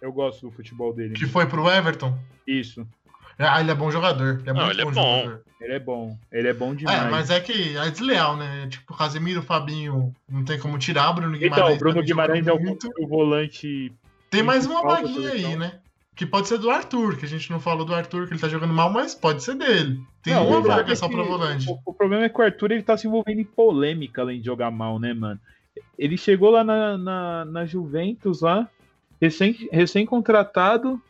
Eu 0.00 0.12
gosto 0.12 0.48
do 0.48 0.52
futebol 0.54 0.92
dele. 0.92 1.14
Que 1.14 1.26
foi 1.26 1.46
pro 1.46 1.68
Everton. 1.70 2.18
Isso. 2.46 2.86
Ah, 3.38 3.60
ele 3.60 3.70
é 3.70 3.74
bom 3.74 3.90
jogador. 3.90 4.38
Ele 4.40 4.50
é 4.50 4.52
Não, 4.52 4.64
muito 4.66 4.72
ele 4.72 4.82
é 4.82 4.84
bom, 4.84 4.92
bom. 4.92 5.20
jogador. 5.22 5.44
Ele 5.60 5.72
é 5.72 5.78
bom. 5.78 6.18
Ele 6.30 6.48
é 6.48 6.52
bom 6.54 6.74
demais. 6.74 7.02
É, 7.02 7.10
mas 7.10 7.30
é 7.30 7.40
que 7.40 7.76
é 7.76 7.90
desleal, 7.90 8.36
né? 8.36 8.66
Tipo, 8.68 8.94
Casemiro, 8.96 9.42
Fabinho, 9.42 10.14
não 10.28 10.44
tem 10.44 10.58
como 10.58 10.78
tirar. 10.78 11.12
Bruno 11.12 11.34
Então, 11.36 11.48
Guimarães. 11.50 11.76
o 11.76 11.78
Bruno 11.78 12.02
Guimarães 12.02 12.46
é 12.46 12.52
o, 12.52 12.78
o 12.98 13.06
volante. 13.08 13.92
Tem 14.30 14.42
mais 14.42 14.66
uma 14.66 14.82
vaguinha 14.82 15.30
aí, 15.30 15.56
né? 15.56 15.80
Que 16.14 16.24
pode 16.24 16.46
ser 16.46 16.58
do 16.58 16.70
Arthur, 16.70 17.16
que 17.16 17.24
a 17.24 17.28
gente 17.28 17.50
não 17.50 17.58
falou 17.58 17.84
do 17.84 17.92
Arthur, 17.94 18.26
que 18.28 18.34
ele 18.34 18.40
tá 18.40 18.48
jogando 18.48 18.72
mal, 18.72 18.88
mas 18.92 19.14
pode 19.14 19.42
ser 19.42 19.56
dele. 19.56 20.00
Tem 20.22 20.32
Não, 20.32 20.42
uma 20.46 20.50
o 20.50 20.52
problema 20.60 20.76
vaga 20.76 20.92
é 20.92 20.96
só 20.96 21.08
que 21.08 21.14
pra 21.14 21.24
volante. 21.24 21.68
O, 21.68 21.78
o 21.86 21.92
problema 21.92 22.24
é 22.24 22.28
que 22.28 22.40
o 22.40 22.44
Arthur 22.44 22.70
ele 22.70 22.82
tá 22.84 22.96
se 22.96 23.06
envolvendo 23.08 23.40
em 23.40 23.44
polêmica 23.44 24.22
além 24.22 24.38
de 24.38 24.46
jogar 24.46 24.70
mal, 24.70 25.00
né, 25.00 25.12
mano? 25.12 25.40
Ele 25.98 26.16
chegou 26.16 26.50
lá 26.50 26.62
na, 26.62 26.96
na, 26.96 27.44
na 27.44 27.66
Juventus 27.66 28.42
lá, 28.42 28.68
recém- 29.20 29.68
recém-contratado, 29.72 31.02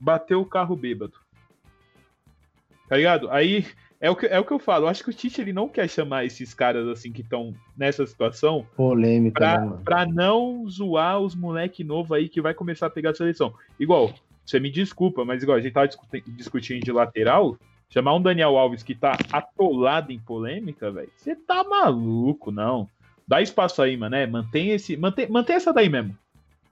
bateu 0.00 0.40
o 0.40 0.46
carro 0.46 0.74
bêbado. 0.74 1.12
Tá 2.88 2.96
ligado? 2.96 3.30
Aí 3.30 3.66
é 4.00 4.10
o, 4.10 4.16
que, 4.16 4.26
é 4.26 4.40
o 4.40 4.44
que 4.46 4.52
eu 4.52 4.58
falo. 4.58 4.86
Eu 4.86 4.88
acho 4.88 5.04
que 5.04 5.10
o 5.10 5.12
Tite 5.12 5.42
ele 5.42 5.52
não 5.52 5.68
quer 5.68 5.88
chamar 5.90 6.24
esses 6.24 6.54
caras 6.54 6.88
assim 6.88 7.12
que 7.12 7.20
estão 7.20 7.54
nessa 7.76 8.06
situação 8.06 8.66
Polêmica, 8.74 9.40
né, 9.44 9.52
pra, 9.56 9.60
mano? 9.66 9.82
pra 9.84 10.06
não 10.06 10.66
zoar 10.70 11.20
os 11.20 11.34
moleque 11.34 11.84
novo 11.84 12.14
aí 12.14 12.30
que 12.30 12.40
vai 12.40 12.54
começar 12.54 12.86
a 12.86 12.90
pegar 12.90 13.10
a 13.10 13.14
seleção. 13.14 13.52
Igual, 13.78 14.14
você 14.48 14.58
me 14.58 14.70
desculpa, 14.70 15.24
mas 15.24 15.42
igual 15.42 15.58
a 15.58 15.60
gente 15.60 15.72
tava 15.74 15.86
discuti- 15.86 16.24
discutindo 16.26 16.82
de 16.82 16.90
lateral, 16.90 17.58
chamar 17.90 18.14
um 18.14 18.22
Daniel 18.22 18.56
Alves 18.56 18.82
que 18.82 18.94
tá 18.94 19.16
atolado 19.30 20.10
em 20.10 20.18
polêmica, 20.18 20.90
velho, 20.90 21.12
você 21.14 21.36
tá 21.36 21.62
maluco, 21.64 22.50
não. 22.50 22.88
Dá 23.26 23.42
espaço 23.42 23.82
aí, 23.82 23.94
mano, 23.94 24.16
né? 24.16 24.26
Mantém 24.26 24.70
esse. 24.70 24.96
Mantém, 24.96 25.28
mantém 25.28 25.56
essa 25.56 25.70
daí 25.70 25.90
mesmo. 25.90 26.16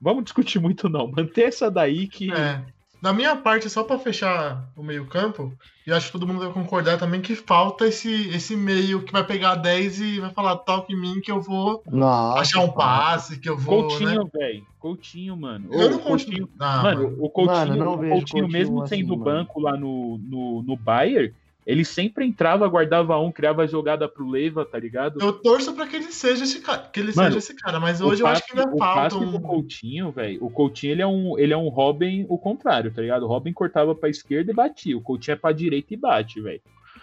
Vamos 0.01 0.23
discutir 0.23 0.59
muito, 0.59 0.89
não. 0.89 1.07
Mantém 1.07 1.45
essa 1.45 1.69
daí 1.69 2.07
que. 2.07 2.31
É. 2.33 2.65
Da 3.01 3.13
minha 3.13 3.35
parte, 3.35 3.69
só 3.69 3.83
pra 3.83 3.99
fechar 3.99 4.67
o 4.75 4.81
meio-campo, 4.81 5.53
e 5.85 5.91
acho 5.91 6.07
que 6.07 6.11
todo 6.13 6.25
mundo 6.25 6.39
vai 6.39 6.51
concordar 6.51 6.97
também 6.97 7.21
que 7.21 7.35
falta 7.35 7.85
esse, 7.87 8.29
esse 8.29 8.55
meio 8.55 9.03
que 9.03 9.11
vai 9.13 9.23
pegar 9.23 9.55
10 9.55 10.01
e 10.01 10.19
vai 10.19 10.31
falar 10.31 10.55
toque 10.57 10.93
em 10.93 10.99
mim 10.99 11.21
que 11.21 11.31
eu 11.31 11.39
vou 11.39 11.83
Nossa, 11.85 12.41
achar 12.41 12.59
um 12.61 12.71
passe, 12.71 13.39
que 13.39 13.47
eu 13.47 13.55
vou. 13.57 13.83
né? 13.83 13.87
Coutinho, 14.15 14.29
velho. 14.33 14.65
Coutinho, 14.79 15.37
mano. 15.37 15.67
Eu 15.71 15.91
não 15.91 15.99
Coutinho. 15.99 16.49
Ah, 16.59 16.81
Mano, 16.83 17.15
o 17.19 17.29
Coutinho, 17.29 17.55
Mano, 17.57 17.75
não 17.75 17.93
o 17.93 17.97
Coutinho, 17.97 18.09
Coutinho 18.19 18.47
mesmo 18.47 18.81
assim, 18.81 18.97
sendo 18.97 19.09
mano. 19.17 19.23
banco 19.23 19.59
lá 19.59 19.77
no, 19.77 20.17
no, 20.17 20.63
no 20.63 20.75
Bayern, 20.75 21.33
ele 21.67 21.83
sempre 21.83 22.25
entrava, 22.25 22.65
guardava 22.69 23.19
um, 23.19 23.29
criava 23.31 23.67
jogada 23.67 24.07
pro 24.07 24.27
Leiva, 24.29 24.63
tá 24.65 24.79
ligado? 24.79 25.19
Eu 25.21 25.33
torço 25.33 25.73
pra 25.75 25.85
que 25.85 25.97
ele 25.97 26.11
seja 26.13 26.45
esse 26.45 26.61
cara, 26.61 26.87
que 26.91 26.99
ele 26.99 27.11
Mano, 27.13 27.27
seja 27.33 27.37
esse 27.39 27.55
cara, 27.55 27.77
mas 27.79 27.99
O 27.99 28.07
hoje 28.07 28.23
eu 28.23 28.27
acho 28.27 28.43
que 28.45 28.57
ainda 28.57 28.73
o 28.73 28.77
falta 28.77 29.17
um. 29.17 29.31
do 29.31 29.39
Coutinho, 29.41 30.09
velho. 30.09 30.41
O 30.43 30.49
Coutinho 30.49 30.93
ele 30.93 31.01
é 31.01 31.07
um, 31.07 31.37
ele 31.37 31.51
é 31.53 31.57
um 31.57 31.67
Robin 31.67 32.25
o 32.29 32.37
contrário, 32.37 32.89
tá 32.93 33.01
ligado? 33.01 33.23
O 33.23 33.27
Robin 33.27 33.51
cortava 33.51 33.93
pra 33.93 34.07
esquerda 34.09 34.49
e 34.49 34.55
batia. 34.55 34.97
O 34.97 35.01
Coutinho 35.01 35.33
é 35.33 35.35
pra 35.37 35.51
direita 35.51 35.93
e 35.93 35.97
bate, 35.97 36.39
velho. 36.39 36.61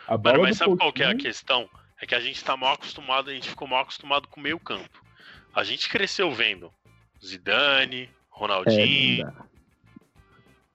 Mano, 0.09 0.41
mas 0.43 0.57
sabe 0.57 0.77
qual 0.79 0.93
que 0.93 1.03
é 1.03 1.07
a 1.07 1.09
Coutinho- 1.11 1.25
questão? 1.31 1.69
É 2.01 2.07
que 2.07 2.15
a 2.15 2.21
gente 2.21 2.43
tá 2.43 2.57
mal 2.57 2.73
acostumado, 2.75 3.31
a 3.31 3.33
gente 3.35 3.49
ficou 3.51 3.69
mal 3.69 3.81
acostumado 3.83 4.27
com 4.29 4.41
o 4.41 4.43
meio 4.43 4.59
campo. 4.59 4.89
A 5.55 5.63
gente 5.63 5.89
cresceu 5.89 6.33
vendo 6.33 6.71
Zidane, 7.25 8.03
É, 8.05 8.09
Ronaldinho, 8.31 9.25
não 9.27 9.33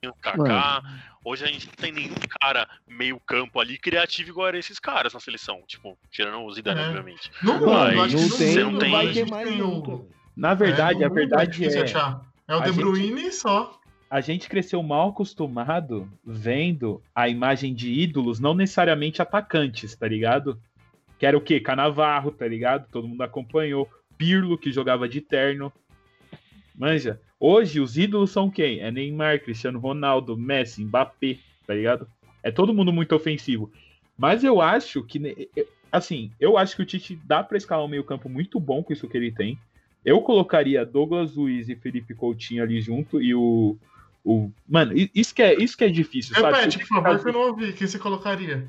dá. 0.03 0.13
Kaká. 0.21 0.83
Hoje 1.23 1.43
a 1.43 1.47
gente 1.47 1.67
não 1.67 1.73
tem 1.73 1.91
nenhum 1.91 2.15
cara 2.39 2.67
meio 2.87 3.19
campo 3.19 3.59
ali 3.59 3.77
criativo 3.77 4.29
igual 4.29 4.47
era 4.47 4.57
esses 4.57 4.79
caras 4.79 5.13
na 5.13 5.19
seleção. 5.19 5.61
Tipo, 5.67 5.97
tirando 6.09 6.39
o 6.43 6.51
Zidane, 6.53 6.79
É. 6.79 6.85
obviamente. 6.87 7.29
Não, 7.43 7.59
que 7.59 7.65
não 8.15 8.21
no 8.29 8.37
tem, 8.37 8.53
você 8.53 8.63
mundo, 8.63 8.71
não 8.73 8.79
tem- 8.79 8.91
vai 8.91 9.05
gente 9.07 9.25
ter 9.25 9.29
mais 9.31 9.47
o- 9.49 9.51
velho. 9.51 10.09
Na 10.35 10.53
verdade, 10.53 11.03
é, 11.03 11.05
a 11.05 11.09
verdade 11.09 11.65
é. 11.65 11.81
achar. 11.83 12.21
É 12.47 12.55
o 12.55 12.61
De 12.61 12.67
gente- 12.67 12.77
Bruyne 12.77 13.31
só. 13.31 13.77
a 14.09 14.21
gente 14.21 14.47
cresceu 14.47 14.81
mal 14.81 15.09
acostumado 15.09 16.09
vendo 16.25 17.03
a 17.13 17.27
imagem 17.27 17.73
de 17.75 17.91
ídolos, 17.91 18.39
não 18.39 18.53
necessariamente 18.53 19.21
atacantes, 19.21 19.95
tá 19.95 20.07
ligado? 20.07 20.59
Que 21.19 21.25
era 21.25 21.37
o 21.37 21.41
quê? 21.41 21.59
Canavarro, 21.59 22.31
tá 22.31 22.47
ligado? 22.47 22.87
Todo 22.89 23.07
mundo 23.07 23.21
acompanhou. 23.21 23.87
Pirlo, 24.17 24.57
que 24.57 24.71
jogava 24.71 25.07
de 25.09 25.19
terno. 25.19 25.71
Manja. 26.73 27.19
Hoje, 27.39 27.79
os 27.79 27.97
ídolos 27.97 28.31
são 28.31 28.49
quem? 28.49 28.79
É 28.81 28.91
Neymar, 28.91 29.41
Cristiano 29.41 29.79
Ronaldo, 29.79 30.35
Messi, 30.37 30.83
Mbappé, 30.83 31.37
tá 31.65 31.73
ligado? 31.73 32.07
É 32.43 32.51
todo 32.51 32.73
mundo 32.73 32.91
muito 32.91 33.15
ofensivo. 33.15 33.71
Mas 34.17 34.43
eu 34.43 34.59
acho 34.61 35.01
que, 35.03 35.47
assim, 35.91 36.31
eu 36.39 36.57
acho 36.57 36.75
que 36.75 36.81
o 36.81 36.85
Tite 36.85 37.15
dá 37.23 37.41
pra 37.41 37.57
escalar 37.57 37.85
um 37.85 37.89
meio 37.89 38.03
campo 38.03 38.27
muito 38.27 38.59
bom 38.59 38.83
com 38.83 38.91
isso 38.91 39.07
que 39.07 39.15
ele 39.15 39.31
tem. 39.31 39.57
Eu 40.03 40.21
colocaria 40.21 40.85
Douglas 40.85 41.35
Luiz 41.35 41.69
e 41.69 41.75
Felipe 41.75 42.13
Coutinho 42.13 42.63
ali 42.63 42.81
junto 42.81 43.21
e 43.21 43.33
o. 43.33 43.77
o 44.25 44.51
mano, 44.67 44.91
isso 45.15 45.33
que 45.33 45.41
é, 45.41 45.55
isso 45.55 45.77
que 45.77 45.83
é 45.85 45.89
difícil, 45.89 46.35
sabe? 46.35 46.57
Repete, 46.57 46.79
por 46.79 46.87
favor, 46.87 47.19
que 47.21 47.27
eu 47.29 47.33
não 47.33 47.41
ouvi. 47.47 47.73
Quem 47.73 47.87
você 47.87 47.99
colocaria? 47.99 48.67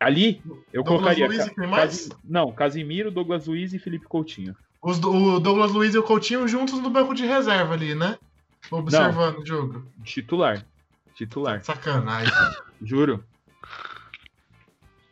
Ali, 0.00 0.40
eu 0.72 0.82
Douglas 0.84 1.16
colocaria. 1.16 1.26
Luiz 1.26 1.38
Ca- 1.44 1.50
e 1.50 1.54
quem 1.54 1.66
mais? 1.68 1.82
Casi- 2.08 2.10
Não, 2.24 2.52
Casimiro, 2.52 3.10
Douglas 3.10 3.46
Luiz 3.46 3.72
e 3.72 3.78
Felipe 3.78 4.06
Coutinho. 4.06 4.54
Os, 4.80 4.98
o 4.98 5.40
Douglas 5.40 5.72
Luiz 5.72 5.94
e 5.94 5.98
o 5.98 6.02
Coutinho 6.02 6.46
juntos 6.46 6.80
no 6.80 6.90
banco 6.90 7.14
de 7.14 7.26
reserva 7.26 7.74
ali, 7.74 7.94
né? 7.94 8.18
Observando 8.70 9.38
o 9.38 9.46
jogo. 9.46 9.90
Titular. 10.04 10.64
Titular. 11.14 11.62
Sacanagem. 11.64 12.32
Juro. 12.82 13.24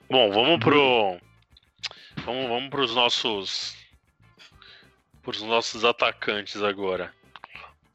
Bom, 0.08 0.30
vamos 0.30 0.60
pro. 0.60 1.18
Vamos, 2.24 2.48
vamos 2.48 2.70
pros 2.70 2.94
nossos. 2.94 3.76
Pros 5.22 5.42
nossos 5.42 5.84
atacantes 5.84 6.62
agora. 6.62 7.12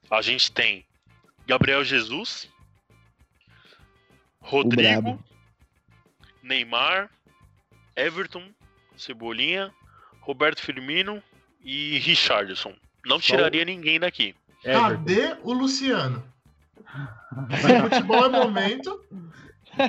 A 0.09 0.21
gente 0.21 0.51
tem 0.51 0.85
Gabriel 1.47 1.83
Jesus, 1.85 2.49
Rodrigo. 4.41 5.23
Neymar, 6.43 7.09
Everton, 7.95 8.49
Cebolinha, 8.97 9.73
Roberto 10.21 10.61
Firmino 10.61 11.23
e 11.63 11.97
Richardson. 11.99 12.73
Não 13.05 13.19
tiraria 13.19 13.65
ninguém 13.65 13.99
daqui. 13.99 14.35
Cadê 14.63 15.35
o 15.43 15.53
Luciano? 15.53 16.23
Futebol 17.81 18.25
é 18.25 18.29
momento. 18.29 19.03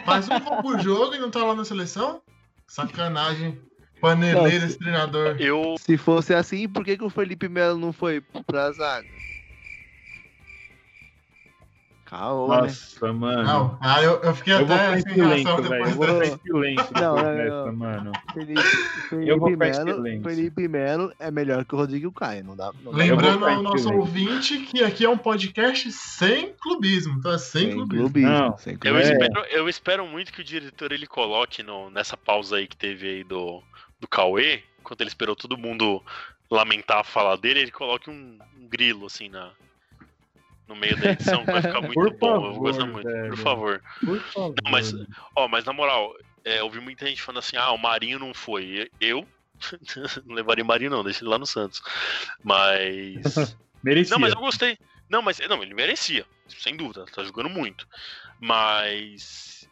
Faz 0.04 0.28
um 0.28 0.40
gol 0.40 0.62
por 0.62 0.80
jogo 0.80 1.14
e 1.14 1.18
não 1.18 1.30
tá 1.30 1.44
lá 1.44 1.54
na 1.54 1.64
seleção? 1.64 2.22
Sacanagem. 2.66 3.60
Paneleiro 4.00 4.66
esse 4.66 4.78
treinador. 4.78 5.36
Eu. 5.38 5.76
Se 5.78 5.96
fosse 5.96 6.34
assim, 6.34 6.68
por 6.68 6.84
que, 6.84 6.96
que 6.96 7.04
o 7.04 7.10
Felipe 7.10 7.48
Melo 7.48 7.78
não 7.78 7.92
foi 7.92 8.20
pra 8.20 8.72
zaga? 8.72 9.06
Caô, 12.12 12.46
né? 12.48 12.56
Nossa, 12.62 13.12
mano. 13.14 13.42
Não, 13.42 13.78
ah, 13.80 14.02
eu, 14.02 14.20
eu 14.22 14.34
fiquei 14.34 14.52
eu 14.52 14.66
vou 14.66 14.76
até 14.76 15.00
sem 15.00 15.14
reação 15.14 15.62
depois 15.62 15.90
Eu 15.90 15.96
vou 15.96 16.22
em 16.22 16.38
silêncio 16.38 16.92
Não, 16.94 17.16
não, 17.16 17.22
dessa, 17.34 17.66
não. 17.66 17.72
mano. 17.72 18.12
Felipe, 18.34 18.60
Eu 19.26 19.38
vou 19.38 19.48
Felipe, 19.48 19.56
Melo. 19.56 20.22
Felipe 20.22 20.68
Melo 20.68 21.12
é 21.18 21.30
melhor 21.30 21.64
que 21.64 21.74
o 21.74 21.78
Rodrigo 21.78 22.12
Caio. 22.12 22.44
Não 22.44 22.54
dá, 22.54 22.70
não 22.82 22.92
Lembrando 22.92 23.46
ao 23.46 23.62
nosso 23.62 23.78
silêncio. 23.84 23.98
ouvinte 24.00 24.58
que 24.58 24.84
aqui 24.84 25.06
é 25.06 25.08
um 25.08 25.16
podcast 25.16 25.90
sem 25.90 26.52
clubismo. 26.60 27.14
Então 27.18 27.32
é 27.32 27.38
sem, 27.38 27.62
sem 27.62 27.72
clubismo. 27.72 28.04
clubismo. 28.04 28.30
Não, 28.30 28.58
sem 28.58 28.74
Eu, 28.74 28.78
clubismo. 28.78 29.10
É. 29.10 29.12
espero, 29.14 29.46
eu 29.46 29.68
espero 29.70 30.06
muito 30.06 30.32
que 30.34 30.42
o 30.42 30.44
diretor 30.44 30.92
ele 30.92 31.06
coloque 31.06 31.62
no- 31.62 31.88
nessa 31.88 32.14
pausa 32.16 32.56
aí 32.56 32.66
que 32.68 32.76
teve 32.76 33.08
aí 33.08 33.24
do, 33.24 33.62
do 33.98 34.06
Cauê, 34.06 34.62
enquanto 34.80 35.00
ele 35.00 35.08
esperou 35.08 35.34
todo 35.34 35.56
mundo 35.56 36.02
lamentar 36.50 36.98
a 36.98 37.04
fala 37.04 37.38
dele, 37.38 37.60
ele 37.60 37.70
coloque 37.70 38.10
um, 38.10 38.38
um 38.60 38.68
grilo 38.68 39.06
assim 39.06 39.30
na, 39.30 39.50
no 40.74 40.80
meio 40.80 40.96
da 40.98 41.10
edição, 41.12 41.44
vai 41.44 41.60
ficar 41.62 41.80
muito 41.82 41.94
Por 41.94 42.16
bom. 42.18 42.34
eu 42.34 42.40
vou 42.40 42.52
favor, 42.52 42.60
gostar 42.60 42.86
muito, 42.86 43.08
velho. 43.08 43.28
por 43.30 43.38
favor. 43.38 43.82
Por 44.04 44.20
favor. 44.20 44.54
Não, 44.64 44.70
mas- 44.70 44.94
Ó, 45.36 45.48
mas 45.48 45.64
na 45.64 45.72
moral, 45.72 46.14
é, 46.44 46.60
eu 46.60 46.64
ouvi 46.64 46.80
muita 46.80 47.06
gente 47.06 47.22
falando 47.22 47.38
assim: 47.38 47.56
ah, 47.56 47.70
o 47.72 47.78
Marinho 47.78 48.18
não 48.18 48.32
foi. 48.34 48.90
Eu. 49.00 49.26
não 50.26 50.34
levaria 50.34 50.64
o 50.64 50.66
Marinho, 50.66 50.90
não, 50.90 51.04
deixa 51.04 51.20
ele 51.22 51.30
lá 51.30 51.38
no 51.38 51.46
Santos. 51.46 51.82
Mas. 52.42 53.56
Merecia. 53.82 54.14
Não, 54.14 54.20
mas 54.20 54.32
eu 54.32 54.40
gostei. 54.40 54.78
Não, 55.08 55.20
mas 55.20 55.38
não, 55.40 55.62
ele 55.62 55.74
merecia, 55.74 56.24
sem 56.48 56.74
dúvida, 56.74 57.04
tá 57.04 57.22
jogando 57.22 57.50
muito. 57.50 57.86
Mas 58.40 59.68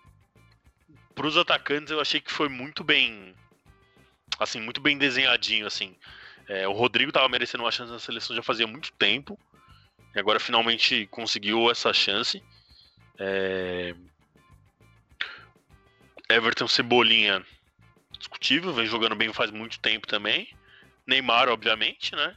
pros 1.15 1.37
atacantes 1.37 1.91
eu 1.91 2.01
achei 2.01 2.21
que 2.21 2.31
foi 2.31 2.49
muito 2.49 2.85
bem 2.85 3.35
assim, 4.39 4.61
muito 4.61 4.81
bem 4.81 4.99
desenhadinho 4.99 5.67
assim. 5.67 5.97
É, 6.49 6.67
o 6.67 6.73
Rodrigo 6.73 7.13
tava 7.13 7.29
merecendo 7.29 7.63
uma 7.65 7.71
chance 7.71 7.93
na 7.93 7.99
seleção 7.99 8.35
já 8.35 8.43
fazia 8.43 8.67
muito 8.67 8.93
tempo. 8.93 9.39
E 10.15 10.19
agora 10.19 10.41
finalmente 10.41 11.07
conseguiu 11.07 11.71
essa 11.71 11.93
chance. 11.93 12.43
É, 13.19 13.95
Everton 16.29 16.69
Cebolinha 16.69 17.45
discutível, 18.19 18.73
vem 18.73 18.87
jogando 18.87 19.17
bem 19.17 19.33
faz 19.33 19.51
muito 19.51 19.79
tempo 19.81 20.07
também. 20.07 20.49
Neymar, 21.07 21.49
obviamente, 21.49 22.15
né? 22.15 22.37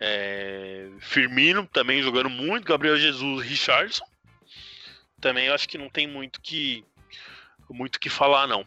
É, 0.00 0.90
Firmino 1.00 1.66
também 1.66 2.02
jogando 2.02 2.30
muito, 2.30 2.66
Gabriel 2.66 2.96
Jesus, 2.96 3.46
Richardson. 3.46 4.04
Também 5.20 5.48
acho 5.48 5.68
que 5.68 5.78
não 5.78 5.88
tem 5.88 6.06
muito 6.06 6.40
que 6.40 6.84
muito 7.70 7.98
que 7.98 8.10
falar 8.10 8.46
não. 8.46 8.66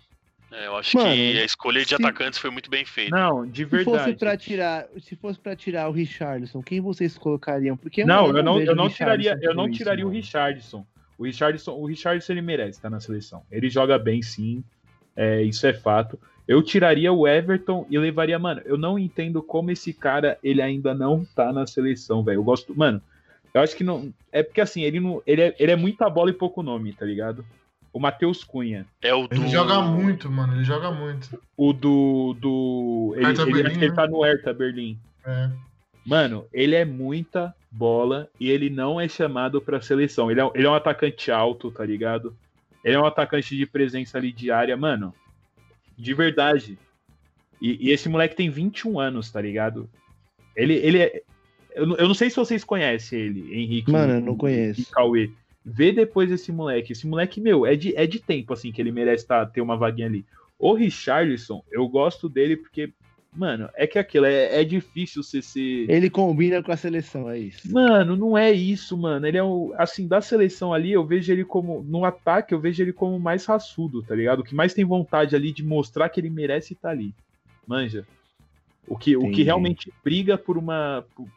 É, 0.52 0.68
eu 0.68 0.76
acho 0.78 0.96
Mano, 0.98 1.10
que 1.10 1.39
a 1.39 1.43
escolha 1.46 1.82
de 1.82 1.89
se- 1.89 1.96
atacantes 1.96 2.39
foi 2.39 2.50
muito 2.50 2.70
bem 2.70 2.86
feita. 2.86 3.16
Não, 3.16 3.46
de 3.46 3.64
Se 3.64 3.70
fosse 3.70 3.86
verdade. 3.86 4.16
pra 4.18 4.38
tirar, 4.38 4.86
se 5.02 5.16
fosse 5.16 5.39
para 5.39 5.56
tirar 5.56 5.89
o 5.89 5.91
Richardson, 5.91 6.62
quem 6.62 6.80
vocês 6.80 7.18
colocariam? 7.18 7.76
Porque 7.76 8.06
Não, 8.06 8.28
mano, 8.28 8.39
eu 8.39 8.43
não, 8.43 8.62
eu 8.62 8.76
não 8.76 8.89
tiraria, 8.89 9.38
eu 9.41 9.54
não 9.54 9.68
isso, 9.68 9.78
tiraria 9.78 10.06
o. 10.06 10.10
Richardson. 10.10 10.86
O 11.18 11.24
Richardson, 11.26 11.72
o 11.74 11.86
Richardson 11.86 12.34
ele 12.34 12.41
merece 12.41 12.78
estar 12.78 12.89
na 12.89 13.00
seleção. 13.00 13.41
Ele 13.52 13.70
joga 13.70 13.98
bem, 13.98 14.22
sim. 14.22 14.64
É, 15.16 15.41
isso 15.41 15.66
é 15.66 15.74
fato. 15.74 16.20
Eu 16.48 16.62
tiraria 16.62 17.12
o 17.12 17.28
Everton 17.28 17.88
e 17.89 17.98
levaria, 17.98 18.38
mano. 18.38 18.62
Eu 18.66 18.78
não 18.78 19.00
entendo 19.00 19.41
como 19.41 19.72
esse 19.72 19.91
cara 19.93 20.38
ele 20.43 20.62
ainda 20.62 20.93
não 20.93 21.26
tá 21.26 21.52
na 21.52 21.66
seleção, 21.66 22.24
velho. 22.24 22.38
Eu 22.39 22.43
gosto, 22.43 22.78
mano. 22.78 23.02
Eu 23.54 23.62
acho 23.62 23.76
que 23.76 23.84
não. 23.84 24.14
É 24.32 24.43
porque 24.43 24.62
assim, 24.62 24.84
ele 24.84 25.00
não. 25.00 25.24
Ele 25.26 25.41
é, 25.41 25.56
ele 25.58 25.72
é 25.72 25.76
muita 25.76 26.10
bola 26.10 26.30
e 26.30 26.34
pouco 26.34 26.62
nome, 26.62 26.93
tá 26.93 27.06
ligado? 27.06 27.43
O 27.96 28.00
Matheus 28.00 28.43
Cunha. 28.43 28.86
É 29.02 29.14
o 29.14 29.26
do 29.26 29.34
Ele 29.34 29.48
joga 29.48 29.82
muito, 29.82 30.30
mano. 30.30 30.54
Ele 30.54 30.66
joga 30.66 30.91
muito. 30.91 31.41
O 31.56 31.72
do. 31.72 32.36
do 32.38 33.14
ele, 33.16 33.26
Hertha 33.28 33.41
ele, 33.43 33.52
Berlim, 33.54 33.68
acho 33.70 33.80
que 33.80 33.86
ele 33.86 33.89
né? 33.91 33.96
tá 33.96 34.06
no 34.08 34.22
Hertha 34.22 34.54
Berlim. 34.54 35.00
É. 35.26 35.50
Mano, 36.06 36.46
ele 36.52 36.76
é 36.76 36.84
muita 36.84 37.56
bola 37.72 38.28
e 38.38 38.50
ele 38.52 38.70
não 38.70 39.00
é 39.00 39.08
chamado 39.08 39.62
pra 39.62 39.80
seleção. 39.80 40.30
Ele 40.30 40.41
é, 40.41 40.52
ele 40.56 40.68
é 40.68 40.70
um 40.70 40.74
atacante 40.76 41.32
alto, 41.32 41.72
tá 41.72 41.86
ligado? 41.86 42.36
Ele 42.84 42.96
é 42.98 43.00
um 43.00 43.06
atacante 43.06 43.56
de 43.56 43.66
presença 43.66 44.18
ali 44.18 44.34
diária, 44.34 44.76
mano. 44.76 45.14
De 45.98 46.14
verdade. 46.14 46.78
E, 47.62 47.88
e 47.88 47.91
esse 47.91 48.10
moleque 48.10 48.36
tem 48.36 48.50
21 48.50 49.00
anos, 49.00 49.32
tá 49.32 49.39
ligado? 49.39 49.89
Ele, 50.54 50.74
ele 50.74 50.98
é. 51.00 51.22
Eu, 51.74 51.86
não- 51.88 51.96
eu 51.96 52.08
não 52.10 52.14
sei 52.14 52.30
se 52.30 52.36
vocês 52.36 52.62
conhecem 52.66 53.18
ele, 53.18 53.56
Henrique. 53.56 53.89
Mano, 53.89 54.16
eu 54.16 54.22
não 54.22 54.36
conheço. 54.36 54.82
E 54.82 54.86
Cauê. 54.86 55.32
Vê 55.66 55.91
depois 55.91 56.32
esse 56.32 56.51
moleque. 56.51 56.91
Esse 56.93 57.07
moleque, 57.07 57.41
meu, 57.41 57.66
é 57.66 57.76
de, 57.76 57.95
é 57.95 58.05
de 58.05 58.20
tempo, 58.20 58.53
assim, 58.53 58.72
que 58.72 58.80
ele 58.80 58.91
merece 58.91 59.26
tá, 59.26 59.45
ter 59.45 59.61
uma 59.61 59.76
vaguinha 59.76 60.07
ali. 60.07 60.24
O 60.59 60.74
Richarlison, 60.74 61.63
eu 61.72 61.88
gosto 61.88 62.30
dele 62.30 62.55
porque, 62.55 62.93
mano, 63.36 63.68
é 63.74 63.88
que 63.88 63.97
aquilo, 63.97 64.26
é, 64.28 64.61
é 64.61 64.63
difícil 64.63 65.24
você 65.24 65.41
ser. 65.41 65.89
Ele 65.89 66.09
combina 66.09 66.61
com 66.61 66.72
a 66.72 66.78
seleção, 66.78 67.28
é 67.30 67.39
isso. 67.39 67.74
Mano, 67.74 68.16
não 68.16 68.38
é 68.38 68.51
isso, 68.51 68.95
mano. 68.95 69.26
Ele 69.26 69.38
é 69.38 69.43
o. 69.43 69.74
Assim, 69.78 70.07
da 70.07 70.22
seleção 70.22 70.72
ali, 70.72 70.91
eu 70.91 71.03
vejo 71.03 71.34
ele 71.34 71.43
como. 71.43 71.82
No 71.84 72.05
ataque, 72.05 72.53
eu 72.53 72.59
vejo 72.59 72.84
ele 72.84 72.93
como 72.93 73.20
mais 73.20 73.43
raçudo, 73.45 74.03
tá 74.03 74.13
ligado? 74.13 74.39
O 74.41 74.43
que 74.43 74.53
mais 74.55 74.74
tem 74.74 74.86
vontade 74.86 75.36
ali 75.36 75.51
de 75.51 75.63
mostrar 75.63 76.07
que 76.09 76.20
ele 76.20 76.30
merece 76.30 76.74
estar 76.74 76.91
ali. 76.91 77.11
Manja. 77.68 78.05
O 78.88 78.95
que, 78.95 79.18
o 79.18 79.32
que 79.32 79.41
realmente 79.41 79.91
briga 80.03 80.38
por 80.38 80.59
uma. 80.59 81.03
por- 81.16 81.28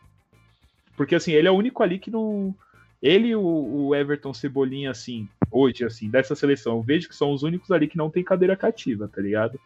Porque 0.96 1.14
assim, 1.14 1.32
ele 1.32 1.48
é 1.48 1.50
o 1.50 1.54
único 1.56 1.82
ali 1.82 1.98
que 1.98 2.10
não. 2.10 2.54
Ele 3.02 3.28
e 3.28 3.36
o, 3.36 3.42
o 3.42 3.94
Everton 3.94 4.34
Cebolinha, 4.34 4.90
assim, 4.90 5.28
hoje, 5.50 5.84
assim, 5.84 6.10
dessa 6.10 6.34
seleção, 6.34 6.76
eu 6.76 6.82
vejo 6.82 7.08
que 7.08 7.14
são 7.14 7.32
os 7.32 7.42
únicos 7.42 7.70
ali 7.70 7.86
que 7.86 7.96
não 7.96 8.10
tem 8.10 8.24
cadeira 8.24 8.56
cativa, 8.56 9.08
tá 9.08 9.20
ligado? 9.20 9.58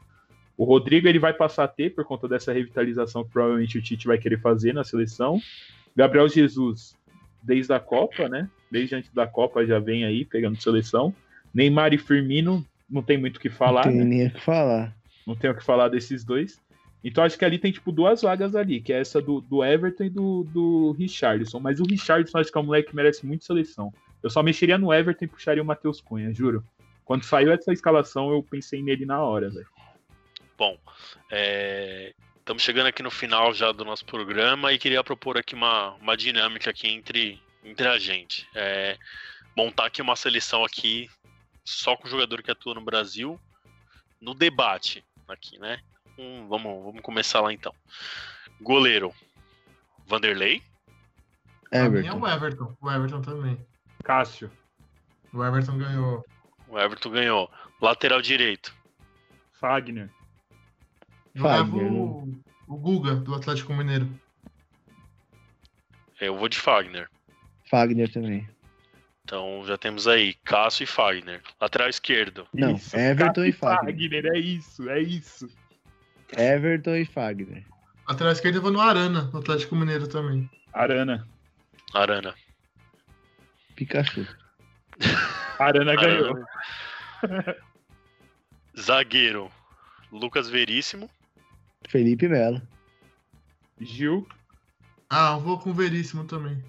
O 0.57 0.65
Rodrigo 0.65 1.09
ele 1.09 1.19
vai 1.19 1.33
passar 1.33 1.65
a 1.65 1.69
ter 1.69 1.95
por 1.95 2.05
conta 2.05 2.29
dessa 2.29 2.53
revitalização 2.53 3.25
que 3.25 3.31
provavelmente 3.31 3.79
o 3.79 3.83
Tite 3.83 4.07
vai 4.07 4.19
querer 4.19 4.39
fazer 4.41 4.73
na 4.75 4.85
seleção. 4.85 5.41
Gabriel 5.97 6.29
Jesus, 6.29 6.95
desde 7.43 7.73
a 7.73 7.81
Copa, 7.81 8.29
né? 8.29 8.49
Desde 8.71 8.95
antes 8.95 9.11
da 9.13 9.27
Copa 9.27 9.67
já 9.67 9.79
vem 9.79 10.05
aí 10.05 10.25
pegando 10.25 10.61
seleção. 10.61 11.15
Neymar 11.55 11.93
e 11.93 11.99
Firmino, 11.99 12.65
não 12.89 13.03
tem 13.03 13.19
muito 13.19 13.39
o 13.39 13.41
que 13.41 13.51
falar, 13.51 13.87
Não 13.87 13.93
tem 13.93 14.01
né? 14.01 14.05
nem 14.05 14.27
o 14.27 14.31
que 14.31 14.41
falar. 14.41 14.95
Não 15.27 15.35
tenho 15.35 15.53
o 15.53 15.57
que 15.57 15.65
falar 15.65 15.89
desses 15.89 16.25
dois. 16.25 16.61
Então 17.05 17.25
acho 17.25 17.37
que 17.37 17.45
ali 17.45 17.59
tem, 17.59 17.73
tipo, 17.73 17.91
duas 17.91 18.23
vagas 18.23 18.55
ali, 18.55 18.81
que 18.81 18.93
é 18.93 19.01
essa 19.01 19.21
do, 19.21 19.41
do 19.41 19.65
Everton 19.65 20.05
e 20.05 20.11
do, 20.11 20.45
do 20.45 20.93
Richardson. 20.93 21.59
Mas 21.59 21.81
o 21.81 21.85
Richardson 21.85 22.39
acho 22.39 22.53
que 22.53 22.59
é 22.59 22.61
um 22.61 22.65
moleque 22.65 22.91
que 22.91 22.97
merece 22.97 23.27
muito 23.27 23.45
seleção. 23.45 23.93
Eu 24.23 24.31
só 24.31 24.43
mexeria 24.43 24.79
no 24.79 24.93
Everton 24.93 25.25
e 25.25 25.29
puxaria 25.29 25.63
o 25.63 25.67
Matheus 25.67 26.01
Cunha, 26.01 26.33
juro. 26.33 26.65
Quando 27.05 27.25
saiu 27.25 27.53
essa 27.53 27.73
escalação, 27.73 28.31
eu 28.31 28.43
pensei 28.43 28.83
nele 28.83 29.05
na 29.05 29.21
hora, 29.21 29.51
velho. 29.51 29.67
Bom, 30.57 30.79
é, 31.31 32.15
estamos 32.39 32.63
chegando 32.63 32.87
aqui 32.87 33.03
no 33.03 33.11
final 33.11 33.53
já 33.53 33.73
do 33.73 33.85
nosso 33.85 34.05
programa 34.05 34.73
e 34.73 34.79
queria 34.79 35.03
propor 35.03 35.37
aqui 35.37 35.55
uma, 35.55 35.95
uma 35.95 36.17
dinâmica 36.17 36.71
aqui 36.71 36.87
entre, 36.87 37.41
entre 37.65 37.89
a 37.89 37.99
gente. 37.99 38.49
É, 38.55 38.97
montar 39.57 39.87
aqui 39.87 40.01
uma 40.01 40.15
seleção 40.15 40.65
aqui 40.65 41.09
só 41.65 41.97
com 41.97 42.09
jogador 42.09 42.43
que 42.43 42.51
atua 42.51 42.75
no 42.75 42.81
Brasil 42.81 43.41
no 44.21 44.35
debate 44.35 45.05
aqui, 45.29 45.59
né? 45.59 45.81
Vamos, 46.49 46.85
vamos 46.85 47.01
começar 47.01 47.41
lá 47.41 47.53
então. 47.53 47.75
Goleiro, 48.61 49.13
Vanderlei. 50.07 50.57
Mim 50.57 51.79
é 51.79 51.85
Everton. 51.85 52.21
o 52.21 52.29
Everton. 52.29 52.77
O 52.81 52.91
Everton 52.91 53.23
também. 53.23 53.67
Cássio. 54.05 54.51
O 55.33 55.43
Everton 55.43 55.79
ganhou. 55.79 56.25
O 56.69 56.79
Everton 56.79 57.11
ganhou. 57.11 57.51
Lateral 57.81 58.21
direito. 58.21 58.75
Fagner. 59.53 60.11
Fagner, 61.37 61.91
o, 61.91 62.29
o 62.69 62.77
Guga, 62.77 63.15
do 63.15 63.35
Atlético 63.35 63.73
Mineiro. 63.73 64.09
Eu 66.21 66.37
vou 66.37 66.49
de 66.49 66.59
Fagner. 66.59 67.09
Fagner 67.71 68.13
também. 68.13 68.47
Então 69.25 69.65
já 69.67 69.79
temos 69.79 70.07
aí 70.07 70.35
Cássio 70.45 70.85
e 70.85 70.87
Fagner. 70.87 71.41
Lateral 71.61 71.89
esquerdo. 71.89 72.47
Não, 72.53 72.79
Everton 72.93 73.27
Cássio 73.27 73.45
e 73.47 73.53
Fagner. 73.53 74.27
É 74.27 74.39
isso, 74.39 74.89
é 74.91 75.01
isso. 75.01 75.49
Everton 76.37 76.97
e 76.97 77.05
Fagner. 77.05 77.65
Lateral 78.09 78.33
esquerdo 78.33 78.57
eu 78.57 78.63
vou 78.63 78.71
no 78.73 78.81
Arana, 78.81 79.23
do 79.25 79.39
Atlético 79.39 79.77
Mineiro 79.77 80.09
também. 80.09 80.49
Arana. 80.73 81.27
Arana. 81.95 82.35
Pikachu. 83.77 84.27
Arana 85.59 85.95
ganhou. 85.97 86.45
Zagueiro. 88.79 89.51
Lucas 90.11 90.49
Veríssimo. 90.49 91.09
Felipe 91.89 92.29
Melo. 92.29 92.61
Gil. 93.81 94.27
Ah, 95.09 95.33
eu 95.35 95.41
vou 95.41 95.59
com 95.59 95.71
o 95.71 95.75
Veríssimo 95.75 96.25
também. 96.25 96.63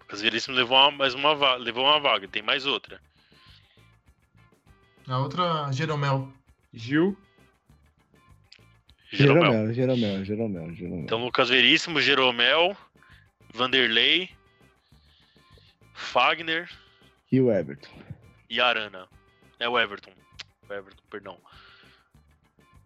Lucas 0.00 0.20
Veríssimo 0.20 0.56
levou 0.56 0.76
uma, 0.76 0.90
mais 0.90 1.14
uma, 1.14 1.34
va- 1.34 1.56
levou 1.56 1.84
uma 1.84 2.00
vaga. 2.00 2.28
Tem 2.28 2.42
mais 2.42 2.66
outra. 2.66 3.00
A 5.06 5.18
outra, 5.18 5.70
Jeromel. 5.72 6.32
Gil. 6.72 7.16
Jeromel. 9.14 9.72
Jeromel, 9.72 9.74
Jeromel, 9.74 10.24
Jeromel, 10.24 10.74
Jeromel. 10.74 11.00
Então, 11.04 11.24
Lucas 11.24 11.48
Veríssimo, 11.48 12.00
Jeromel, 12.00 12.76
Vanderlei, 13.52 14.30
Fagner 15.92 16.68
E 17.30 17.40
o 17.40 17.50
Everton. 17.52 17.90
e 18.50 18.60
Arana. 18.60 19.06
É 19.58 19.68
o 19.68 19.78
Everton. 19.78 20.10
O 20.68 20.72
Everton, 20.72 21.02
perdão. 21.10 21.38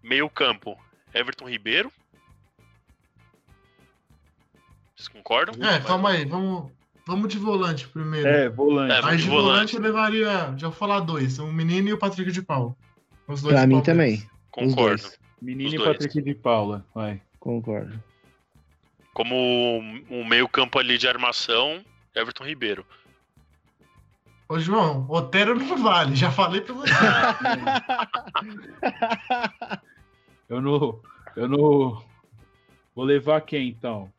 Meio 0.02 0.28
campo, 0.30 0.78
Everton 1.14 1.48
Ribeiro. 1.48 1.90
Vocês 4.96 5.08
concordam? 5.08 5.54
É, 5.66 5.80
calma 5.80 6.10
aí, 6.10 6.24
vamos, 6.24 6.72
vamos 7.06 7.28
de 7.32 7.38
volante 7.38 7.86
primeiro. 7.88 8.26
É, 8.28 8.48
volante. 8.48 8.92
É, 8.94 9.02
Mas 9.02 9.20
de 9.22 9.28
volante. 9.28 9.46
volante 9.46 9.76
eu 9.76 9.80
levaria, 9.82 10.54
já 10.56 10.68
vou 10.68 10.72
falar 10.76 11.00
dois, 11.00 11.38
o 11.38 11.46
Menino 11.52 11.88
e 11.88 11.92
o 11.92 11.98
Patrick 11.98 12.30
de 12.32 12.42
Paulo. 12.42 12.76
Os 13.26 13.42
dois 13.42 13.54
Pra 13.54 13.66
mim 13.66 13.80
também. 13.82 14.14
Os 14.16 14.28
Concordo. 14.50 15.02
Menino 15.40 15.74
e. 15.74 15.84
Patrick 15.84 16.20
de 16.22 16.34
Paula. 16.34 16.84
Vai. 16.94 17.20
Concordo. 17.38 18.02
Como 19.14 19.34
o 20.10 20.24
meio 20.24 20.48
campo 20.48 20.78
ali 20.78 20.96
de 20.98 21.08
armação, 21.08 21.84
Everton 22.14 22.44
Ribeiro. 22.44 22.84
Ô, 24.48 24.58
João, 24.58 25.06
Otero 25.10 25.54
não 25.58 25.76
vale, 25.82 26.16
já 26.16 26.30
falei 26.30 26.60
pra 26.62 26.74
você. 26.74 26.92
Eu 30.48 30.60
não. 30.60 31.00
Eu 31.36 31.48
não. 31.48 32.02
Vou 32.94 33.04
levar 33.04 33.40
quem 33.42 33.68
então? 33.68 34.10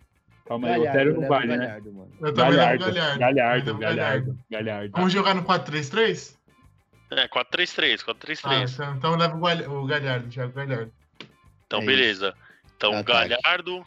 Calma 0.45 0.67
aí, 0.67 0.83
Galhardo, 0.83 0.89
Otero 1.11 1.21
não 1.21 1.27
vale, 1.27 1.57
né? 1.57 1.81
Mano. 1.85 2.11
Eu 2.21 2.33
também 2.33 2.53
levo 2.53 2.79
Galhardo, 2.79 2.93
Galhardo. 2.93 3.19
Galhardo, 3.19 3.77
Galhardo, 3.77 4.39
Galhardo. 4.49 4.91
Vamos 4.95 5.13
jogar 5.13 5.33
no 5.35 5.43
4-3-3? 5.43 6.35
É, 7.11 7.27
4-3-3, 7.27 8.03
Ah, 8.03 8.13
4-3-3. 8.13 8.73
então, 8.73 8.95
então 8.95 9.11
eu 9.13 9.17
levo 9.17 9.37
o 9.37 9.41
Galha- 9.41 9.69
o 9.69 9.85
Galhardo, 9.85 10.29
Thiago 10.29 10.53
Galhardo. 10.53 10.91
Então, 11.69 11.81
É 11.83 11.85
beleza. 11.85 12.33
Então, 12.75 12.93
Ataque. 12.97 13.29
Galhardo, 13.29 13.85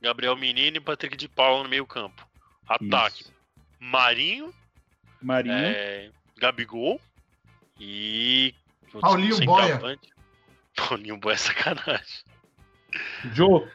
Gabriel 0.00 0.36
Menino 0.36 0.76
e 0.76 0.80
Patrick 0.80 1.16
de 1.16 1.28
Paula 1.28 1.64
no 1.64 1.68
meio 1.68 1.84
campo. 1.84 2.24
Ataque. 2.68 3.22
Isso. 3.22 3.32
Marinho, 3.80 4.54
Marinho. 5.20 5.54
é, 5.56 6.10
Gabigol 6.36 7.00
e. 7.80 8.54
Paulinho 9.00 9.34
centroavante. 9.34 10.08
Paulinho 10.76 11.16
Boia 11.16 11.34
é 11.34 11.38
sacanagem. 11.38 12.24
Jô, 13.34 13.66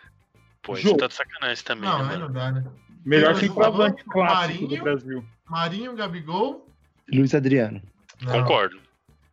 Pô, 0.61 0.75
Jô. 0.77 0.95
tá 0.95 1.07
de 1.07 1.13
sacanagem 1.13 1.63
também, 1.65 1.89
Não, 1.89 2.05
né, 2.07 2.15
não 2.15 2.31
dá, 2.31 2.51
né? 2.51 2.63
melhor 3.05 3.35
centroavante 3.35 4.03
clássico 4.05 4.59
do 4.59 4.67
Marinho. 4.69 4.83
Brasil. 4.83 5.25
Marinho, 5.49 5.95
Gabigol. 5.95 6.65
Luiz 7.11 7.35
Adriano. 7.35 7.81
Não, 8.21 8.31
Concordo. 8.31 8.79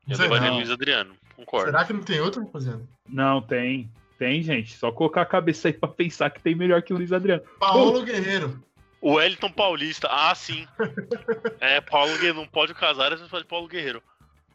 Eu 0.09 0.19
levaria 0.19 0.49
não. 0.49 0.57
Luiz 0.57 0.71
Adriano. 0.71 1.15
Concordo. 1.37 1.67
Será 1.71 1.85
que 1.85 1.93
não 1.93 2.03
tem 2.03 2.21
outro, 2.21 2.43
rapaziada? 2.45 2.83
Não, 3.09 3.41
tem. 3.41 3.91
Tem, 4.21 4.43
gente. 4.43 4.77
Só 4.77 4.93
colocar 4.93 5.23
a 5.23 5.27
cabeça 5.27 5.69
aí 5.69 5.73
pra 5.73 5.89
pensar 5.89 6.29
que 6.29 6.43
tem 6.43 6.55
melhor 6.55 6.83
que 6.83 6.93
o 6.93 6.97
Luiz 6.99 7.11
Adriano. 7.11 7.43
Paulo 7.59 8.03
Guerreiro. 8.03 8.63
O 9.01 9.15
Wellington 9.15 9.51
Paulista. 9.51 10.09
Ah, 10.11 10.35
sim. 10.35 10.67
é, 11.59 11.81
Paulo 11.81 12.13
Guerreiro. 12.13 12.35
Não 12.37 12.47
pode 12.47 12.73
o 12.73 12.75
Casares, 12.75 13.19
mas 13.19 13.31
pode 13.31 13.47
Paulo 13.47 13.67
Guerreiro. 13.67 14.03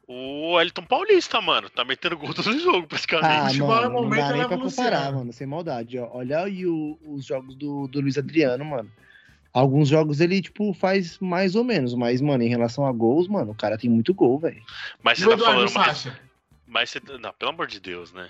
O 0.07 0.53
Wellington 0.53 0.83
Paulista, 0.83 1.41
mano. 1.41 1.67
Tá 1.67 1.83
metendo 1.83 2.15
gol 2.15 2.31
todo 2.31 2.53
jogo, 2.61 2.83
Ah, 2.83 2.87
praticamente. 2.87 3.59
é 3.59 3.63
mano, 3.65 3.81
não 3.89 3.91
momento, 4.03 4.19
dá 4.27 4.33
nem 4.33 4.47
pra 4.47 4.57
comparar, 4.59 5.11
mano, 5.11 5.33
sem 5.33 5.47
maldade. 5.47 5.97
ó. 5.97 6.09
Olha 6.13 6.41
aí 6.43 6.67
o- 6.67 6.99
os 7.03 7.25
jogos 7.25 7.55
do, 7.55 7.87
do 7.87 8.01
Luiz 8.01 8.19
Adriano, 8.19 8.63
mano. 8.63 8.91
Alguns 9.51 9.87
jogos 9.89 10.21
ele, 10.21 10.43
tipo, 10.43 10.73
faz 10.75 11.17
mais 11.17 11.55
ou 11.55 11.63
menos, 11.63 11.95
mas, 11.95 12.21
mano, 12.21 12.43
em 12.43 12.49
relação 12.49 12.85
a 12.85 12.91
gols, 12.91 13.27
mano, 13.27 13.53
o 13.53 13.55
cara 13.55 13.79
tem 13.79 13.89
muito 13.89 14.13
gol, 14.13 14.37
velho. 14.37 14.61
Mas 15.01 15.17
você 15.17 15.27
tá 15.27 15.37
falando. 15.39 15.71
Mas, 15.73 15.97
Sacha? 15.97 16.19
mas 16.67 16.89
você. 16.91 16.99
tá- 16.99 17.17
Não, 17.17 17.33
pelo 17.33 17.49
amor 17.51 17.65
de 17.65 17.79
Deus, 17.79 18.13
né? 18.13 18.29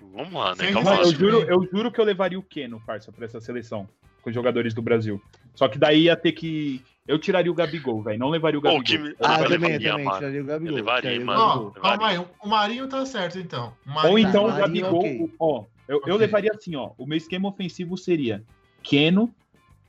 Vamos 0.00 0.32
lá, 0.32 0.54
né? 0.54 0.72
Calma 0.72 0.96
eu 0.96 1.12
juro, 1.12 1.42
eu 1.42 1.68
juro 1.70 1.90
que 1.92 2.00
eu 2.00 2.04
levaria 2.04 2.38
o 2.38 2.42
Keno, 2.42 2.80
parça, 2.84 3.10
pra 3.12 3.24
essa 3.24 3.40
seleção. 3.40 3.88
Com 4.22 4.30
os 4.30 4.34
jogadores 4.34 4.74
do 4.74 4.82
Brasil. 4.82 5.22
Só 5.54 5.68
que 5.68 5.78
daí 5.78 6.02
ia 6.04 6.16
ter 6.16 6.32
que. 6.32 6.82
Eu 7.06 7.16
tiraria 7.18 7.50
o 7.52 7.54
Gabigol, 7.54 8.02
velho. 8.02 8.18
Não 8.18 8.28
levaria 8.28 8.58
o 8.58 8.62
Gabigol. 8.62 8.82
Eu 8.98 9.06
Eu 9.10 9.16
Ah, 9.20 9.36
levaria- 9.38 9.48
também, 9.58 9.78
levaria, 9.78 9.90
também, 9.92 10.10
tiraria 10.18 10.42
o 10.42 10.44
Gabigol. 10.44 10.70
Eu 10.70 10.76
levaria, 10.76 11.10
tiraria 11.12 11.24
mano. 11.24 11.70
Calma 11.70 12.08
aí, 12.08 12.18
o 12.18 12.48
Marinho 12.48 12.88
tá 12.88 13.06
certo, 13.06 13.38
então. 13.38 13.72
O 13.86 13.90
Ou 13.90 13.94
Marinho 13.94 14.18
então 14.28 14.44
o 14.44 14.48
Marinho, 14.48 14.82
Gabigol, 14.84 14.98
ok. 14.98 15.30
ó, 15.38 15.64
eu, 15.86 15.96
eu 15.98 15.98
Ok. 16.14 16.16
levaria 16.16 16.50
assim, 16.52 16.74
ó. 16.74 16.90
O 16.98 17.06
meu 17.06 17.16
esquema 17.16 17.48
ofensivo 17.48 17.96
seria 17.96 18.42
Keno 18.82 19.32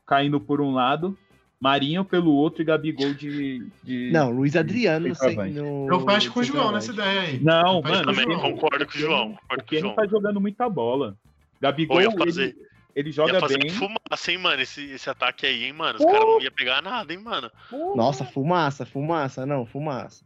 caindo 0.06 0.40
por 0.40 0.62
um 0.62 0.72
lado, 0.72 1.18
Marinho 1.60 2.06
pelo 2.06 2.32
outro 2.32 2.62
e 2.62 2.66
Gabigol 2.66 3.14
de. 3.14 3.68
de- 3.84 4.12
Não, 4.12 4.30
Luiz 4.30 4.56
Adriano 4.56 5.08
no, 5.08 5.16
Centroavante. 5.16 5.56
no 5.56 5.88
Eu 5.92 6.00
fecho 6.06 6.32
com 6.32 6.40
o 6.40 6.44
João 6.44 6.72
nessa 6.72 6.92
ideia 6.92 7.22
aí. 7.22 7.40
Não, 7.40 7.78
Eu 7.78 7.82
mano, 7.82 8.06
Também 8.06 8.26
João. 8.26 8.40
concordo 8.52 8.86
com 8.86 8.92
o 8.92 8.98
João. 9.00 9.34
Concordo 9.36 9.64
Keno 9.64 9.82
João. 9.82 9.96
tá 9.96 10.06
jogando 10.06 10.40
muita 10.40 10.70
bola. 10.70 11.18
Gabigol, 11.60 11.98
Ou 11.98 12.02
ia 12.04 12.10
ele, 12.10 12.18
fazer- 12.18 12.56
ele 12.96 13.10
Ia 13.10 13.14
joga 13.14 13.40
fazer 13.40 13.58
bem. 13.58 13.70
fumaça, 13.72 14.32
hein, 14.32 14.38
mano, 14.38 14.62
esse, 14.62 14.84
esse 14.92 15.10
ataque 15.10 15.48
aí, 15.48 15.64
hein, 15.66 15.74
mano. 15.74 15.98
Os 15.98 16.06
Pô. 16.06 16.12
caras 16.12 16.28
não 16.28 16.42
iam 16.42 16.52
pegar 16.52 16.82
nada, 16.84 17.12
hein, 17.12 17.20
mano. 17.20 17.50
Nossa, 17.96 18.24
fumaça, 18.24 18.86
fumaça, 18.86 19.44
não, 19.46 19.66
fumaça. 19.66 20.24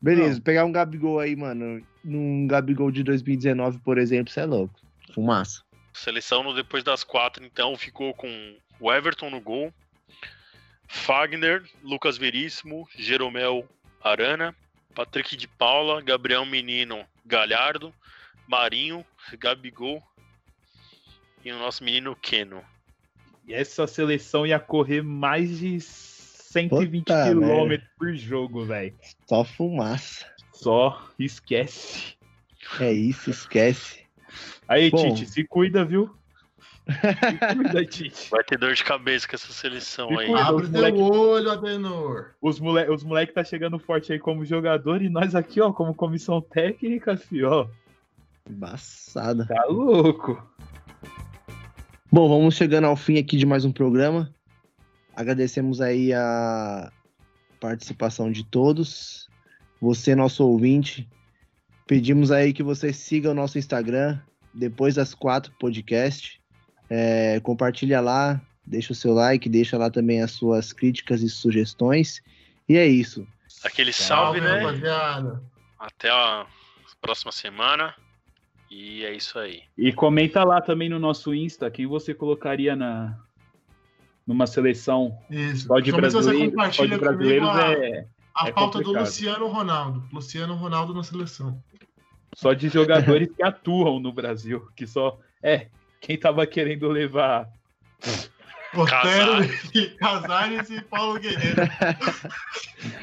Beleza, 0.00 0.40
pegar 0.40 0.64
um 0.64 0.72
Gabigol 0.72 1.18
aí, 1.18 1.34
mano. 1.34 1.84
Num 2.04 2.46
Gabigol 2.46 2.90
de 2.92 3.02
2019, 3.02 3.78
por 3.80 3.98
exemplo, 3.98 4.32
você 4.32 4.40
é 4.40 4.46
louco. 4.46 4.74
Fumaça. 5.12 5.62
Seleção 5.92 6.44
no 6.44 6.54
depois 6.54 6.84
das 6.84 7.02
quatro, 7.02 7.44
então, 7.44 7.76
ficou 7.76 8.14
com 8.14 8.54
o 8.78 8.92
Everton 8.92 9.28
no 9.28 9.40
gol, 9.40 9.74
Fagner, 10.92 11.62
Lucas 11.84 12.18
Veríssimo, 12.18 12.86
Jeromel 12.98 13.64
Arana, 14.02 14.52
Patrick 14.92 15.36
de 15.36 15.46
Paula, 15.46 16.02
Gabriel 16.02 16.44
Menino 16.44 17.06
Galhardo, 17.24 17.94
Marinho, 18.48 19.06
Gabigol 19.38 20.02
e 21.44 21.52
o 21.52 21.58
nosso 21.60 21.84
menino 21.84 22.16
Keno. 22.16 22.60
E 23.46 23.54
essa 23.54 23.86
seleção 23.86 24.44
ia 24.44 24.58
correr 24.58 25.00
mais 25.00 25.60
de 25.60 25.80
120 25.80 27.04
Puta 27.04 27.24
km 27.24 27.86
por 27.96 28.12
jogo, 28.16 28.64
velho. 28.64 28.92
Só 29.28 29.44
fumaça. 29.44 30.26
Só 30.52 31.08
esquece. 31.20 32.16
É 32.80 32.92
isso, 32.92 33.30
esquece. 33.30 34.00
Aí, 34.66 34.90
Bom. 34.90 35.14
Tite, 35.14 35.30
se 35.30 35.44
cuida, 35.44 35.84
viu? 35.84 36.12
Vai 38.30 38.44
ter 38.44 38.58
dor 38.58 38.74
de 38.74 38.84
cabeça 38.84 39.28
com 39.28 39.36
essa 39.36 39.52
seleção 39.52 40.18
aí. 40.18 40.32
Abre 40.34 40.64
os 40.64 40.70
teu 40.70 40.80
moleque- 40.80 40.98
olho, 40.98 41.50
Adenor. 41.50 42.30
Os 42.40 42.60
moleque, 42.60 42.90
os 42.90 43.04
moleque 43.04 43.32
tá 43.32 43.44
chegando 43.44 43.78
forte 43.78 44.12
aí 44.12 44.18
como 44.18 44.44
jogador 44.44 45.02
e 45.02 45.08
nós 45.08 45.34
aqui, 45.34 45.60
ó, 45.60 45.72
como 45.72 45.94
comissão 45.94 46.40
técnica, 46.40 47.16
fio, 47.16 47.48
ó. 47.50 47.68
Embaçada. 48.48 49.46
Tá 49.46 49.64
louco. 49.66 50.42
Bom, 52.12 52.28
vamos 52.28 52.56
chegando 52.56 52.86
ao 52.86 52.96
fim 52.96 53.18
aqui 53.18 53.36
de 53.36 53.46
mais 53.46 53.64
um 53.64 53.72
programa. 53.72 54.34
Agradecemos 55.14 55.80
aí 55.80 56.12
a 56.12 56.90
participação 57.60 58.32
de 58.32 58.44
todos. 58.44 59.28
Você, 59.80 60.14
nosso 60.14 60.44
ouvinte, 60.44 61.08
pedimos 61.86 62.32
aí 62.32 62.52
que 62.52 62.62
você 62.62 62.92
siga 62.92 63.30
o 63.30 63.34
nosso 63.34 63.58
Instagram, 63.58 64.18
depois 64.52 64.96
das 64.96 65.14
quatro 65.14 65.52
podcast. 65.58 66.39
É, 66.90 67.38
compartilha 67.40 68.00
lá, 68.00 68.40
deixa 68.66 68.92
o 68.92 68.96
seu 68.96 69.14
like, 69.14 69.48
deixa 69.48 69.78
lá 69.78 69.88
também 69.88 70.20
as 70.20 70.32
suas 70.32 70.72
críticas 70.72 71.22
e 71.22 71.28
sugestões. 71.28 72.20
E 72.68 72.76
é 72.76 72.86
isso. 72.86 73.26
Aquele 73.64 73.92
salve, 73.92 74.40
né? 74.40 74.58
rapaziada. 74.58 75.42
Até 75.78 76.10
a 76.10 76.46
próxima 77.00 77.32
semana. 77.32 77.94
E 78.70 79.04
é 79.04 79.14
isso 79.14 79.38
aí. 79.38 79.62
E 79.76 79.92
comenta 79.92 80.44
lá 80.44 80.60
também 80.60 80.88
no 80.88 80.98
nosso 80.98 81.34
Insta 81.34 81.70
quem 81.70 81.86
você 81.86 82.14
colocaria 82.14 82.76
na 82.76 83.18
numa 84.26 84.46
seleção 84.46 85.18
Isso. 85.28 85.66
só 85.66 85.80
de 85.80 85.90
brasileiros, 85.90 86.76
só 86.76 86.86
de 86.86 86.96
brasileiros 86.96 87.48
comigo 87.48 87.66
a, 87.66 87.72
é 87.72 88.06
a 88.32 88.48
é 88.48 88.52
pauta 88.52 88.80
do. 88.80 88.92
Luciano 88.92 89.48
Ronaldo. 89.48 90.04
Luciano 90.12 90.54
Ronaldo 90.54 90.94
na 90.94 91.02
seleção. 91.02 91.60
só 92.34 92.52
de 92.52 92.68
jogadores 92.68 93.28
que 93.34 93.42
atuam 93.42 93.98
no 93.98 94.12
Brasil, 94.12 94.68
que 94.76 94.86
só 94.86 95.18
é 95.42 95.66
quem 96.00 96.18
tava 96.18 96.46
querendo 96.46 96.88
levar 96.88 97.48
Otero, 98.74 99.44
e 99.74 99.86
Casares 99.98 100.70
e 100.70 100.80
Paulo 100.82 101.18
Guerreiro. 101.18 101.56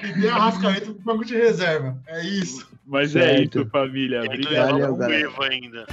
e 0.03 0.21
tem 0.21 0.29
a 0.29 0.35
Rascaeta 0.37 0.87
do 0.87 0.99
banco 1.01 1.25
de 1.25 1.35
reserva. 1.35 1.97
É 2.07 2.23
isso. 2.25 2.67
Mas 2.85 3.15
é 3.15 3.37
Certo. 3.37 3.61
isso, 3.61 3.69
família. 3.69 4.23
Obrigado. 4.23 4.71
Valeu, 4.71 4.91
levava 4.93 5.09
o. 5.09 5.13
Evo 5.13 5.43
ainda. 5.43 5.85